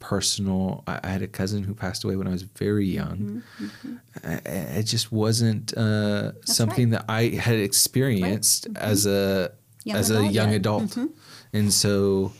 personal. 0.00 0.82
I, 0.86 0.98
I 1.04 1.08
had 1.08 1.22
a 1.22 1.28
cousin 1.28 1.62
who 1.62 1.74
passed 1.74 2.02
away 2.02 2.16
when 2.16 2.26
I 2.26 2.30
was 2.30 2.42
very 2.42 2.86
young. 2.86 3.42
Mm-hmm. 3.60 3.96
I, 4.24 4.32
I- 4.34 4.78
it 4.78 4.82
just 4.84 5.12
wasn't 5.12 5.76
uh, 5.76 6.32
something 6.44 6.90
that 6.90 7.04
I 7.08 7.28
had 7.28 7.56
experienced 7.56 8.66
as 8.76 9.06
a 9.06 9.08
mm-hmm. 9.08 9.56
Young 9.82 9.96
as 9.96 10.10
a 10.10 10.14
adult 10.16 10.32
young 10.32 10.48
yet. 10.50 10.56
adult, 10.56 10.82
mm-hmm. 10.84 11.06
and 11.54 11.72
so 11.72 12.32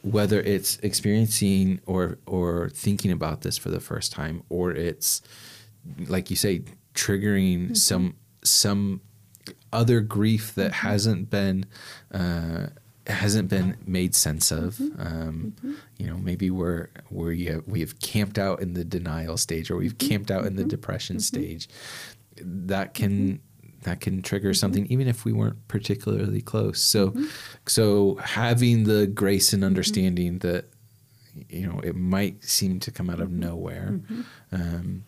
whether 0.00 0.40
it's 0.40 0.78
experiencing 0.78 1.80
or 1.84 2.16
or 2.26 2.70
thinking 2.70 3.10
about 3.10 3.42
this 3.42 3.58
for 3.58 3.68
the 3.68 3.80
first 3.80 4.12
time, 4.12 4.42
or 4.48 4.70
it's 4.72 5.20
like 6.08 6.30
you 6.30 6.36
say, 6.36 6.62
triggering 6.94 7.76
some 7.76 8.14
some 8.42 9.02
other 9.72 10.00
grief 10.00 10.54
that 10.54 10.72
hasn't 10.72 11.28
been 11.28 11.66
uh, 12.12 12.68
hasn't 13.06 13.48
been 13.48 13.76
made 13.86 14.14
sense 14.14 14.50
of. 14.50 14.76
Mm-hmm. 14.76 15.00
Um, 15.00 15.54
mm-hmm. 15.56 15.74
You 15.96 16.06
know, 16.08 16.16
maybe 16.16 16.50
we're 16.50 16.88
we 17.10 17.46
have, 17.46 17.66
we 17.66 17.80
have 17.80 17.98
camped 18.00 18.38
out 18.38 18.60
in 18.60 18.74
the 18.74 18.84
denial 18.84 19.36
stage, 19.36 19.70
or 19.70 19.76
we've 19.76 19.96
mm-hmm. 19.96 20.08
camped 20.08 20.30
out 20.30 20.46
in 20.46 20.56
the 20.56 20.64
depression 20.64 21.20
stage. 21.20 21.68
That 22.38 22.94
can 22.94 23.40
that 23.82 24.00
can 24.00 24.20
trigger 24.20 24.52
something, 24.52 24.86
even 24.86 25.06
if 25.06 25.24
we 25.24 25.32
weren't 25.32 25.68
particularly 25.68 26.42
close. 26.42 26.80
So, 26.80 27.14
so 27.66 28.16
having 28.16 28.84
the 28.84 29.06
grace 29.06 29.52
and 29.52 29.62
understanding 29.62 30.38
that 30.40 30.66
you 31.48 31.66
know 31.66 31.80
it 31.80 31.94
might 31.94 32.44
seem 32.44 32.80
to 32.80 32.90
come 32.90 33.08
out 33.08 33.20
of 33.20 33.30
nowhere. 33.30 34.00
Um, 34.52 35.04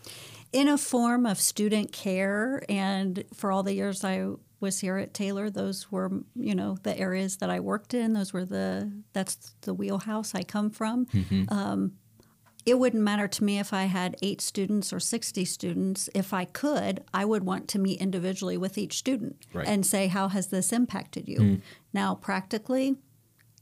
in 0.53 0.69
a 0.69 0.79
form 0.79 1.27
of 1.27 1.39
student 1.39 1.93
care 1.93 2.63
and 2.69 3.25
for 3.35 3.53
all 3.53 3.63
the 3.63 3.75
years 3.75 4.03
I 4.05 4.27
was 4.61 4.81
here 4.81 4.97
at 4.99 5.15
Taylor 5.15 5.51
those 5.51 5.91
were 5.93 6.11
you 6.35 6.55
know 6.55 6.77
the 6.83 6.99
areas 6.99 7.37
that 7.39 7.51
I 7.51 7.61
worked 7.61 7.95
in. 7.95 8.13
Those 8.13 8.33
were 8.33 8.45
the 8.45 8.91
that's 9.13 9.55
the 9.63 9.75
wheelhouse 9.75 10.35
I 10.35 10.43
come 10.43 10.71
from. 10.71 11.07
Um, 11.49 11.93
it 12.67 12.79
wouldn't 12.79 13.03
matter 13.03 13.27
to 13.29 13.45
me 13.45 13.59
if 13.59 13.73
I 13.73 13.85
had 13.85 14.17
eight 14.21 14.43
students 14.43 14.93
or 14.93 15.01
60 15.01 15.45
students. 15.47 16.11
If 16.15 16.35
I 16.35 16.45
could 16.45 17.03
I 17.15 17.25
would 17.25 17.45
want 17.45 17.69
to 17.69 17.79
meet 17.79 18.01
individually 18.01 18.57
with 18.59 18.77
each 18.77 18.99
student 18.99 19.47
Right. 19.55 19.67
and 19.67 19.87
say 19.87 20.09
how 20.09 20.29
has 20.29 20.49
this 20.49 20.73
impacted 20.73 21.29
you? 21.29 21.61
Now 21.95 22.15
practically 22.17 22.97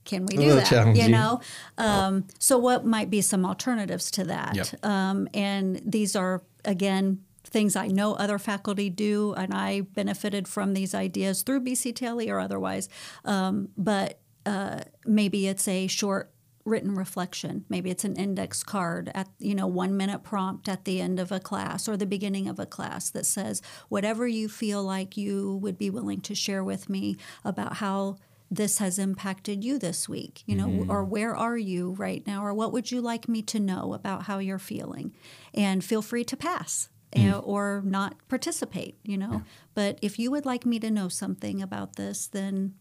can 0.05 0.25
we 0.27 0.37
do 0.37 0.55
that? 0.55 0.97
you 0.97 1.09
know? 1.09 1.41
Um, 1.79 2.27
so 2.39 2.59
what 2.59 2.87
might 2.87 3.11
be 3.11 3.21
some 3.21 3.45
alternatives 3.45 4.09
to 4.13 4.25
that? 4.25 4.55
Yep. 4.55 4.85
um, 4.87 5.29
and 5.35 5.83
these 5.85 6.15
are 6.17 6.43
again 6.65 7.25
things 7.47 7.77
I 7.77 7.89
know 7.89 8.15
other 8.15 8.39
faculty 8.39 8.91
do, 8.91 9.35
and 9.35 9.55
I 9.55 9.81
benefited 9.81 10.49
from 10.49 10.75
these 10.75 10.95
ideas 10.95 11.43
through 11.43 11.65
BCTLE 11.65 12.31
or 12.31 12.41
otherwise. 12.41 12.89
Um, 13.25 13.69
but 13.77 14.21
uh, 14.45 14.81
maybe 15.05 15.47
it's 15.47 15.67
a 15.69 15.87
short 15.87 16.33
written 16.67 16.95
reflection. 16.95 17.65
Maybe 17.69 17.91
it's 17.91 18.05
an 18.05 18.17
index 18.17 18.63
card 18.63 19.11
at 19.15 19.29
you 19.39 19.55
know 19.55 19.69
one 19.69 19.97
minute 19.97 20.23
prompt 20.25 20.69
at 20.69 20.85
the 20.85 21.01
end 21.01 21.19
of 21.19 21.33
a 21.33 21.41
class 21.41 21.89
or 21.89 21.97
the 21.97 22.05
beginning 22.07 22.49
of 22.49 22.59
a 22.59 22.67
class 22.67 23.09
that 23.11 23.25
says 23.25 23.63
whatever 23.89 24.27
you 24.27 24.49
feel 24.49 24.83
like 24.83 25.17
you 25.17 25.57
would 25.63 25.79
be 25.79 25.89
willing 25.89 26.21
to 26.23 26.35
share 26.35 26.65
with 26.65 26.91
me 26.91 27.17
about 27.45 27.75
how 27.75 28.17
this 28.51 28.79
has 28.79 28.99
impacted 28.99 29.65
you 29.65 29.77
this 29.77 30.09
week 30.09 30.45
you 30.47 30.55
know 30.55 30.87
or 30.89 31.05
where 31.05 31.35
are 31.35 31.59
you 31.59 31.93
right 31.99 32.25
now 32.29 32.45
or 32.45 32.55
what 32.55 32.73
would 32.73 32.93
you 32.93 33.01
like 33.01 33.29
me 33.29 33.43
to 33.43 33.59
know 33.59 33.93
about 33.93 34.23
how 34.25 34.39
you're 34.39 34.57
feeling 34.57 35.13
and 35.53 35.83
feel 35.83 36.01
free 36.01 36.23
to 36.23 36.37
pass 36.37 36.89
uh, 37.17 37.39
or 37.39 37.83
not 37.85 38.15
participate 38.29 38.99
you 39.03 39.17
know? 39.17 39.43
But 39.75 39.99
if 40.03 40.19
you 40.19 40.31
would 40.31 40.47
like 40.47 40.65
me 40.65 40.79
to 40.81 40.91
know 40.91 41.09
something 41.09 41.63
about 41.63 41.97
this 41.97 42.27
then 42.27 42.75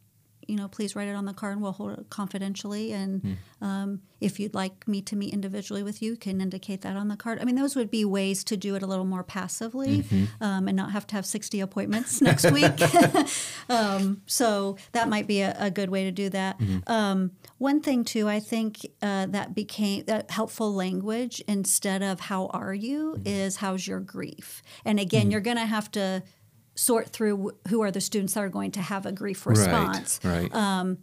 you 0.48 0.56
know, 0.56 0.68
please 0.68 0.96
write 0.96 1.08
it 1.08 1.16
on 1.16 1.26
the 1.26 1.34
card 1.34 1.54
and 1.54 1.62
we'll 1.62 1.72
hold 1.72 1.91
it 2.00 2.10
confidentially. 2.10 2.91
And 2.93 3.22
Hmm. 3.60 3.64
um, 3.66 4.02
if 4.22 4.39
you'd 4.39 4.54
like 4.56 4.88
me 4.88 5.02
to 5.04 5.16
meet 5.16 5.34
individually 5.34 5.84
with 5.84 6.02
you, 6.02 6.16
can 6.16 6.41
indicate 6.41 6.82
that 6.82 6.96
on 6.96 7.08
the 7.10 7.16
card. 7.18 7.39
I 7.39 7.43
mean, 7.46 7.56
those 7.56 7.76
would 7.76 7.91
be 7.91 8.06
ways 8.06 8.43
to 8.46 8.58
do 8.58 8.76
it 8.76 8.82
a 8.84 8.88
little 8.88 9.06
more 9.06 9.24
passively 9.24 10.00
Mm-hmm. 10.04 10.43
um, 10.43 10.68
and 10.68 10.76
not 10.78 10.91
have 10.91 11.06
to 11.08 11.16
have 11.16 11.26
60 11.26 11.60
appointments 11.60 12.22
next 12.30 12.50
week. 12.52 12.72
um, 13.70 14.22
so 14.26 14.78
that 14.93 15.10
might 15.10 15.28
be 15.28 15.41
a, 15.41 15.56
a 15.60 15.72
good 15.72 15.89
way 15.89 16.04
to 16.06 16.12
do 16.12 16.30
that. 16.30 16.60
Mm-hmm. 16.60 16.91
Um, 16.91 17.32
one 17.58 17.82
thing, 17.82 18.04
too, 18.04 18.28
I 18.28 18.39
think 18.39 18.86
uh, 19.02 19.28
that 19.28 19.56
became 19.56 20.06
that 20.06 20.32
helpful 20.32 20.74
language 20.74 21.41
instead 21.48 22.02
of 22.02 22.20
how 22.22 22.48
are 22.48 22.74
you 22.74 22.96
Mm-hmm. 23.16 23.28
is 23.28 23.58
how's 23.58 23.88
your 23.88 24.00
grief. 24.00 24.62
And 24.84 25.00
again, 25.00 25.32
you're 25.32 25.41
going 25.41 25.58
to 25.58 25.66
have 25.66 25.91
to 25.91 26.24
sort 26.76 27.07
through 27.09 27.51
who 27.69 27.82
are 27.82 27.91
the 27.91 28.01
students 28.01 28.34
that 28.34 28.43
are 28.43 28.49
going 28.49 28.71
to 28.71 28.82
have 28.82 29.05
a 29.05 29.11
grief 29.11 29.45
response 29.45 30.19
Right. 30.23 30.51
Right. 30.53 30.97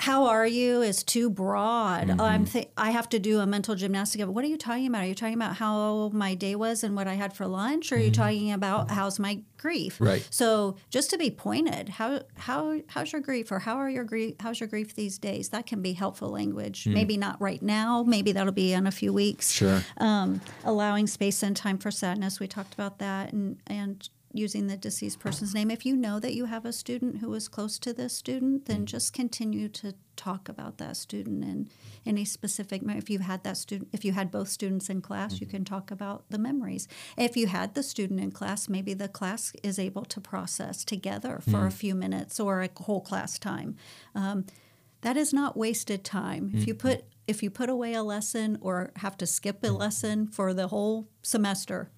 how 0.00 0.24
are 0.26 0.46
you 0.46 0.82
is 0.82 1.02
too 1.02 1.30
broad. 1.30 2.08
Mm-hmm. 2.08 2.20
I'm 2.20 2.44
th- 2.44 2.68
I 2.76 2.90
have 2.90 3.08
to 3.10 3.18
do 3.18 3.38
a 3.40 3.46
mental 3.46 3.74
gymnastic 3.74 4.20
of 4.20 4.28
what 4.28 4.44
are 4.44 4.48
you 4.48 4.58
talking 4.58 4.86
about? 4.86 5.02
Are 5.04 5.06
you 5.06 5.14
talking 5.14 5.34
about 5.34 5.56
how 5.56 6.10
my 6.12 6.34
day 6.34 6.54
was 6.56 6.84
and 6.84 6.94
what 6.94 7.08
I 7.08 7.14
had 7.14 7.32
for 7.32 7.46
lunch? 7.46 7.90
Or 7.90 7.94
are 7.94 7.98
you 7.98 8.10
talking 8.10 8.52
about 8.52 8.90
how's 8.90 9.18
my 9.18 9.40
grief? 9.56 9.94
Mm-hmm. 9.94 10.04
Right. 10.04 10.28
So 10.30 10.76
just 10.90 11.08
to 11.10 11.16
be 11.16 11.30
pointed, 11.30 11.88
how 11.88 12.20
how 12.36 12.80
how's 12.88 13.12
your 13.12 13.22
grief 13.22 13.50
or 13.50 13.60
how 13.60 13.76
are 13.78 13.88
your 13.88 14.04
grief 14.04 14.34
how's 14.40 14.60
your 14.60 14.68
grief 14.68 14.94
these 14.94 15.16
days? 15.16 15.48
That 15.50 15.64
can 15.64 15.80
be 15.80 15.94
helpful 15.94 16.28
language. 16.28 16.86
Maybe 16.86 17.16
not 17.16 17.40
right 17.40 17.62
now. 17.62 18.02
Maybe 18.02 18.32
that'll 18.32 18.52
be 18.52 18.74
in 18.74 18.86
a 18.86 18.90
few 18.92 19.12
weeks. 19.14 19.50
Mm. 19.52 19.56
Sure. 19.56 19.80
Um, 19.96 20.40
allowing 20.64 21.06
space 21.06 21.42
and 21.42 21.56
time 21.56 21.78
for 21.78 21.90
sadness. 21.90 22.40
We 22.40 22.46
talked 22.46 22.74
about 22.74 22.98
that 22.98 23.32
and 23.32 23.56
and 23.66 24.06
using 24.32 24.66
the 24.66 24.76
deceased 24.76 25.18
person's 25.18 25.54
name. 25.54 25.70
If 25.70 25.86
you 25.86 25.96
know 25.96 26.20
that 26.20 26.34
you 26.34 26.44
have 26.46 26.64
a 26.64 26.72
student 26.72 27.18
who 27.18 27.32
is 27.34 27.48
close 27.48 27.78
to 27.80 27.92
this 27.92 28.14
student, 28.14 28.66
then 28.66 28.78
mm-hmm. 28.78 28.84
just 28.84 29.12
continue 29.12 29.68
to 29.70 29.94
talk 30.16 30.48
about 30.48 30.78
that 30.78 30.96
student 30.96 31.44
and 31.44 31.70
any 32.04 32.24
specific. 32.24 32.82
If 32.84 33.08
you 33.08 33.20
had 33.20 33.44
that 33.44 33.56
student, 33.56 33.88
if 33.92 34.04
you 34.04 34.12
had 34.12 34.30
both 34.30 34.48
students 34.48 34.90
in 34.90 35.00
class, 35.00 35.40
you 35.40 35.46
mm-hmm. 35.46 35.56
can 35.56 35.64
talk 35.64 35.90
about 35.90 36.24
the 36.28 36.38
memories. 36.38 36.88
If 37.16 37.36
you 37.36 37.46
had 37.46 37.74
the 37.74 37.82
student 37.82 38.20
in 38.20 38.32
class, 38.32 38.68
maybe 38.68 38.94
the 38.94 39.08
class 39.08 39.52
is 39.62 39.78
able 39.78 40.04
to 40.06 40.20
process 40.20 40.84
together 40.84 41.40
for 41.48 41.66
a 41.66 41.70
mm. 41.70 41.72
few 41.72 41.94
minutes 41.94 42.38
or 42.38 42.62
a 42.62 42.70
whole 42.76 43.00
class 43.00 43.38
time. 43.38 43.76
Um, 44.14 44.44
that 45.02 45.16
is 45.16 45.32
not 45.32 45.56
wasted 45.56 46.04
time. 46.04 46.50
If 46.52 46.66
you 46.66 46.74
mm-hmm. 46.74 46.88
put 46.88 47.04
if 47.26 47.42
you 47.42 47.50
put 47.50 47.68
away 47.68 47.92
a 47.92 48.02
lesson 48.02 48.58
or 48.60 48.90
have 48.96 49.16
to 49.18 49.26
skip 49.26 49.62
a 49.62 49.68
mm. 49.68 49.78
lesson 49.78 50.26
for 50.26 50.52
the 50.52 50.68
whole 50.68 51.08
semester, 51.22 51.90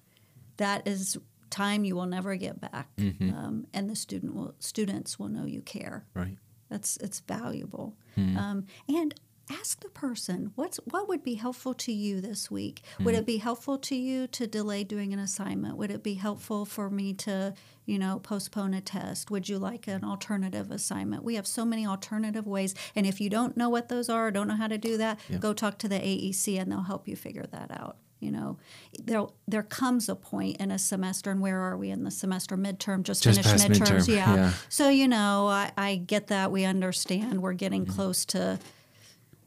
that 0.57 0.87
is 0.87 1.17
time 1.51 1.83
you 1.83 1.95
will 1.95 2.05
never 2.07 2.35
get 2.35 2.59
back, 2.59 2.89
um, 2.97 3.67
and 3.73 3.89
the 3.89 3.95
student 3.95 4.33
will 4.33 4.55
students 4.59 5.19
will 5.19 5.29
know 5.29 5.45
you 5.45 5.61
care. 5.61 6.05
Right. 6.15 6.37
That's 6.69 6.97
it's 6.97 7.19
valuable. 7.19 7.97
Um, 8.17 8.65
and 8.87 9.13
ask 9.49 9.81
the 9.81 9.89
person 9.89 10.51
what's 10.55 10.77
what 10.85 11.09
would 11.09 11.23
be 11.23 11.33
helpful 11.33 11.73
to 11.73 11.91
you 11.91 12.21
this 12.21 12.49
week. 12.49 12.83
Would 13.01 13.15
it 13.15 13.25
be 13.25 13.37
helpful 13.37 13.77
to 13.79 13.95
you 13.95 14.27
to 14.27 14.47
delay 14.47 14.83
doing 14.85 15.11
an 15.13 15.19
assignment? 15.19 15.75
Would 15.77 15.91
it 15.91 16.03
be 16.03 16.13
helpful 16.13 16.63
for 16.65 16.89
me 16.89 17.13
to 17.15 17.53
you 17.85 17.99
know 17.99 18.19
postpone 18.19 18.73
a 18.73 18.81
test? 18.81 19.29
Would 19.31 19.49
you 19.49 19.59
like 19.59 19.87
an 19.87 20.03
alternative 20.03 20.71
assignment? 20.71 21.23
We 21.23 21.35
have 21.35 21.47
so 21.47 21.65
many 21.65 21.85
alternative 21.85 22.47
ways, 22.47 22.73
and 22.95 23.05
if 23.05 23.19
you 23.19 23.29
don't 23.29 23.57
know 23.57 23.69
what 23.69 23.89
those 23.89 24.07
are, 24.09 24.27
or 24.27 24.31
don't 24.31 24.47
know 24.47 24.55
how 24.55 24.67
to 24.67 24.77
do 24.77 24.97
that, 24.97 25.19
go 25.39 25.53
talk 25.53 25.77
to 25.79 25.89
the 25.89 25.99
AEC 25.99 26.59
and 26.59 26.71
they'll 26.71 26.83
help 26.83 27.07
you 27.07 27.15
figure 27.15 27.45
that 27.51 27.71
out. 27.71 27.97
You 28.21 28.31
know, 28.31 28.57
there 29.03 29.25
there 29.47 29.63
comes 29.63 30.07
a 30.07 30.15
point 30.15 30.57
in 30.57 30.71
a 30.71 30.79
semester, 30.79 31.31
and 31.31 31.41
where 31.41 31.59
are 31.59 31.75
we 31.75 31.89
in 31.89 32.03
the 32.03 32.11
semester? 32.11 32.55
Midterm, 32.55 33.03
just, 33.03 33.23
Just 33.23 33.41
finished 33.43 33.65
midterms, 33.81 34.05
midterm, 34.05 34.07
yeah. 34.07 34.35
yeah. 34.35 34.53
So 34.69 34.89
you 34.89 35.07
know, 35.07 35.47
I, 35.47 35.71
I 35.75 35.95
get 35.95 36.27
that. 36.27 36.51
We 36.51 36.63
understand. 36.65 37.41
We're 37.41 37.53
getting 37.53 37.83
Mm-hmm. 37.85 37.95
close 37.95 38.23
to. 38.25 38.59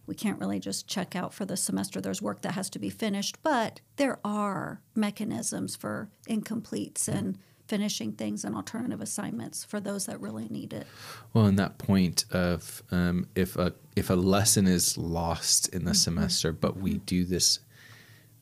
We 0.07 0.15
can't 0.15 0.39
really 0.39 0.61
just 0.61 0.87
check 0.87 1.17
out 1.17 1.33
for 1.33 1.47
the 1.47 1.57
semester. 1.57 1.99
There's 2.01 2.21
work 2.21 2.43
that 2.43 2.53
has 2.53 2.69
to 2.71 2.79
be 2.79 2.91
finished, 2.91 3.43
but 3.43 3.81
there 3.97 4.19
are 4.23 4.83
mechanisms 4.95 5.77
for 5.77 6.11
incompletes 6.29 7.09
and 7.09 7.39
finishing 7.69 8.13
things 8.13 8.45
and 8.45 8.55
alternative 8.55 9.01
assignments 9.01 9.65
for 9.65 9.81
those 9.81 10.05
that 10.05 10.21
really 10.21 10.47
need 10.51 10.75
it. 10.75 10.87
Well, 11.33 11.47
and 11.47 11.59
that 11.59 11.79
point 11.79 12.27
of 12.33 12.83
um, 12.91 13.27
if 13.35 13.57
a 13.57 13.73
if 13.97 14.11
a 14.11 14.15
lesson 14.15 14.67
is 14.67 14.99
lost 14.99 15.69
in 15.69 15.85
the 15.85 15.93
Mm-hmm. 15.93 15.97
semester, 15.97 16.53
but 16.53 16.77
we 16.77 16.99
do 16.99 17.25
this 17.25 17.61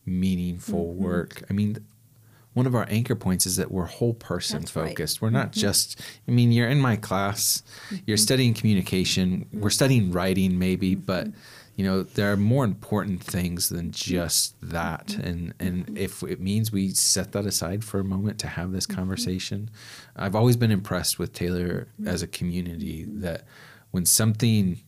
meaningful 0.07 0.95
work. 0.95 1.43
I 1.49 1.53
mean, 1.53 1.79
one 2.55 2.67
of 2.67 2.75
our 2.75 2.87
anchor 2.91 3.15
points 3.15 3.47
is 3.47 3.57
that 3.57 3.71
we're 3.71 3.87
whole 3.87 4.13
person 4.15 4.61
That's 4.61 4.77
right. 4.77 4.83
Mm-hmm. 4.83 4.89
focused. 4.91 5.23
We're 5.23 5.31
not 5.31 5.53
just. 5.53 6.01
I 6.29 6.31
mean, 6.33 6.53
you're 6.53 6.69
in 6.69 6.81
my 6.81 6.97
class. 6.97 7.63
You're 8.07 8.19
studying 8.19 8.53
communication. 8.55 9.47
We're 9.53 9.71
studying 9.71 10.13
writing, 10.13 10.59
maybe, 10.59 10.95
Mm-hmm. 10.97 11.05
but 11.05 11.29
you 11.75 11.87
know 11.87 12.03
there 12.03 12.31
are 12.31 12.37
more 12.37 12.67
important 12.67 13.23
things 13.25 13.71
than 13.71 13.93
just 13.93 14.55
that. 14.61 15.07
Mm-hmm. 15.07 15.27
And 15.27 15.55
and 15.61 15.99
if 15.99 16.23
it 16.23 16.41
means 16.41 16.71
we 16.71 16.91
set 16.91 17.33
that 17.33 17.47
aside 17.47 17.83
for 17.85 17.99
a 18.01 18.05
moment 18.05 18.39
to 18.41 18.47
have 18.49 18.67
Mm-hmm. 18.67 18.75
this 18.75 18.87
conversation, 18.87 19.71
I've 20.15 20.35
always 20.37 20.59
been 20.59 20.71
impressed 20.71 21.19
with 21.19 21.33
Taylor 21.33 21.89
as 22.05 22.23
a 22.23 22.27
community 22.27 23.07
that 23.09 23.47
when 23.93 24.05
something 24.05 24.81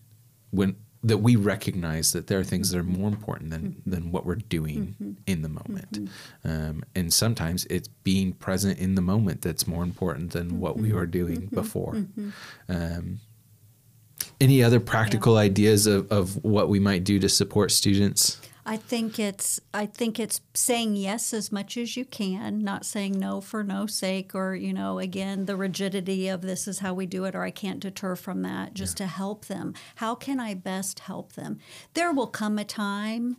when 0.50 0.76
that 1.04 1.18
we 1.18 1.36
recognize 1.36 2.12
that 2.12 2.26
there 2.26 2.38
are 2.40 2.44
things 2.44 2.70
that 2.70 2.78
are 2.78 2.82
more 2.82 3.08
important 3.08 3.50
than 3.50 3.62
mm-hmm. 3.62 3.90
than 3.90 4.10
what 4.10 4.24
we're 4.24 4.34
doing 4.34 4.96
mm-hmm. 5.00 5.12
in 5.26 5.42
the 5.42 5.48
moment. 5.48 5.92
Mm-hmm. 5.92 6.50
Um, 6.50 6.84
and 6.94 7.12
sometimes 7.12 7.66
it's 7.66 7.88
being 7.88 8.32
present 8.32 8.78
in 8.78 8.94
the 8.94 9.02
moment 9.02 9.42
that's 9.42 9.66
more 9.66 9.84
important 9.84 10.32
than 10.32 10.58
what 10.58 10.76
we 10.78 10.92
were 10.92 11.06
doing 11.06 11.46
before. 11.52 12.06
Um, 12.68 13.20
any 14.40 14.62
other 14.62 14.80
practical 14.80 15.36
ideas 15.36 15.86
of, 15.86 16.10
of 16.10 16.42
what 16.42 16.68
we 16.68 16.80
might 16.80 17.04
do 17.04 17.18
to 17.18 17.28
support 17.28 17.70
students 17.70 18.40
I 18.66 18.76
think 18.76 19.18
it's 19.18 19.60
I 19.74 19.86
think 19.86 20.18
it's 20.18 20.40
saying 20.54 20.96
yes 20.96 21.34
as 21.34 21.52
much 21.52 21.76
as 21.76 21.96
you 21.96 22.04
can, 22.04 22.62
not 22.62 22.86
saying 22.86 23.18
no 23.18 23.40
for 23.40 23.62
no 23.62 23.86
sake, 23.86 24.34
or 24.34 24.54
you 24.54 24.72
know, 24.72 24.98
again, 24.98 25.44
the 25.44 25.56
rigidity 25.56 26.28
of 26.28 26.42
this 26.42 26.66
is 26.66 26.78
how 26.78 26.94
we 26.94 27.06
do 27.06 27.24
it, 27.24 27.34
or 27.34 27.42
I 27.42 27.50
can't 27.50 27.80
deter 27.80 28.16
from 28.16 28.42
that. 28.42 28.72
Just 28.74 28.96
to 28.98 29.06
help 29.06 29.46
them. 29.46 29.74
How 29.96 30.14
can 30.14 30.40
I 30.40 30.54
best 30.54 31.00
help 31.00 31.32
them? 31.32 31.58
There 31.92 32.12
will 32.12 32.26
come 32.26 32.58
a 32.58 32.64
time, 32.64 33.36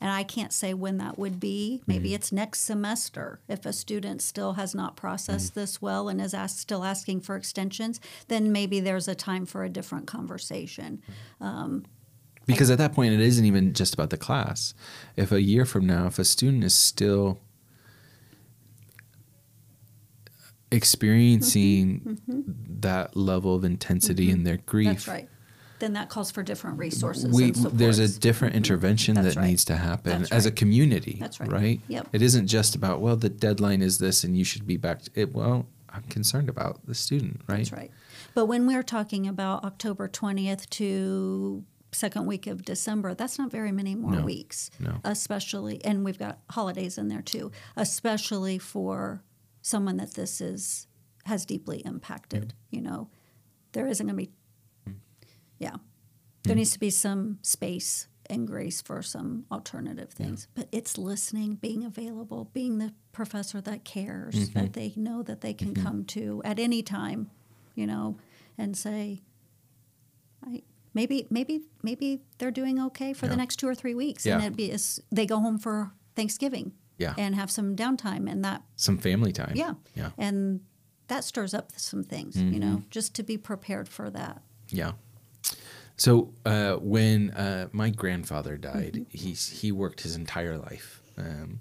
and 0.00 0.10
I 0.10 0.22
can't 0.22 0.52
say 0.52 0.74
when 0.74 0.98
that 0.98 1.18
would 1.18 1.40
be. 1.40 1.82
Maybe 1.86 2.08
mm-hmm. 2.08 2.14
it's 2.14 2.30
next 2.30 2.60
semester. 2.60 3.40
If 3.48 3.66
a 3.66 3.72
student 3.72 4.22
still 4.22 4.52
has 4.54 4.76
not 4.76 4.96
processed 4.96 5.52
mm-hmm. 5.52 5.60
this 5.60 5.82
well 5.82 6.08
and 6.08 6.20
is 6.20 6.34
ask, 6.34 6.58
still 6.58 6.84
asking 6.84 7.22
for 7.22 7.34
extensions, 7.34 8.00
then 8.28 8.52
maybe 8.52 8.78
there's 8.78 9.08
a 9.08 9.14
time 9.16 9.44
for 9.44 9.64
a 9.64 9.68
different 9.68 10.06
conversation. 10.06 11.02
Mm-hmm. 11.40 11.44
Um, 11.44 11.84
because 12.46 12.70
at 12.70 12.78
that 12.78 12.92
point 12.92 13.14
it 13.14 13.20
isn't 13.20 13.44
even 13.44 13.72
just 13.72 13.94
about 13.94 14.10
the 14.10 14.16
class 14.16 14.74
if 15.16 15.32
a 15.32 15.42
year 15.42 15.64
from 15.64 15.86
now 15.86 16.06
if 16.06 16.18
a 16.18 16.24
student 16.24 16.64
is 16.64 16.74
still 16.74 17.40
experiencing 20.70 22.00
mm-hmm. 22.00 22.32
Mm-hmm. 22.32 22.52
that 22.80 23.16
level 23.16 23.54
of 23.54 23.64
intensity 23.64 24.26
mm-hmm. 24.28 24.36
in 24.36 24.44
their 24.44 24.56
grief 24.58 24.88
That's 24.88 25.08
right. 25.08 25.28
Then 25.78 25.94
that 25.94 26.08
calls 26.10 26.30
for 26.30 26.44
different 26.44 26.78
resources. 26.78 27.34
we 27.34 27.50
there's 27.50 27.98
a 27.98 28.18
different 28.20 28.54
intervention 28.54 29.16
That's 29.16 29.34
that 29.34 29.40
right. 29.40 29.48
needs 29.48 29.64
to 29.64 29.76
happen 29.76 30.20
That's 30.20 30.32
as 30.32 30.46
a 30.46 30.52
community 30.52 31.16
That's 31.20 31.40
right. 31.40 31.50
right 31.50 31.80
Yep. 31.88 32.08
it 32.12 32.22
isn't 32.22 32.46
just 32.46 32.74
about 32.74 33.00
well 33.00 33.16
the 33.16 33.28
deadline 33.28 33.82
is 33.82 33.98
this 33.98 34.24
and 34.24 34.36
you 34.36 34.44
should 34.44 34.66
be 34.66 34.76
back 34.76 35.02
to 35.02 35.10
it 35.14 35.34
well 35.34 35.66
i'm 35.90 36.04
concerned 36.04 36.48
about 36.48 36.86
the 36.86 36.94
student 36.94 37.40
right 37.48 37.58
That's 37.58 37.72
right. 37.72 37.90
But 38.34 38.46
when 38.46 38.66
we're 38.66 38.82
talking 38.82 39.26
about 39.26 39.64
October 39.64 40.08
20th 40.08 40.68
to 40.70 41.64
second 42.02 42.26
week 42.26 42.48
of 42.48 42.64
December, 42.64 43.14
that's 43.14 43.38
not 43.38 43.48
very 43.52 43.70
many 43.70 43.94
more 43.94 44.16
No. 44.16 44.24
weeks. 44.24 44.70
No. 44.80 44.98
Especially, 45.04 45.84
and 45.84 46.04
we've 46.04 46.18
got 46.18 46.40
holidays 46.50 46.98
in 46.98 47.06
there 47.06 47.22
too, 47.22 47.52
especially 47.76 48.58
for 48.58 49.22
someone 49.60 49.98
that 49.98 50.14
this 50.14 50.40
is 50.40 50.88
has 51.26 51.46
deeply 51.46 51.78
impacted. 51.84 52.54
You 52.70 52.80
know, 52.80 53.08
there 53.70 53.86
isn't 53.86 54.04
going 54.04 54.18
to 54.18 54.26
be, 54.26 54.32
hmm. 54.84 54.96
yeah, 55.58 55.76
hmm. 55.76 55.78
there 56.42 56.56
needs 56.56 56.72
to 56.72 56.80
be 56.80 56.90
some 56.90 57.38
space 57.42 58.08
and 58.28 58.48
grace 58.48 58.82
for 58.82 59.00
some 59.02 59.44
alternative 59.52 60.10
things. 60.10 60.48
But 60.54 60.68
it's 60.72 60.98
listening, 60.98 61.54
being 61.54 61.84
available, 61.84 62.50
being 62.52 62.78
the 62.78 62.92
professor 63.12 63.60
that 63.60 63.84
cares, 63.84 64.50
that 64.50 64.72
mm-hmm. 64.72 64.72
they 64.72 64.92
know 64.96 65.22
that 65.22 65.40
they 65.40 65.54
can 65.54 65.74
mm-hmm. 65.74 65.84
come 65.84 66.04
to 66.06 66.42
at 66.44 66.58
any 66.58 66.82
time, 66.82 67.30
you 67.76 67.86
know, 67.86 68.16
and 68.58 68.76
say, 68.76 69.22
I 70.44 70.62
maybe 70.94 71.26
maybe 71.30 71.62
maybe 71.82 72.20
they're 72.38 72.50
doing 72.50 72.80
okay 72.80 73.12
for 73.12 73.26
Yeah. 73.26 73.30
the 73.32 73.36
next 73.36 73.56
two 73.56 73.68
or 73.68 73.74
three 73.74 73.94
weeks, 73.94 74.24
Yeah. 74.26 74.40
and 74.42 74.56
be 74.56 74.74
they 75.10 75.26
go 75.26 75.38
home 75.40 75.58
for 75.58 75.92
Thanksgiving, 76.14 76.72
Yeah. 76.98 77.14
and 77.18 77.34
have 77.34 77.50
some 77.50 77.74
downtime, 77.76 78.30
and 78.30 78.44
that 78.44 78.62
some 78.76 78.98
family 78.98 79.32
time 79.32 79.52
yeah, 79.56 79.74
yeah 79.94 80.10
and 80.18 80.60
that 81.08 81.24
stirs 81.24 81.52
up 81.54 81.72
some 81.76 82.02
things, 82.04 82.36
you 82.36 82.58
know, 82.58 82.82
just 82.90 83.14
to 83.14 83.22
be 83.22 83.36
prepared 83.36 83.88
for 83.88 84.08
that. 84.10 84.40
Yeah. 84.68 84.92
So 85.96 86.32
uh, 86.46 86.74
when 86.76 87.30
uh, 87.32 87.68
my 87.72 87.90
grandfather 87.90 88.56
died, 88.56 88.94
Mm-hmm. 88.94 89.18
he's 89.18 89.48
he 89.60 89.72
worked 89.72 90.00
his 90.02 90.16
entire 90.16 90.56
life. 90.58 91.02
Um, 91.18 91.60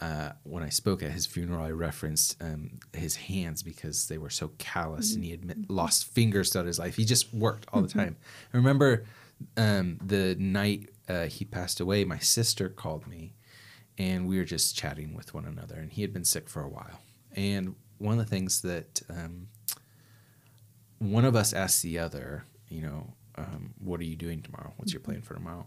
uh, 0.00 0.30
when 0.42 0.62
I 0.62 0.68
spoke 0.68 1.02
at 1.02 1.12
his 1.12 1.26
funeral, 1.26 1.64
I 1.64 1.70
referenced 1.70 2.36
um, 2.42 2.78
his 2.92 3.16
hands 3.16 3.62
because 3.62 4.08
they 4.08 4.18
were 4.18 4.30
so 4.30 4.50
callous 4.58 5.10
mm-hmm. 5.10 5.16
and 5.16 5.24
he 5.24 5.30
had 5.30 5.40
mm-hmm. 5.42 5.72
lost 5.72 6.06
fingers 6.06 6.50
throughout 6.50 6.66
his 6.66 6.78
life. 6.78 6.96
He 6.96 7.04
just 7.04 7.32
worked 7.32 7.66
all 7.72 7.82
the 7.82 7.88
mm-hmm. 7.88 7.98
time. 7.98 8.16
I 8.52 8.56
remember 8.56 9.04
um, 9.56 9.98
the 10.04 10.34
night 10.36 10.88
uh, 11.08 11.26
he 11.26 11.44
passed 11.44 11.80
away, 11.80 12.04
my 12.04 12.18
sister 12.18 12.68
called 12.68 13.06
me 13.06 13.34
and 13.96 14.26
we 14.26 14.38
were 14.38 14.44
just 14.44 14.76
chatting 14.76 15.14
with 15.14 15.32
one 15.34 15.44
another. 15.44 15.76
And 15.76 15.92
he 15.92 16.02
had 16.02 16.12
been 16.12 16.24
sick 16.24 16.48
for 16.48 16.62
a 16.62 16.68
while. 16.68 17.00
And 17.36 17.76
one 17.98 18.18
of 18.18 18.24
the 18.24 18.30
things 18.30 18.62
that 18.62 19.02
um, 19.08 19.48
one 20.98 21.24
of 21.24 21.36
us 21.36 21.52
asked 21.52 21.82
the 21.82 21.98
other, 21.98 22.44
you 22.68 22.82
know, 22.82 23.12
um, 23.36 23.74
what 23.78 24.00
are 24.00 24.04
you 24.04 24.16
doing 24.16 24.42
tomorrow? 24.42 24.72
What's 24.76 24.92
your 24.92 25.00
plan 25.00 25.22
for 25.22 25.34
tomorrow? 25.34 25.66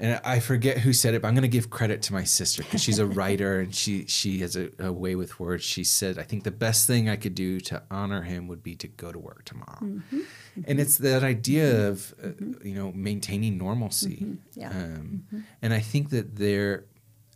And 0.00 0.18
I 0.24 0.40
forget 0.40 0.78
who 0.78 0.94
said 0.94 1.12
it, 1.12 1.20
but 1.20 1.28
I'm 1.28 1.34
going 1.34 1.42
to 1.42 1.48
give 1.48 1.68
credit 1.68 2.00
to 2.02 2.14
my 2.14 2.24
sister 2.24 2.62
because 2.62 2.82
she's 2.82 2.98
a 2.98 3.06
writer 3.18 3.60
and 3.60 3.74
she 3.74 4.06
she 4.06 4.38
has 4.38 4.56
a, 4.56 4.70
a, 4.78 4.90
way 4.90 5.14
with 5.14 5.38
words. 5.38 5.62
She 5.62 5.84
said, 5.84 6.18
"I 6.18 6.22
think 6.22 6.44
the 6.44 6.50
best 6.50 6.86
thing 6.86 7.10
I 7.10 7.16
could 7.16 7.34
do 7.34 7.60
to 7.60 7.82
honor 7.90 8.22
him 8.22 8.48
would 8.48 8.62
be 8.62 8.74
to 8.76 8.88
go 8.88 9.12
to 9.12 9.18
work 9.18 9.44
tomorrow." 9.44 9.78
Mm-hmm. 9.82 10.16
Mm-hmm. 10.16 10.60
And 10.66 10.80
it's 10.80 10.96
that 10.98 11.22
idea 11.22 11.88
of 11.88 12.14
uh, 12.22 12.28
mm-hmm. 12.28 12.66
you 12.66 12.74
know 12.74 12.92
maintaining 12.92 13.58
normalcy. 13.58 14.20
Mm-hmm. 14.22 14.60
Yeah. 14.60 14.70
Um, 14.70 15.24
mm-hmm. 15.26 15.40
and 15.60 15.74
I 15.74 15.80
think 15.80 16.08
that 16.10 16.36
there, 16.36 16.86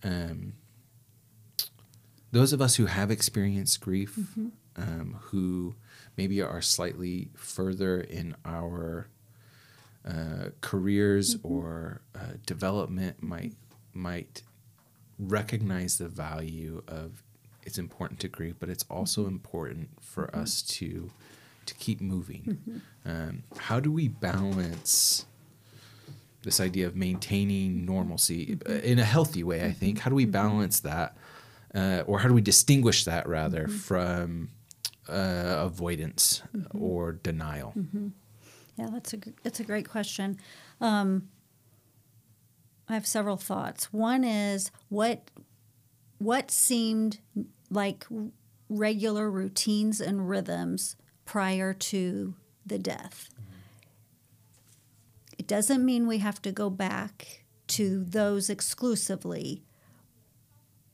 um, 0.02 0.54
those 2.32 2.54
of 2.54 2.62
us 2.62 2.76
who 2.76 2.86
have 2.86 3.10
experienced 3.10 3.78
grief, 3.82 4.16
mm-hmm. 4.18 4.48
um, 4.76 5.18
who 5.20 5.74
maybe 6.16 6.40
are 6.40 6.62
slightly 6.62 7.28
further 7.36 8.00
in 8.00 8.34
our 8.46 9.08
uh, 10.06 10.50
careers 10.60 11.36
mm-hmm. 11.36 11.48
or 11.48 12.02
uh, 12.14 12.34
development 12.46 13.22
might 13.22 13.54
might 13.92 14.42
recognize 15.18 15.98
the 15.98 16.08
value 16.08 16.82
of 16.88 17.22
it's 17.62 17.78
important 17.78 18.20
to 18.20 18.28
grieve, 18.28 18.56
but 18.58 18.68
it's 18.68 18.84
also 18.90 19.22
mm-hmm. 19.22 19.30
important 19.30 19.88
for 20.00 20.26
mm-hmm. 20.26 20.40
us 20.40 20.62
to 20.62 21.10
to 21.66 21.74
keep 21.74 22.00
moving. 22.00 22.58
Mm-hmm. 22.68 23.10
Um, 23.10 23.42
how 23.56 23.80
do 23.80 23.90
we 23.90 24.08
balance 24.08 25.24
this 26.42 26.60
idea 26.60 26.86
of 26.86 26.94
maintaining 26.94 27.86
normalcy 27.86 28.56
mm-hmm. 28.56 28.84
in 28.84 28.98
a 28.98 29.04
healthy 29.04 29.42
way? 29.42 29.64
I 29.64 29.72
think. 29.72 30.00
How 30.00 30.10
do 30.10 30.16
we 30.16 30.26
balance 30.26 30.80
that, 30.80 31.16
uh, 31.74 32.02
or 32.06 32.18
how 32.18 32.28
do 32.28 32.34
we 32.34 32.42
distinguish 32.42 33.04
that 33.04 33.26
rather 33.26 33.68
from 33.68 34.50
uh, 35.08 35.64
avoidance 35.64 36.42
or 36.78 37.12
denial? 37.12 37.72
Yeah, 38.76 38.88
that's 38.92 39.12
a 39.14 39.18
that's 39.42 39.60
a 39.60 39.64
great 39.64 39.88
question. 39.88 40.38
Um, 40.80 41.28
I 42.88 42.94
have 42.94 43.06
several 43.06 43.36
thoughts. 43.36 43.92
One 43.92 44.24
is 44.24 44.70
what 44.88 45.30
what 46.18 46.50
seemed 46.50 47.18
like 47.70 48.06
regular 48.68 49.30
routines 49.30 50.00
and 50.00 50.28
rhythms 50.28 50.96
prior 51.24 51.72
to 51.72 52.34
the 52.66 52.78
death. 52.78 53.30
It 55.38 55.46
doesn't 55.46 55.84
mean 55.84 56.06
we 56.06 56.18
have 56.18 56.40
to 56.42 56.52
go 56.52 56.70
back 56.70 57.44
to 57.68 58.04
those 58.04 58.50
exclusively, 58.50 59.62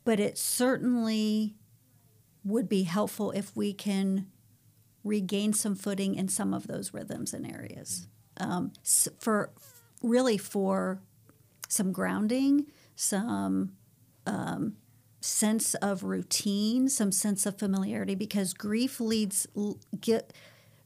but 0.05 0.20
it 0.20 0.39
certainly 0.39 1.55
would 2.45 2.68
be 2.68 2.85
helpful 2.85 3.31
if 3.33 3.55
we 3.55 3.72
can 3.72 4.26
regain 5.05 5.53
some 5.53 5.74
footing 5.74 6.14
in 6.14 6.28
some 6.28 6.53
of 6.53 6.66
those 6.66 6.92
rhythms 6.92 7.32
and 7.32 7.51
areas. 7.51 8.07
Um, 8.38 8.72
for 9.18 9.51
really 10.03 10.38
for 10.38 11.01
some 11.68 11.92
grounding, 11.92 12.66
some 12.96 13.72
um, 14.26 14.76
sense 15.20 15.74
of 15.76 16.03
routine, 16.03 16.88
some 16.88 17.12
sense 17.12 17.46
of 17.46 17.59
familiarity, 17.59 18.14
because 18.14 18.55
grief 18.55 19.01
leads 19.01 19.46
get, 20.01 20.32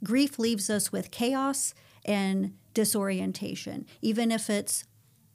grief 0.02 0.38
leaves 0.38 0.68
us 0.68 0.92
with 0.92 1.10
chaos 1.10 1.74
and 2.04 2.54
disorientation, 2.74 3.86
even 4.02 4.30
if 4.30 4.50
it's 4.50 4.84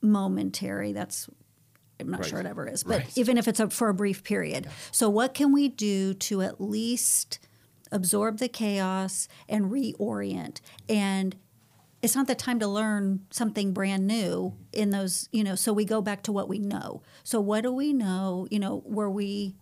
momentary. 0.01 0.91
That's 0.93 1.29
I'm 1.99 2.09
not 2.09 2.21
right. 2.21 2.29
sure 2.29 2.39
it 2.39 2.45
ever 2.45 2.67
is, 2.67 2.83
but 2.83 2.99
right. 2.99 3.17
even 3.17 3.37
if 3.37 3.47
it's 3.47 3.59
a, 3.59 3.69
for 3.69 3.89
a 3.89 3.93
brief 3.93 4.23
period. 4.23 4.65
Yeah. 4.65 4.71
So, 4.91 5.09
what 5.09 5.33
can 5.33 5.51
we 5.51 5.67
do 5.67 6.13
to 6.15 6.41
at 6.41 6.61
least 6.61 7.39
absorb 7.91 8.37
the 8.37 8.47
chaos 8.47 9.27
and 9.47 9.71
reorient. 9.71 10.61
And 10.87 11.35
it's 12.01 12.15
not 12.15 12.27
the 12.27 12.35
time 12.35 12.59
to 12.59 12.67
learn 12.67 13.25
something 13.29 13.73
brand 13.73 14.07
new 14.07 14.55
in 14.71 14.89
those 14.91 15.27
you 15.31 15.43
know 15.43 15.55
so 15.55 15.73
we 15.73 15.85
go 15.85 16.01
back 16.01 16.23
to 16.23 16.31
what 16.31 16.47
we 16.47 16.59
know. 16.59 17.01
So 17.23 17.39
what 17.39 17.61
do 17.61 17.71
we 17.71 17.93
know? 17.93 18.47
You 18.49 18.59
know 18.59 18.83
were 18.85 19.09
we 19.09 19.55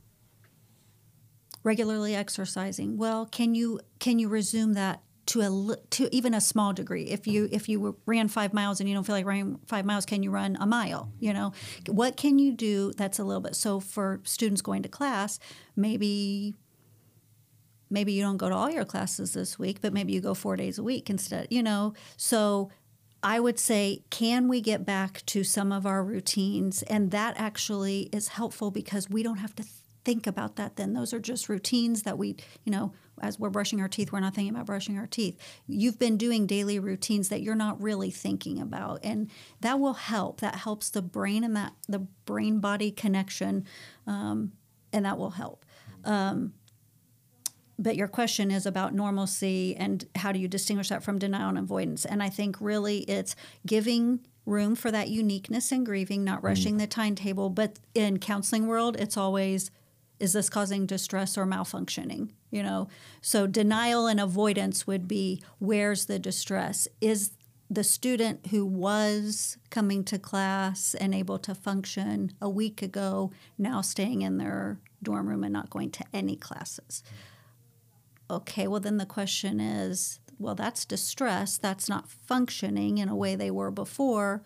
regularly 1.63 2.15
exercising? 2.15 2.97
Well 2.97 3.25
can 3.25 3.55
you 3.55 3.80
can 3.99 4.19
you 4.19 4.30
resume 4.30 4.73
that 4.73 5.01
to 5.28 5.41
a 5.41 5.75
to 5.91 6.15
even 6.15 6.34
a 6.34 6.41
small 6.41 6.73
degree? 6.73 7.05
If 7.05 7.25
you 7.25 7.49
if 7.51 7.67
you 7.67 7.97
ran 8.05 8.28
five 8.28 8.53
miles 8.53 8.80
and 8.80 8.88
you 8.88 8.93
don't 8.93 9.03
feel 9.03 9.15
like 9.15 9.25
running 9.25 9.59
five 9.65 9.86
miles 9.86 10.05
can 10.05 10.21
you 10.21 10.30
run 10.30 10.57
a 10.59 10.67
mile 10.67 11.11
you 11.19 11.34
know? 11.34 11.53
What 11.88 12.17
can 12.17 12.38
you 12.38 12.53
do 12.53 12.93
that's 12.93 13.19
a 13.19 13.23
little 13.23 13.41
bit 13.41 13.55
so 13.55 13.80
for 13.80 14.21
students 14.23 14.61
going 14.61 14.84
to 14.84 14.89
class 14.89 15.39
maybe 15.75 16.55
maybe 17.90 18.14
you 18.14 18.24
don't 18.24 18.38
go 18.38 18.50
to 18.50 18.56
all 18.56 18.70
your 18.70 18.86
classes 18.86 19.34
this 19.34 19.58
week, 19.58 19.80
but 19.82 19.94
maybe 19.94 20.14
you 20.14 20.22
go 20.22 20.34
four 20.34 20.56
days 20.56 20.78
a 20.78 20.84
week 20.84 21.10
instead, 21.10 21.48
you 21.50 21.64
know? 21.64 21.94
So 22.16 22.70
I 23.24 23.40
would 23.40 23.60
say, 23.60 24.04
can 24.10 24.48
we 24.48 24.62
get 24.62 24.86
back 24.86 25.26
to 25.28 25.44
some 25.44 25.72
of 25.72 25.86
our 25.86 26.04
routines? 26.04 26.84
And 26.84 27.12
that 27.12 27.36
actually 27.38 28.10
is 28.14 28.30
helpful 28.30 28.72
because 28.72 29.10
we 29.10 29.24
don't 29.24 29.38
have 29.38 29.56
to 29.56 29.66
think 30.06 30.28
about 30.28 30.56
that 30.56 30.78
then. 30.78 30.94
Those 30.94 31.14
are 31.14 31.20
just 31.20 31.50
routines 31.50 32.04
that 32.04 32.18
we, 32.18 32.38
you 32.64 32.72
know, 32.72 32.94
as 33.22 33.40
we're 33.40 33.50
brushing 33.50 33.82
our 33.82 33.88
teeth, 33.88 34.12
we're 34.12 34.20
not 34.20 34.36
thinking 34.36 34.54
about 34.54 34.68
brushing 34.68 34.98
our 34.98 35.08
teeth. 35.08 35.38
You've 35.68 36.00
been 36.00 36.18
doing 36.18 36.46
daily 36.46 36.80
routines 36.80 37.30
that 37.30 37.42
you're 37.42 37.56
not 37.56 37.82
really 37.82 38.12
thinking 38.12 38.60
about. 38.60 39.00
And 39.04 39.30
that 39.62 39.80
will 39.80 39.96
help. 39.96 40.40
That 40.42 40.56
helps 40.56 40.90
the 40.90 41.02
brain 41.02 41.44
and 41.44 41.56
that 41.56 41.74
the 41.90 42.00
brain 42.00 42.60
body 42.60 42.92
connection. 42.92 43.66
Um, 44.06 44.54
and 44.94 45.06
that 45.06 45.18
will 45.18 45.32
help. 45.32 45.66
Um, 46.06 46.54
but 47.80 47.95
your 47.95 48.07
question 48.07 48.51
is 48.51 48.65
about 48.65 48.93
normalcy 48.93 49.75
and 49.75 50.05
how 50.15 50.32
do 50.32 50.39
you 50.39 50.47
distinguish 50.47 50.89
that 50.89 51.03
from 51.03 51.19
denial 51.19 51.49
and 51.49 51.57
avoidance. 51.57 52.05
And 52.05 52.21
i 52.23 52.30
think 52.30 52.57
really 52.59 52.99
it's 52.99 53.36
giving 53.65 54.19
room 54.45 54.75
for 54.75 54.91
that 54.91 55.09
uniqueness 55.09 55.71
and 55.71 55.86
grieving 55.86 56.23
not 56.23 56.43
rushing 56.43 56.75
mm. 56.75 56.80
the 56.80 56.88
timetable. 56.88 57.49
But 57.49 57.80
in 57.93 58.19
counseling 58.19 58.67
world 58.67 58.95
it's 58.99 59.17
always 59.17 59.71
is 60.19 60.34
this 60.34 60.49
causing 60.49 60.88
distress 60.88 61.38
or 61.38 61.45
malfunctioning 61.45 62.30
you 62.51 62.63
know? 62.63 62.88
So 63.21 63.47
denial 63.47 64.07
and 64.07 64.19
avoidance 64.19 64.88
would 64.88 65.07
be 65.07 65.41
where's 65.59 66.05
the 66.05 66.19
distress? 66.19 66.88
Is 67.01 67.32
the 67.69 67.84
student 67.84 68.47
who 68.47 68.65
was 68.65 69.57
coming 69.69 70.03
to 70.05 70.17
class 70.17 70.95
and 70.95 71.13
able 71.13 71.38
to 71.39 71.53
function 71.53 72.32
a 72.41 72.49
week 72.49 72.82
ago 72.82 73.32
now 73.57 73.82
staying 73.82 74.21
in 74.21 74.38
their 74.38 74.80
dorm 75.03 75.28
room 75.28 75.43
and 75.43 75.51
not 75.51 75.69
going 75.69 75.91
to 75.91 76.03
any 76.13 76.36
classes 76.36 77.03
okay, 78.30 78.67
well, 78.67 78.80
then 78.80 78.97
the 78.97 79.05
question 79.05 79.59
is 79.59 80.19
well, 80.39 80.55
that's 80.55 80.86
distress. 80.86 81.57
That's 81.57 81.89
not 81.89 82.09
functioning 82.09 82.99
in 82.99 83.09
a 83.09 83.15
way 83.15 83.36
they 83.36 83.51
were 83.51 83.71
before. 83.71 84.43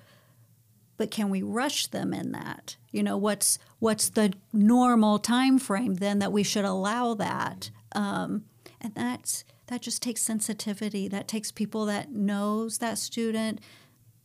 But 0.97 1.11
can 1.11 1.29
we 1.29 1.41
rush 1.41 1.87
them 1.87 2.13
in 2.13 2.31
that? 2.31 2.77
You 2.91 3.03
know, 3.03 3.17
what's 3.17 3.57
what's 3.79 4.09
the 4.09 4.33
normal 4.53 5.19
time 5.19 5.57
frame 5.57 5.95
then 5.95 6.19
that 6.19 6.31
we 6.31 6.43
should 6.43 6.65
allow 6.65 7.13
that? 7.15 7.71
Um, 7.93 8.45
and 8.79 8.93
that's 8.93 9.43
that 9.67 9.81
just 9.81 10.01
takes 10.01 10.21
sensitivity. 10.21 11.07
That 11.07 11.27
takes 11.27 11.51
people 11.51 11.85
that 11.87 12.11
knows 12.11 12.77
that 12.77 12.97
student. 12.97 13.59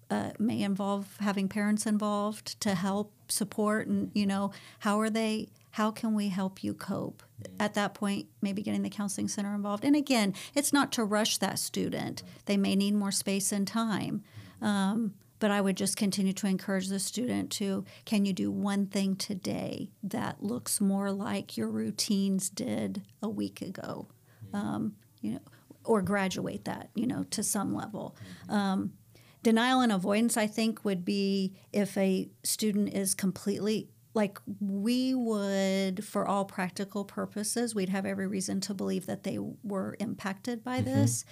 Uh, 0.08 0.30
may 0.38 0.62
involve 0.62 1.16
having 1.18 1.48
parents 1.48 1.84
involved 1.84 2.60
to 2.60 2.76
help 2.76 3.12
support 3.26 3.88
and 3.88 4.12
you 4.14 4.24
know 4.24 4.52
how 4.78 5.00
are 5.00 5.10
they 5.10 5.48
how 5.76 5.90
can 5.90 6.14
we 6.14 6.30
help 6.30 6.64
you 6.64 6.72
cope? 6.72 7.22
At 7.60 7.74
that 7.74 7.92
point 7.92 8.28
maybe 8.40 8.62
getting 8.62 8.80
the 8.80 8.88
counseling 8.88 9.28
center 9.28 9.54
involved. 9.54 9.84
And 9.84 9.94
again 9.94 10.32
it's 10.54 10.72
not 10.72 10.90
to 10.92 11.04
rush 11.04 11.36
that 11.36 11.58
student. 11.58 12.22
They 12.46 12.56
may 12.56 12.74
need 12.74 12.94
more 12.94 13.12
space 13.12 13.52
and 13.52 13.68
time. 13.68 14.22
Um, 14.62 15.12
but 15.38 15.50
i 15.50 15.60
would 15.60 15.76
just 15.76 15.98
continue 15.98 16.32
to 16.32 16.46
encourage 16.46 16.88
the 16.88 16.98
student 16.98 17.50
to 17.50 17.84
can 18.06 18.24
you 18.24 18.32
do 18.32 18.50
one 18.50 18.86
thing 18.86 19.16
today 19.16 19.90
that 20.02 20.42
looks 20.42 20.80
more 20.80 21.12
like 21.12 21.58
your 21.58 21.68
routines 21.68 22.48
did 22.48 23.02
a 23.22 23.28
week 23.28 23.60
ago? 23.60 24.08
Um, 24.54 24.94
you 25.20 25.32
know 25.32 25.40
or 25.84 26.00
graduate 26.00 26.64
that 26.64 26.88
you 26.94 27.06
know 27.06 27.24
to 27.32 27.42
some 27.42 27.74
level. 27.74 28.16
Um, 28.48 28.94
denial 29.42 29.80
and 29.80 29.92
avoidance 29.92 30.36
i 30.36 30.46
think 30.46 30.84
would 30.84 31.04
be 31.04 31.54
if 31.72 31.96
a 31.96 32.28
student 32.42 32.92
is 32.92 33.14
completely 33.14 33.88
like 34.16 34.38
we 34.60 35.14
would 35.14 36.04
for 36.04 36.26
all 36.26 36.44
practical 36.44 37.04
purposes 37.04 37.74
we'd 37.74 37.90
have 37.90 38.06
every 38.06 38.26
reason 38.26 38.60
to 38.60 38.74
believe 38.74 39.06
that 39.06 39.22
they 39.22 39.38
were 39.62 39.96
impacted 40.00 40.64
by 40.64 40.78
mm-hmm. 40.78 40.86
this 40.86 41.24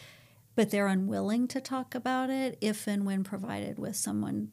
but 0.55 0.71
they're 0.71 0.87
unwilling 0.87 1.49
to 1.49 1.61
talk 1.61 1.95
about 1.95 2.31
it 2.31 2.57
if 2.61 2.87
and 2.87 3.05
when 3.05 3.25
provided 3.25 3.79
with 3.79 3.97
someone 3.97 4.51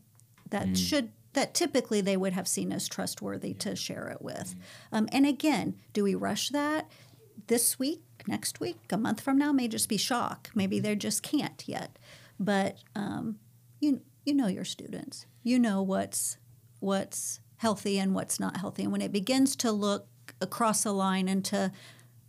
that 0.50 0.68
mm. 0.68 0.78
should 0.78 1.12
that 1.34 1.54
typically 1.54 2.02
they 2.02 2.18
would 2.18 2.34
have 2.34 2.48
seen 2.48 2.72
as 2.72 2.88
trustworthy 2.88 3.54
to 3.54 3.76
share 3.76 4.10
it 4.10 4.22
with. 4.22 4.56
Um, 4.92 5.08
and 5.12 5.26
again, 5.26 5.76
do 5.94 6.04
we 6.04 6.16
rush 6.16 6.50
that 6.50 6.92
this 7.48 7.80
week, 7.80 8.04
next 8.28 8.60
week, 8.60 8.80
a 8.92 8.98
month 8.98 9.22
from 9.22 9.38
now? 9.38 9.52
May 9.52 9.68
just 9.68 9.90
be 9.90 9.98
shock. 9.98 10.50
Maybe 10.54 10.80
they 10.80 10.96
just 10.96 11.24
can't 11.24 11.64
yet. 11.68 11.98
But 12.40 12.78
um, 12.96 13.38
you 13.80 14.02
you 14.26 14.34
know 14.34 14.48
your 14.48 14.66
students. 14.66 15.26
You 15.44 15.60
know 15.60 15.82
what's 15.82 16.38
what's 16.80 17.40
healthy 17.62 18.00
and 18.00 18.16
what's 18.16 18.40
not 18.40 18.58
healthy. 18.58 18.82
And 18.82 18.92
when 18.92 19.02
it 19.02 19.12
begins 19.12 19.56
to 19.58 19.72
look 19.72 20.08
across 20.42 20.84
a 20.84 20.92
line 20.92 21.28
into 21.30 21.72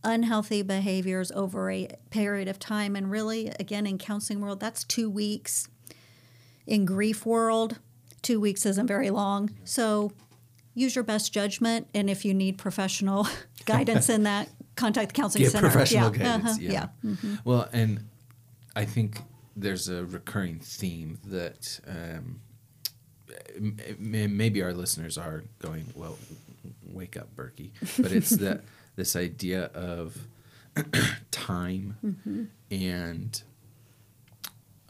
unhealthy 0.04 0.60
behaviors 0.60 1.32
over 1.32 1.70
a 1.70 1.88
period 2.10 2.48
of 2.48 2.58
time, 2.58 2.94
and 2.94 3.10
really, 3.10 3.50
again, 3.58 3.86
in 3.86 3.96
counseling 3.96 4.42
world, 4.42 4.60
that's 4.60 4.84
two 4.84 5.08
weeks. 5.08 5.68
In 6.66 6.84
grief 6.84 7.24
world, 7.24 7.78
two 8.20 8.40
weeks 8.40 8.66
isn't 8.66 8.86
very 8.86 9.08
long. 9.08 9.50
So 9.64 10.12
use 10.74 10.94
your 10.94 11.02
best 11.02 11.32
judgment, 11.32 11.88
and 11.94 12.10
if 12.10 12.26
you 12.26 12.34
need 12.34 12.58
professional 12.58 13.26
guidance 13.64 14.10
in 14.10 14.24
that, 14.24 14.50
contact 14.76 15.14
the 15.14 15.14
counseling 15.14 15.44
Get 15.44 15.52
center. 15.52 15.70
professional 15.70 16.14
yeah. 16.14 16.24
guidance. 16.24 16.58
uh-huh, 16.58 16.58
Yeah. 16.60 16.86
Mm-hmm. 17.02 17.34
Well, 17.44 17.70
and 17.72 18.06
I 18.76 18.84
think 18.84 19.16
there's 19.56 19.88
a 19.88 20.04
recurring 20.04 20.58
theme 20.58 21.18
that 21.24 21.80
um, 21.86 22.42
maybe 23.98 24.62
our 24.62 24.72
listeners 24.72 25.16
are 25.18 25.44
going, 25.60 25.84
well, 25.94 26.16
wake 26.92 27.16
up, 27.16 27.34
Berkey. 27.36 27.70
But 28.00 28.12
it's 28.12 28.30
that 28.44 28.62
this 28.96 29.16
idea 29.16 29.64
of 29.74 30.16
time 31.30 31.96
Mm-hmm. 32.04 32.44
and 32.70 33.42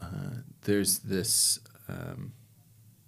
uh, 0.01 0.05
there's 0.63 0.99
this 0.99 1.59
um, 1.89 2.33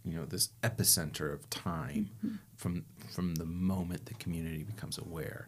you 0.03 0.13
know 0.15 0.25
this 0.25 0.49
epicenter 0.63 1.33
of 1.33 1.49
time 1.49 2.09
Mm-hmm. 2.25 2.35
from 2.57 2.85
from 3.13 3.35
the 3.35 3.45
moment 3.45 4.05
the 4.07 4.13
community 4.15 4.63
becomes 4.63 4.97
aware 4.97 5.47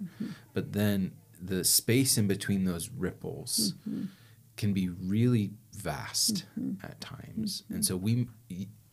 but 0.54 0.72
then 0.74 1.12
the 1.42 1.64
space 1.64 2.18
in 2.18 2.28
between 2.28 2.64
those 2.66 2.90
ripples 2.90 3.74
Mm-hmm. 3.88 4.06
can 4.56 4.74
be 4.74 4.90
really 4.90 5.52
vast 5.76 6.46
at 6.84 7.00
times 7.02 7.64
and 7.70 7.84
so 7.86 7.96
we 7.98 8.28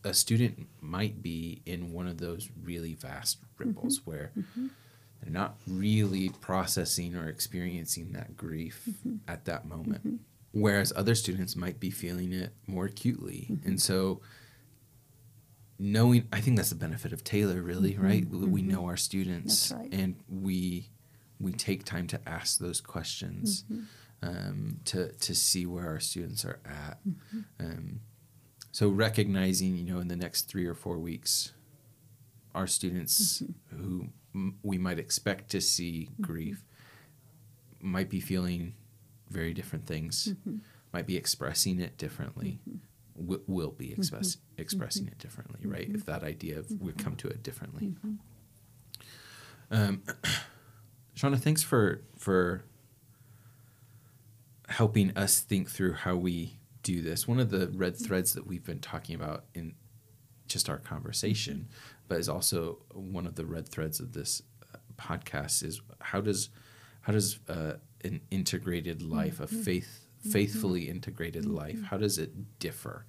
a 0.05 0.14
student 0.14 0.68
might 0.80 1.22
be 1.22 1.62
in 1.66 1.92
one 1.92 2.07
of 2.07 2.18
those 2.18 2.48
really 2.62 2.94
vast 2.94 3.38
ripples 3.59 4.00
mm-hmm. 4.00 4.11
where 4.11 4.30
mm-hmm. 4.38 4.66
they're 5.20 5.32
not 5.32 5.57
really 5.66 6.28
processing 6.40 7.16
or 7.16 7.28
experiencing 7.28 8.12
that 8.12 8.36
grief 8.36 8.82
mm-hmm. 8.88 9.16
at 9.26 9.44
that 9.46 9.66
moment. 9.66 10.20
Whereas 10.52 10.92
other 10.94 11.14
students 11.14 11.57
might 11.57 11.80
be 11.80 11.90
feeling 11.90 12.32
it 12.32 12.52
more 12.66 12.84
acutely. 12.84 13.59
And 13.64 13.80
so 13.80 14.20
knowing 15.76 16.24
i 16.32 16.40
think 16.40 16.57
that's 16.57 16.68
the 16.68 16.76
benefit 16.76 17.12
of 17.12 17.24
taylor 17.24 17.61
really 17.61 17.98
right? 17.98 18.24
We 18.30 18.62
know 18.62 18.86
our 18.86 18.96
students 18.96 19.72
right. 19.76 19.92
and 19.92 20.14
we 20.30 20.88
we 21.40 21.52
take 21.52 21.84
time 21.84 22.07
to 22.07 22.20
ask 22.28 22.59
those 22.59 22.80
questions 22.80 23.64
um, 24.22 24.80
to 24.86 25.12
to 25.12 25.34
see 25.34 25.66
where 25.66 25.86
our 25.86 26.00
students 26.00 26.44
are 26.44 26.61
at. 26.64 26.98
Um, 27.61 28.00
so 28.75 28.89
recognizing 28.89 29.77
you 29.77 29.85
know 29.85 30.01
in 30.01 30.09
the 30.09 30.16
next 30.16 30.49
three 30.49 30.66
or 30.66 30.75
four 30.75 30.99
weeks 30.99 31.53
our 32.57 32.66
students 32.66 33.41
mm-hmm. 33.41 33.77
who 33.77 34.09
m- 34.35 34.59
we 34.64 34.79
might 34.79 34.99
expect 34.99 35.49
to 35.49 35.61
see 35.61 36.09
mm-hmm. 36.11 36.22
grief 36.25 36.64
might 37.81 38.11
be 38.11 38.18
feeling 38.18 38.75
very 39.31 39.55
different 39.55 39.87
things 39.87 40.31
mm-hmm. 40.33 40.57
might 40.93 41.07
be 41.07 41.16
expressing 41.16 41.79
it 41.79 41.97
differently 41.97 42.59
wi- 43.16 43.43
will 43.47 43.70
be 43.70 43.93
express, 43.93 44.39
expressing 44.59 45.07
it 45.07 45.18
differently 45.18 45.61
right? 45.62 45.89
If 45.95 46.05
that 46.07 46.25
idea 46.25 46.59
of 46.59 46.66
we 46.81 46.93
come 46.93 47.14
to 47.16 47.29
it 47.29 47.45
differently. 47.45 47.95
Um, 49.70 50.03
Shawnda 51.16 51.39
thanks 51.39 51.62
for 51.62 52.03
for 52.18 52.64
helping 54.68 55.16
us 55.16 55.39
think 55.39 55.70
through 55.70 55.93
how 55.93 56.16
we 56.16 56.59
do 56.85 57.03
this 57.03 57.26
one 57.26 57.41
of 57.41 57.51
the 57.51 57.68
red 57.74 57.97
threads 57.97 58.35
that 58.35 58.47
we've 58.47 58.64
been 58.64 58.78
talking 58.78 59.16
about 59.16 59.47
in 59.55 59.74
just 60.47 60.70
our 60.70 60.78
conversation 60.78 61.66
but 62.07 62.18
is 62.18 62.28
also 62.28 62.78
one 62.93 63.26
of 63.26 63.35
the 63.35 63.45
red 63.45 63.68
threads 63.68 63.99
of 63.99 64.12
this 64.12 64.43
uh, 64.72 64.78
podcast 64.97 65.64
is 65.64 65.80
how 66.01 66.20
does 66.20 66.51
how 67.01 67.12
does 67.12 67.41
uh, 67.49 67.72
an 68.05 68.20
integrated 68.30 69.03
life 69.03 69.41
a 69.41 69.47
faith 69.47 70.01
faithfully 70.30 70.89
integrated 70.89 71.45
life 71.45 71.82
how 71.85 71.99
does 71.99 72.16
it 72.18 72.59
differ? 72.59 73.05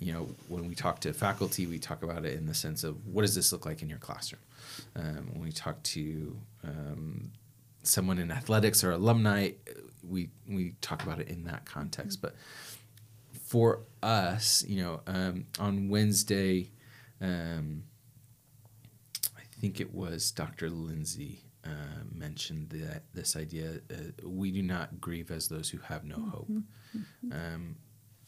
You 0.00 0.12
know 0.12 0.28
when 0.48 0.66
we 0.68 0.74
talk 0.74 1.00
to 1.00 1.12
faculty 1.12 1.66
we 1.66 1.78
talk 1.78 2.02
about 2.02 2.24
it 2.24 2.34
in 2.36 2.46
the 2.46 2.54
sense 2.54 2.82
of 2.82 3.06
what 3.06 3.22
does 3.22 3.34
this 3.34 3.52
look 3.52 3.64
like 3.64 3.82
in 3.82 3.88
your 3.88 3.98
classroom? 3.98 4.42
Um, 4.96 5.28
when 5.32 5.42
we 5.42 5.52
talk 5.52 5.80
to 5.84 6.36
um, 6.64 7.30
someone 7.84 8.18
in 8.18 8.30
athletics 8.32 8.82
or 8.82 8.90
alumni 8.92 9.50
we 10.02 10.30
we 10.48 10.74
talk 10.80 11.02
about 11.02 11.20
it 11.20 11.28
in 11.28 11.44
that 11.44 11.64
context 11.66 12.20
but 12.20 12.34
for 13.46 13.82
us 14.02 14.64
you 14.66 14.82
know 14.82 15.00
um, 15.06 15.46
on 15.58 15.88
wednesday 15.88 16.70
um, 17.20 17.84
I 19.36 19.60
think 19.60 19.80
it 19.80 19.94
was 19.94 20.30
Dr. 20.30 20.68
Lindsay 20.68 21.40
uh, 21.64 22.04
mentioned 22.12 22.70
that 22.70 23.04
this 23.14 23.36
idea 23.36 23.80
uh, 23.90 24.28
we 24.28 24.50
do 24.50 24.62
not 24.62 25.00
grieve 25.00 25.30
as 25.30 25.48
those 25.48 25.70
who 25.70 25.78
have 25.78 26.04
no 26.04 26.16
hope. 26.16 26.50
Um, 27.32 27.76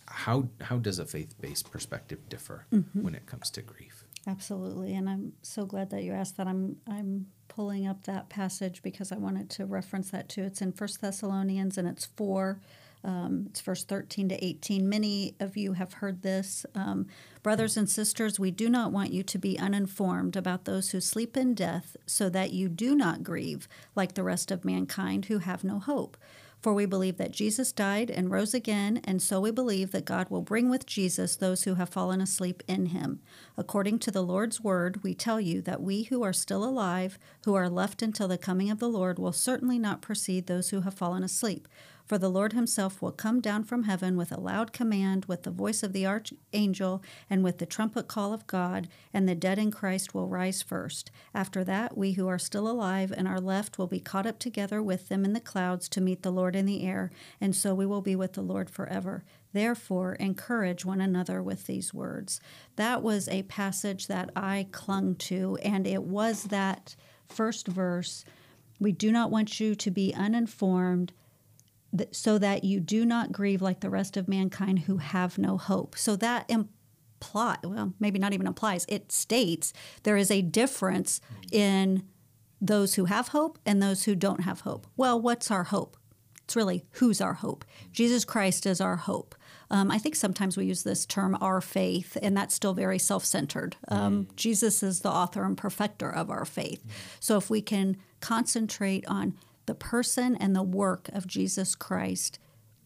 how 0.07 0.49
how 0.63 0.79
does 0.79 0.99
a 0.99 1.05
faith 1.05 1.35
based 1.41 1.71
perspective 1.71 2.29
differ 2.29 2.67
when 2.95 3.15
it 3.15 3.27
comes 3.27 3.51
to 3.51 3.63
grief? 3.63 4.05
Absolutely, 4.27 4.95
and 4.95 5.09
I'm 5.09 5.35
so 5.43 5.67
glad 5.67 5.91
that 5.91 6.03
you 6.03 6.13
asked 6.13 6.39
that. 6.39 6.47
I'm 6.49 6.77
I'm 6.89 7.27
pulling 7.49 7.87
up 7.87 8.05
that 8.05 8.29
passage 8.31 8.83
because 8.83 9.13
I 9.13 9.17
wanted 9.17 9.51
to 9.51 9.67
reference 9.67 10.11
that 10.11 10.29
too. 10.29 10.45
It's 10.45 10.63
in 10.63 10.73
First 10.73 11.01
Thessalonians 11.01 11.77
and 11.77 11.87
it's 11.87 12.07
four. 12.07 12.61
Um, 13.05 13.47
it's 13.49 13.61
verse 13.61 13.85
13 13.85 14.29
to 14.31 14.45
18. 14.45 14.89
Many 14.89 15.35
of 15.41 15.57
you 15.57 15.75
have 15.75 15.95
heard 15.95 16.23
this. 16.23 16.67
Um, 16.75 17.07
Brothers 17.43 17.77
and 17.77 17.89
sisters, 17.89 18.39
we 18.39 18.51
do 18.51 18.69
not 18.69 18.93
want 18.93 19.13
you 19.13 19.23
to 19.23 19.39
be 19.39 19.59
uninformed 19.59 20.37
about 20.37 20.65
those 20.65 20.91
who 20.91 21.01
sleep 21.01 21.37
in 21.37 21.55
death, 21.55 21.97
so 22.05 22.29
that 22.29 22.53
you 22.53 22.69
do 22.69 22.95
not 22.95 23.23
grieve 23.23 23.69
like 23.95 24.15
the 24.15 24.23
rest 24.23 24.51
of 24.51 24.65
mankind 24.65 25.27
who 25.27 25.39
have 25.39 25.65
no 25.65 25.79
hope. 25.79 26.17
For 26.61 26.75
we 26.75 26.87
believe 26.87 27.17
that 27.19 27.31
Jesus 27.31 27.71
died 27.71 28.11
and 28.11 28.33
rose 28.33 28.53
again, 28.53 29.01
and 29.05 29.23
so 29.23 29.41
we 29.41 29.53
believe 29.53 29.93
that 29.93 30.05
God 30.05 30.29
will 30.29 30.43
bring 30.43 30.69
with 30.69 30.87
Jesus 30.87 31.37
those 31.37 31.63
who 31.63 31.77
have 31.77 31.89
fallen 31.89 32.21
asleep 32.21 32.65
in 32.67 32.87
him. 32.87 33.21
According 33.57 34.01
to 34.01 34.11
the 34.11 34.23
Lord's 34.23 34.61
word, 34.61 35.05
we 35.05 35.15
tell 35.15 35.41
you 35.41 35.63
that 35.63 35.81
we 35.81 36.03
who 36.03 36.25
are 36.25 36.33
still 36.33 36.65
alive, 36.65 37.17
who 37.45 37.55
are 37.55 37.71
left 37.71 38.03
until 38.03 38.27
the 38.27 38.37
coming 38.37 38.71
of 38.71 38.81
the 38.81 38.89
Lord, 38.89 39.21
will 39.21 39.33
certainly 39.33 39.79
not 39.79 40.03
precede 40.03 40.49
those 40.49 40.71
who 40.71 40.81
have 40.81 40.95
fallen 40.95 41.23
asleep. 41.23 41.69
For 42.09 42.17
the 42.17 42.31
Lord 42.31 42.55
himself 42.55 43.03
will 43.03 43.13
come 43.13 43.43
down 43.43 43.65
from 43.65 43.83
heaven 43.83 44.17
with 44.17 44.33
a 44.33 44.41
loud 44.41 44.73
command, 44.73 45.27
with 45.27 45.43
the 45.43 45.51
voice 45.51 45.83
of 45.83 45.93
the 45.93 46.07
archangel, 46.07 47.03
and 47.29 47.45
with 47.45 47.59
the 47.59 47.67
trumpet 47.67 48.09
call 48.09 48.33
of 48.33 48.47
God, 48.47 48.89
and 49.13 49.29
the 49.29 49.35
dead 49.35 49.59
in 49.59 49.71
Christ 49.71 50.15
will 50.15 50.27
rise 50.27 50.63
first. 50.63 51.11
After 51.35 51.63
that, 51.65 51.99
we 51.99 52.13
who 52.13 52.27
are 52.27 52.39
still 52.39 52.67
alive 52.67 53.13
and 53.15 53.29
are 53.29 53.43
left 53.43 53.77
will 53.77 53.87
be 53.87 54.01
caught 54.01 54.25
up 54.25 54.39
together 54.39 54.83
with 54.83 55.11
them 55.11 55.23
in 55.23 55.35
the 55.35 55.39
clouds 55.39 55.87
to 55.91 56.01
meet 56.01 56.23
the 56.23 56.33
Lord 56.33 56.57
in 56.57 56.65
the 56.65 56.83
air, 56.83 57.11
and 57.43 57.55
so 57.55 57.75
we 57.75 57.85
will 57.85 58.01
be 58.01 58.17
with 58.17 58.33
the 58.33 58.41
Lord 58.41 58.71
forever. 58.71 59.23
Therefore, 59.53 60.15
encourage 60.15 60.87
one 60.87 61.03
another 61.03 61.43
with 61.43 61.67
these 61.67 61.93
words. 61.93 62.41
That 62.77 63.03
was 63.03 63.29
a 63.29 63.43
passage 63.43 64.07
that 64.07 64.31
I 64.35 64.69
clung 64.73 65.15
to, 65.17 65.59
and 65.63 65.87
it 65.87 66.05
was 66.05 66.45
that 66.45 66.97
first 67.27 67.69
verse. 67.69 68.25
We 68.81 68.93
do 68.93 69.13
not 69.13 69.31
want 69.31 69.61
you 69.61 69.75
to 69.75 69.91
be 69.91 70.15
uninformed 70.15 71.13
th- 71.97 72.15
so 72.15 72.39
that 72.39 72.65
you 72.65 72.81
do 72.81 73.05
not 73.05 73.33
grieve 73.33 73.63
like 73.63 73.81
the 73.81 73.91
rest 73.91 74.17
of 74.17 74.29
mankind 74.29 74.81
who 74.81 74.99
have 74.99 75.39
no 75.39 75.57
hope. 75.57 75.97
So 75.97 76.17
that 76.17 76.51
imply 76.51 77.57
well, 77.65 77.95
maybe 77.99 78.19
not 78.19 78.33
even 78.33 78.47
implies, 78.47 78.87
it 78.89 79.11
states 79.11 79.73
there 80.05 80.17
is 80.17 80.31
a 80.31 80.43
difference 80.43 81.21
in 81.51 82.05
those 82.61 82.95
who 82.95 83.07
have 83.07 83.29
hope 83.29 83.59
and 83.65 83.83
those 83.83 84.05
who 84.05 84.15
don't 84.15 84.41
have 84.41 84.61
hope. 84.61 84.87
Well, 84.97 85.21
what's 85.21 85.51
our 85.51 85.65
hope? 85.65 85.97
It's 86.45 86.57
really 86.57 86.85
who's 86.93 87.21
our 87.21 87.35
hope? 87.35 87.65
Jesus 87.93 88.25
Christ 88.25 88.67
is 88.67 88.81
our 88.81 88.97
hope. 88.97 89.35
Um, 89.71 89.91
I 89.91 89.99
think 89.99 90.17
sometimes 90.17 90.57
we 90.57 90.65
use 90.65 90.83
this 90.83 91.05
term 91.05 91.37
our 91.43 91.61
faith, 91.61 92.17
and 92.23 92.35
that's 92.35 92.55
still 92.55 92.73
very 92.73 92.99
self 92.99 93.25
centered. 93.25 93.77
Um, 93.89 94.29
Jesus 94.35 94.83
is 94.83 95.01
the 95.01 95.11
author 95.11 95.45
and 95.45 95.59
perfecter 95.59 96.11
of 96.11 96.31
our 96.31 96.47
faith. 96.47 96.83
So 97.21 97.37
if 97.37 97.51
we 97.51 97.61
can 97.61 97.99
concentrate 98.21 99.07
on 99.07 99.35
the 99.69 99.75
person 99.75 100.35
and 100.35 100.57
the 100.57 100.63
work 100.63 101.11
of 101.11 101.27
Jesus 101.27 101.75
Christ, 101.75 102.39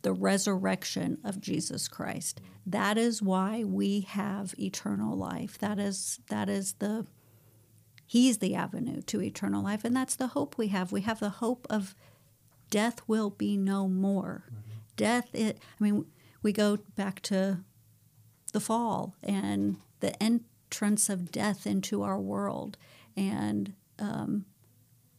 the 0.02 0.12
resurrection 0.12 1.18
of 1.22 1.40
Jesus 1.40 1.86
Christ, 1.86 2.40
that 2.66 2.98
is 2.98 3.22
why 3.22 3.62
we 3.62 4.00
have 4.00 4.52
eternal 4.58 5.16
life. 5.16 5.56
That 5.58 5.78
is 5.78 6.18
that 6.28 6.48
is 6.48 6.72
the 6.80 7.06
He's 8.04 8.38
the 8.38 8.56
avenue 8.56 9.00
to 9.02 9.22
eternal 9.22 9.62
life, 9.62 9.84
and 9.84 9.94
that's 9.96 10.16
the 10.16 10.26
hope 10.26 10.58
we 10.58 10.68
have. 10.68 10.90
We 10.90 11.02
have 11.02 11.20
the 11.20 11.30
hope 11.30 11.68
of 11.70 11.94
death 12.68 13.00
will 13.06 13.30
be 13.30 13.56
no 13.56 13.86
more. 13.86 14.44
Death, 14.96 15.32
it, 15.32 15.58
I 15.80 15.84
mean, 15.84 16.06
we 16.42 16.52
go 16.52 16.78
back 16.96 17.20
to 17.22 17.60
the 18.52 18.60
fall 18.60 19.14
and 19.22 19.76
the 20.00 20.20
entrance 20.20 21.08
of 21.08 21.30
death 21.30 21.64
into 21.64 22.02
our 22.02 22.18
world. 22.18 22.76
And 23.16 23.72
um, 24.00 24.46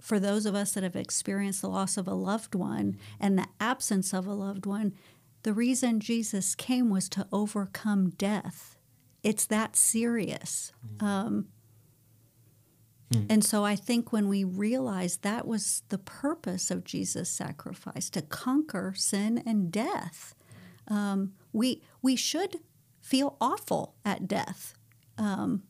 for 0.04 0.20
those 0.20 0.46
of 0.46 0.54
us 0.54 0.74
that 0.74 0.84
have 0.84 0.98
experienced 0.98 1.62
the 1.62 1.70
loss 1.70 1.96
of 1.96 2.10
a 2.10 2.14
loved 2.14 2.56
one 2.56 2.98
and 3.22 3.40
the 3.40 3.48
absence 3.62 4.14
of 4.14 4.28
a 4.28 4.34
loved 4.34 4.66
one, 4.66 4.94
the 5.44 5.54
reason 5.54 6.02
Jesus 6.02 6.56
came 6.56 6.90
was 6.90 7.08
to 7.08 7.26
overcome 7.32 8.10
death. 8.10 8.78
It's 9.24 9.46
that 9.46 9.78
serious. 9.78 10.74
Um, 11.00 11.48
and 13.30 13.46
so 13.46 13.64
I 13.64 13.78
think 13.78 14.12
when 14.12 14.28
we 14.28 14.44
realize 14.44 15.18
that 15.18 15.48
was 15.48 15.84
the 15.88 15.98
purpose 15.98 16.70
of 16.70 16.84
Jesus' 16.84 17.30
sacrifice 17.30 18.10
to 18.10 18.22
conquer 18.22 18.94
sin 18.98 19.42
and 19.46 19.72
death, 19.72 20.36
um, 20.90 21.32
we 21.54 21.82
we 22.02 22.18
should 22.18 22.58
feel 23.00 23.38
awful 23.40 23.96
at 24.04 24.28
death. 24.28 24.74
Um, 25.18 25.64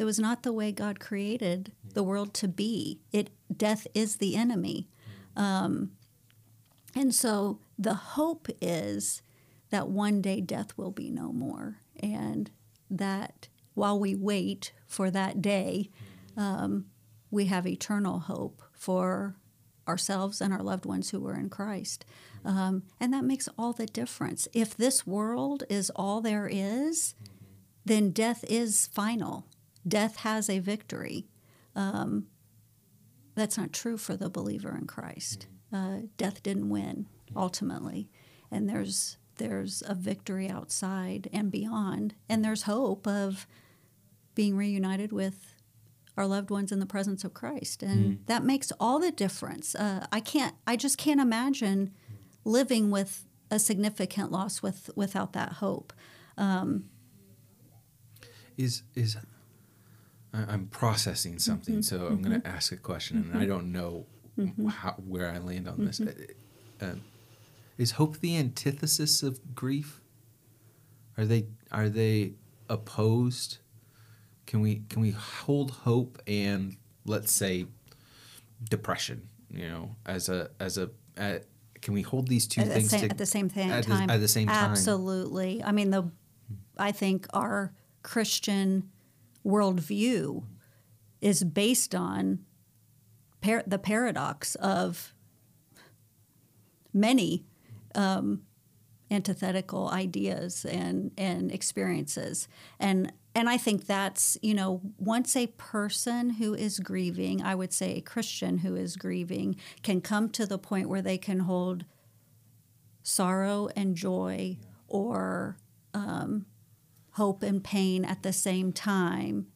it 0.00 0.04
was 0.04 0.18
not 0.18 0.42
the 0.42 0.52
way 0.52 0.72
God 0.72 0.98
created 0.98 1.72
the 1.92 2.02
world 2.02 2.32
to 2.34 2.48
be. 2.48 3.00
It 3.12 3.28
death 3.54 3.86
is 3.94 4.16
the 4.16 4.34
enemy, 4.34 4.88
um, 5.36 5.92
and 6.94 7.14
so 7.14 7.60
the 7.78 7.94
hope 7.94 8.48
is 8.62 9.20
that 9.68 9.88
one 9.88 10.22
day 10.22 10.40
death 10.40 10.72
will 10.78 10.90
be 10.90 11.10
no 11.10 11.32
more, 11.32 11.76
and 12.02 12.50
that 12.90 13.48
while 13.74 14.00
we 14.00 14.14
wait 14.16 14.72
for 14.86 15.10
that 15.10 15.42
day, 15.42 15.90
um, 16.36 16.86
we 17.30 17.44
have 17.46 17.66
eternal 17.66 18.20
hope 18.20 18.62
for 18.72 19.36
ourselves 19.86 20.40
and 20.40 20.52
our 20.52 20.62
loved 20.62 20.86
ones 20.86 21.10
who 21.10 21.26
are 21.26 21.36
in 21.36 21.50
Christ. 21.50 22.06
Um, 22.44 22.84
and 22.98 23.12
that 23.12 23.24
makes 23.24 23.48
all 23.58 23.72
the 23.74 23.86
difference. 23.86 24.48
If 24.54 24.76
this 24.76 25.06
world 25.06 25.64
is 25.68 25.90
all 25.94 26.20
there 26.20 26.48
is, 26.50 27.14
then 27.84 28.10
death 28.10 28.44
is 28.48 28.86
final. 28.86 29.46
Death 29.86 30.16
has 30.16 30.48
a 30.48 30.58
victory. 30.58 31.26
Um, 31.74 32.26
that's 33.34 33.56
not 33.56 33.72
true 33.72 33.96
for 33.96 34.16
the 34.16 34.28
believer 34.28 34.76
in 34.76 34.86
Christ. 34.86 35.46
Uh, 35.72 35.98
death 36.16 36.42
didn't 36.42 36.68
win 36.68 37.06
ultimately, 37.36 38.10
and 38.50 38.68
there's 38.68 39.16
there's 39.36 39.82
a 39.86 39.94
victory 39.94 40.50
outside 40.50 41.30
and 41.32 41.50
beyond, 41.50 42.14
and 42.28 42.44
there's 42.44 42.62
hope 42.62 43.06
of 43.06 43.46
being 44.34 44.56
reunited 44.56 45.12
with 45.12 45.54
our 46.16 46.26
loved 46.26 46.50
ones 46.50 46.70
in 46.72 46.80
the 46.80 46.86
presence 46.86 47.24
of 47.24 47.32
Christ, 47.32 47.82
and 47.82 48.04
mm. 48.04 48.26
that 48.26 48.44
makes 48.44 48.72
all 48.78 48.98
the 48.98 49.10
difference. 49.10 49.74
Uh, 49.74 50.06
I 50.12 50.20
can't, 50.20 50.54
I 50.66 50.76
just 50.76 50.98
can't 50.98 51.20
imagine 51.20 51.92
living 52.44 52.90
with 52.90 53.26
a 53.50 53.58
significant 53.58 54.30
loss 54.30 54.62
with 54.62 54.90
without 54.94 55.32
that 55.32 55.54
hope. 55.54 55.92
Um, 56.36 56.90
is 58.58 58.82
is 58.94 59.16
I'm 60.32 60.66
processing 60.68 61.38
something, 61.38 61.76
mm-hmm, 61.76 61.82
so 61.82 62.06
I'm 62.06 62.18
mm-hmm. 62.18 62.28
going 62.28 62.40
to 62.40 62.46
ask 62.48 62.72
a 62.72 62.76
question, 62.76 63.16
and 63.18 63.32
I 63.32 63.40
mm-hmm. 63.40 63.48
don't 63.48 63.72
know 63.72 64.06
mm-hmm. 64.38 64.68
how, 64.68 64.92
where 64.92 65.30
I 65.30 65.38
land 65.38 65.68
on 65.68 65.84
this. 65.84 66.00
Mm-hmm. 66.00 66.84
Uh, 66.84 66.90
um, 66.90 67.02
is 67.78 67.92
hope 67.92 68.20
the 68.20 68.36
antithesis 68.36 69.22
of 69.22 69.54
grief? 69.54 70.00
Are 71.18 71.24
they 71.24 71.46
are 71.72 71.88
they 71.88 72.34
opposed? 72.68 73.58
Can 74.46 74.60
we 74.60 74.82
can 74.88 75.02
we 75.02 75.10
hold 75.10 75.70
hope 75.70 76.20
and 76.26 76.76
let's 77.04 77.32
say 77.32 77.66
depression? 78.68 79.28
You 79.50 79.68
know, 79.68 79.96
as 80.06 80.28
a 80.28 80.50
as 80.60 80.78
a 80.78 80.90
at, 81.16 81.44
can 81.80 81.94
we 81.94 82.02
hold 82.02 82.28
these 82.28 82.46
two 82.46 82.60
at 82.60 82.68
things 82.68 82.90
the 82.90 82.98
same, 82.98 83.00
to, 83.00 83.10
at 83.10 83.18
the 83.18 83.26
same 83.26 83.48
thing, 83.48 83.70
at, 83.70 83.84
time? 83.84 84.06
The, 84.06 84.14
at 84.14 84.20
the 84.20 84.28
same 84.28 84.48
time, 84.48 84.70
absolutely. 84.70 85.62
I 85.64 85.72
mean, 85.72 85.90
the 85.90 86.10
I 86.78 86.92
think 86.92 87.26
our 87.32 87.72
Christian 88.02 88.90
worldview 89.44 90.44
is 91.20 91.44
based 91.44 91.94
on 91.94 92.40
par- 93.40 93.64
the 93.66 93.78
paradox 93.78 94.54
of 94.56 95.14
many 96.92 97.44
um, 97.94 98.42
antithetical 99.10 99.88
ideas 99.88 100.64
and, 100.64 101.10
and 101.18 101.50
experiences. 101.52 102.48
And 102.78 103.12
and 103.34 103.48
I 103.48 103.58
think 103.58 103.86
that's, 103.86 104.36
you 104.42 104.54
know, 104.54 104.80
once 104.98 105.36
a 105.36 105.46
person 105.46 106.30
who 106.30 106.52
is 106.52 106.80
grieving, 106.80 107.42
I 107.42 107.54
would 107.54 107.72
say 107.72 107.94
a 107.94 108.00
Christian 108.00 108.58
who 108.58 108.74
is 108.74 108.96
grieving, 108.96 109.54
can 109.82 110.00
come 110.00 110.30
to 110.30 110.46
the 110.46 110.58
point 110.58 110.88
where 110.88 111.00
they 111.00 111.16
can 111.16 111.40
hold 111.40 111.84
sorrow 113.04 113.68
and 113.76 113.94
joy 113.94 114.58
or 114.88 115.56
um, 115.94 116.46
hope 117.12 117.42
and 117.42 117.62
pain 117.62 118.04
at 118.04 118.22
the 118.22 118.32
same 118.32 118.72
time. 118.72 119.46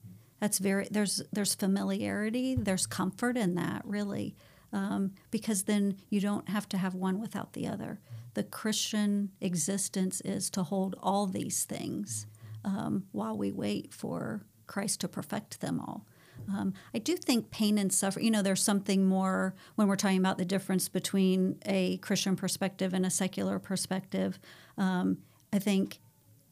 That's 0.40 0.58
very 0.58 0.88
there's 0.90 1.22
there's 1.32 1.54
familiarity, 1.54 2.54
there's 2.54 2.86
comfort 2.86 3.36
in 3.36 3.54
that 3.54 3.82
really, 3.84 4.36
um, 4.72 5.12
because 5.30 5.62
then 5.64 5.96
you 6.10 6.20
don't 6.20 6.48
have 6.48 6.68
to 6.70 6.78
have 6.78 6.94
one 6.94 7.20
without 7.20 7.52
the 7.52 7.66
other. 7.66 8.00
The 8.34 8.42
Christian 8.42 9.30
existence 9.40 10.20
is 10.22 10.50
to 10.50 10.64
hold 10.64 10.96
all 11.02 11.26
these 11.26 11.64
things 11.64 12.26
um, 12.64 13.04
while 13.12 13.36
we 13.38 13.52
wait 13.52 13.94
for 13.94 14.42
Christ 14.66 15.00
to 15.00 15.08
perfect 15.08 15.60
them 15.60 15.80
all. 15.80 16.06
Um, 16.52 16.74
I 16.92 16.98
do 16.98 17.16
think 17.16 17.50
pain 17.50 17.78
and 17.78 17.92
suffering, 17.92 18.24
you 18.26 18.30
know, 18.30 18.42
there's 18.42 18.62
something 18.62 19.06
more 19.06 19.54
when 19.76 19.88
we're 19.88 19.96
talking 19.96 20.18
about 20.18 20.36
the 20.36 20.44
difference 20.44 20.88
between 20.88 21.58
a 21.64 21.96
Christian 21.98 22.36
perspective 22.36 22.92
and 22.92 23.06
a 23.06 23.10
secular 23.10 23.58
perspective. 23.58 24.38
Um, 24.76 25.18
I 25.52 25.58
think 25.58 26.00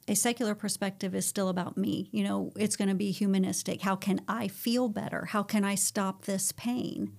a 0.09 0.15
secular 0.15 0.55
perspective 0.55 1.15
is 1.15 1.27
still 1.27 1.49
about 1.49 1.77
me. 1.77 2.09
You 2.13 2.25
know, 2.25 2.53
it's 2.57 2.77
going 2.77 2.89
to 2.89 2.95
be 2.95 3.11
humanistic. 3.11 3.83
How 3.83 3.97
can 3.97 4.21
I 4.27 4.49
feel 4.49 4.89
better? 4.89 5.27
How 5.27 5.43
can 5.43 5.65
I 5.65 5.75
stop 5.75 6.25
this 6.25 6.53
pain? 6.53 7.13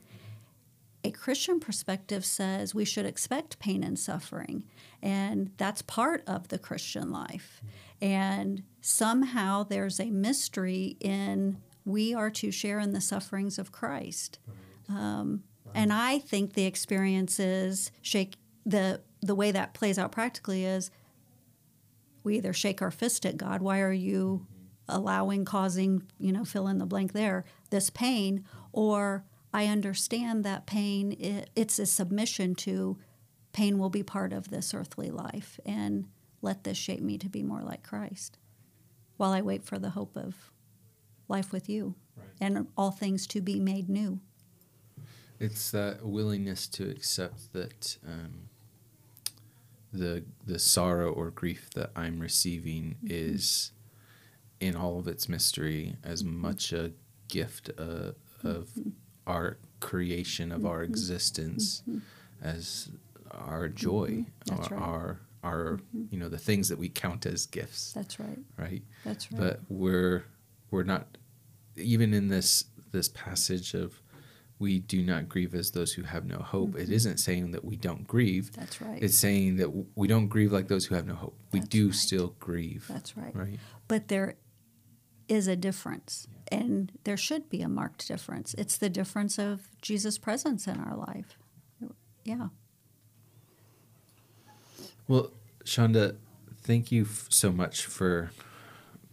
A 1.06 1.12
Christian 1.12 1.60
perspective 1.60 2.24
says 2.24 2.74
we 2.74 2.86
should 2.86 3.06
expect 3.06 3.60
pain 3.60 3.84
and 3.84 4.00
suffering, 4.00 4.64
and 5.02 5.52
that's 5.58 5.82
part 5.82 6.24
of 6.26 6.48
the 6.48 6.58
Christian 6.58 7.12
life. 7.12 7.62
And 8.02 8.64
somehow 8.80 9.64
there's 9.64 10.00
a 10.00 10.12
mystery 10.12 10.96
in 11.02 11.58
we 11.86 12.14
are 12.14 12.30
to 12.30 12.52
share 12.52 12.80
in 12.80 12.94
the 12.94 13.02
sufferings 13.02 13.60
of 13.60 13.74
Christ. 13.74 14.40
Um, 14.88 15.44
and 15.76 15.92
I 15.92 16.20
think 16.20 16.54
the 16.54 16.66
experience 16.66 17.40
is 17.40 17.92
shake 18.02 18.36
the 18.66 19.02
the 19.22 19.36
way 19.36 19.52
that 19.52 19.74
plays 19.74 19.98
out 19.98 20.12
practically 20.12 20.66
is 20.66 20.92
we 22.24 22.38
either 22.38 22.54
shake 22.54 22.82
our 22.82 22.92
fist 22.92 23.26
at 23.26 23.38
God, 23.38 23.62
why 23.62 23.80
are 23.82 23.94
you 23.94 24.48
allowing, 24.88 25.46
causing, 25.46 26.04
you 26.20 26.32
know, 26.32 26.46
fill 26.46 26.68
in 26.68 26.78
the 26.78 26.86
blank 26.86 27.14
there, 27.14 27.46
this 27.70 27.90
pain, 27.90 28.44
or 28.72 29.24
I 29.54 29.68
understand 29.68 30.44
that 30.44 30.66
pain, 30.66 31.14
it, 31.14 31.50
it's 31.56 31.80
a 31.80 31.86
submission 31.86 32.56
to 32.56 32.98
pain 33.54 33.78
will 33.78 33.90
be 33.90 34.04
part 34.04 34.34
of 34.34 34.50
this 34.50 34.74
earthly 34.74 35.12
life, 35.12 35.60
and 35.66 36.06
let 36.42 36.64
this 36.64 36.78
shape 36.78 37.02
me 37.02 37.18
to 37.20 37.30
be 37.30 37.44
more 37.44 37.62
like 37.62 37.84
Christ 37.84 38.38
while 39.18 39.32
I 39.32 39.42
wait 39.42 39.64
for 39.64 39.80
the 39.80 39.92
hope 39.92 40.18
of 40.18 40.52
life 41.28 41.52
with 41.52 41.70
you 41.70 41.96
right. 42.18 42.28
and 42.42 42.68
all 42.76 42.92
things 42.92 43.28
to 43.28 43.42
be 43.42 43.60
made 43.60 43.90
new. 43.90 44.20
It's 45.40 45.72
that 45.72 46.06
willingness 46.06 46.68
to 46.70 46.90
accept 46.90 47.54
that 47.54 47.98
um, 48.06 48.50
the 49.94 50.24
the 50.46 50.60
sorrow 50.60 51.12
or 51.12 51.30
grief 51.30 51.70
that 51.76 51.92
I'm 51.96 52.20
receiving 52.20 52.96
mm-hmm. 53.04 53.08
is 53.10 53.72
in 54.60 54.76
all 54.76 55.00
of 55.00 55.08
its 55.08 55.30
mystery 55.30 55.96
as 56.04 56.24
mm-hmm. 56.24 56.42
much 56.42 56.74
a 56.74 56.92
gift 57.28 57.70
uh, 57.78 58.12
of 58.44 58.70
mm-hmm. 58.78 58.90
our 59.28 59.58
creation 59.80 60.52
of 60.52 60.66
our 60.66 60.84
mm-hmm. 60.84 60.92
existence 60.92 61.84
mm-hmm. 61.88 62.00
as 62.42 62.90
our 63.32 63.68
joy 63.68 64.26
That's 64.46 64.72
our, 64.72 64.78
right. 64.78 64.88
our 64.88 65.20
our 65.44 65.80
you 66.10 66.18
know 66.18 66.30
the 66.30 66.38
things 66.38 66.70
that 66.70 66.80
we 66.80 66.90
count 66.90 67.26
as 67.26 67.46
gifts 67.46 67.94
That's 67.94 68.20
right. 68.20 68.40
Right? 68.58 68.82
That's 69.06 69.32
right. 69.32 69.40
But 69.42 69.60
we're 69.70 70.26
we're 70.72 70.84
not 70.84 71.18
even 71.76 72.14
in 72.14 72.30
this 72.30 72.66
this 72.92 73.10
passage 73.10 73.74
of 73.74 74.02
we 74.64 74.80
do 74.80 75.04
not 75.04 75.28
grieve 75.28 75.54
as 75.54 75.72
those 75.72 75.92
who 75.92 76.04
have 76.04 76.26
no 76.26 76.38
hope. 76.38 76.70
Mm-hmm. 76.70 76.80
It 76.80 76.90
isn't 76.90 77.18
saying 77.18 77.52
that 77.52 77.66
we 77.66 77.76
don't 77.76 78.08
grieve. 78.08 78.54
That's 78.54 78.82
right. 78.82 79.04
It's 79.04 79.18
saying 79.18 79.58
that 79.58 79.70
we 79.96 80.08
don't 80.08 80.30
grieve 80.30 80.54
like 80.54 80.70
those 80.70 80.86
who 80.86 80.96
have 80.96 81.06
no 81.06 81.16
hope. 81.16 81.36
We 81.52 81.60
That's 81.60 81.70
do 81.70 81.86
right. 81.88 81.96
still 81.96 82.36
grieve. 82.40 82.86
That's 82.88 83.18
right. 83.18 83.36
Right. 83.36 83.60
But 83.90 84.08
there 84.08 84.36
is 85.28 85.50
a 85.50 85.58
difference, 85.58 86.28
yeah. 86.32 86.60
and 86.60 86.92
there 87.04 87.18
should 87.18 87.50
be 87.50 87.62
a 87.62 87.68
marked 87.68 88.08
difference. 88.08 88.54
It's 88.54 88.78
the 88.78 88.90
difference 88.90 89.38
of 89.38 89.68
Jesus' 89.82 90.18
presence 90.18 90.66
in 90.66 90.80
our 90.80 90.96
life. 90.96 91.38
Yeah. 92.24 92.48
Well, 95.10 95.32
Shawnda, 95.66 96.16
thank 96.62 96.90
you 96.90 97.04
f- 97.04 97.28
so 97.30 97.52
much 97.52 97.86
for 97.86 98.32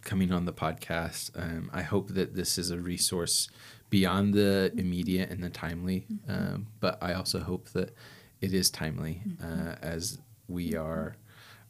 coming 0.01 0.31
on 0.31 0.45
the 0.45 0.53
podcast. 0.53 1.31
Um, 1.35 1.69
I 1.73 1.81
hope 1.81 2.09
that 2.09 2.35
this 2.35 2.57
is 2.57 2.71
a 2.71 2.79
resource 2.79 3.49
beyond 3.91 4.33
the 4.33 4.71
immediate 4.77 5.29
and 5.29 5.43
the 5.43 5.49
timely, 5.49 6.07
mm-hmm. 6.11 6.31
um, 6.31 6.67
but 6.79 6.97
I 7.03 7.13
also 7.13 7.41
hope 7.41 7.69
that 7.69 7.93
it 8.39 8.53
is 8.53 8.71
timely 8.71 9.21
mm-hmm. 9.27 9.69
uh, 9.69 9.75
as 9.81 10.17
we 10.47 10.75
are 10.75 11.17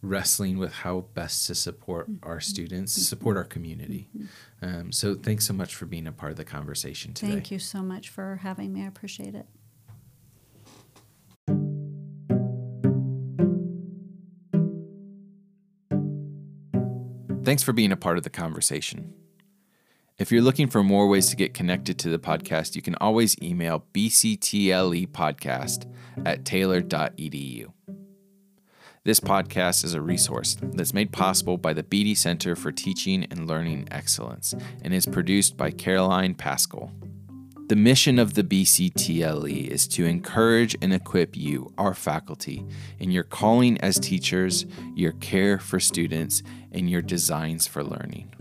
wrestling 0.03 0.57
with 0.57 0.71
how 0.71 1.01
best 1.13 1.45
to 1.47 1.55
support 1.55 2.09
our 2.23 2.39
students, 2.39 2.93
support 2.93 3.37
our 3.37 3.43
community. 3.43 4.07
Um, 4.61 4.91
so 4.91 5.15
thanks 5.15 5.45
so 5.45 5.53
much 5.53 5.75
for 5.75 5.85
being 5.85 6.07
a 6.07 6.11
part 6.11 6.31
of 6.31 6.37
the 6.37 6.45
conversation 6.45 7.13
today. 7.13 7.33
Thank 7.33 7.51
you 7.51 7.59
so 7.59 7.81
much 7.81 8.09
for 8.09 8.39
having 8.41 8.71
me. 8.71 8.83
I 8.83 8.87
appreciate 8.87 9.35
it. 9.35 9.45
Thanks 17.43 17.63
for 17.63 17.73
being 17.73 17.91
a 17.91 17.97
part 17.97 18.17
of 18.17 18.23
the 18.23 18.29
conversation. 18.29 19.13
If 20.21 20.31
you're 20.31 20.43
looking 20.43 20.67
for 20.67 20.83
more 20.83 21.07
ways 21.07 21.31
to 21.31 21.35
get 21.35 21.55
connected 21.55 21.97
to 21.97 22.09
the 22.09 22.19
podcast, 22.19 22.75
you 22.75 22.83
can 22.83 22.93
always 23.01 23.35
email 23.41 23.83
bctlepodcast 23.91 25.91
at 26.27 26.45
taylor.edu. 26.45 27.73
This 29.03 29.19
podcast 29.19 29.83
is 29.83 29.95
a 29.95 30.01
resource 30.01 30.57
that's 30.61 30.93
made 30.93 31.11
possible 31.11 31.57
by 31.57 31.73
the 31.73 31.81
Beatty 31.81 32.13
Center 32.13 32.55
for 32.55 32.71
Teaching 32.71 33.25
and 33.31 33.47
Learning 33.47 33.87
Excellence 33.89 34.53
and 34.83 34.93
is 34.93 35.07
produced 35.07 35.57
by 35.57 35.71
Caroline 35.71 36.35
Pascal. 36.35 36.91
The 37.69 37.75
mission 37.75 38.19
of 38.19 38.35
the 38.35 38.43
BCTLE 38.43 39.69
is 39.69 39.87
to 39.87 40.05
encourage 40.05 40.75
and 40.83 40.93
equip 40.93 41.35
you, 41.35 41.73
our 41.79 41.95
faculty, 41.95 42.63
in 42.99 43.09
your 43.09 43.23
calling 43.23 43.81
as 43.81 43.99
teachers, 43.99 44.67
your 44.93 45.13
care 45.13 45.57
for 45.57 45.79
students, 45.79 46.43
and 46.71 46.91
your 46.91 47.01
designs 47.01 47.65
for 47.65 47.83
learning. 47.83 48.31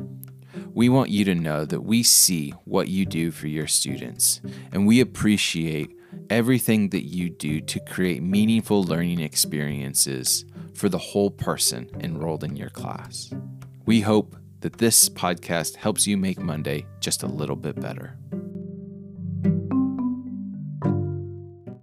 We 0.73 0.89
want 0.89 1.11
you 1.11 1.25
to 1.25 1.35
know 1.35 1.65
that 1.65 1.83
we 1.83 2.03
see 2.03 2.51
what 2.65 2.89
you 2.89 3.05
do 3.05 3.31
for 3.31 3.49
your 3.49 3.67
students, 3.67 4.41
and 4.73 4.87
we 4.87 5.01
appreciate 5.01 5.97
everything 6.29 6.91
that 6.91 7.05
you 7.05 7.31
do 7.31 7.61
to 7.61 7.81
create 7.81 8.23
meaningful 8.23 8.85
learning 8.85 9.21
experiences 9.21 10.45
for 10.75 10.89
the 10.89 10.99
whole 10.99 11.31
person 11.31 11.91
enrolled 12.01 12.45
in 12.45 12.57
your 12.57 12.71
class. 12.71 13.33
We 13.85 14.01
hope 14.01 14.37
that 14.61 14.79
this 14.79 15.09
podcast 15.09 15.77
helps 15.77 16.07
you 16.07 16.17
make 16.17 16.39
Monday 16.39 16.87
just 17.01 17.23
a 17.23 17.27
little 17.27 17.57
bit 17.57 17.81
better. 17.81 18.17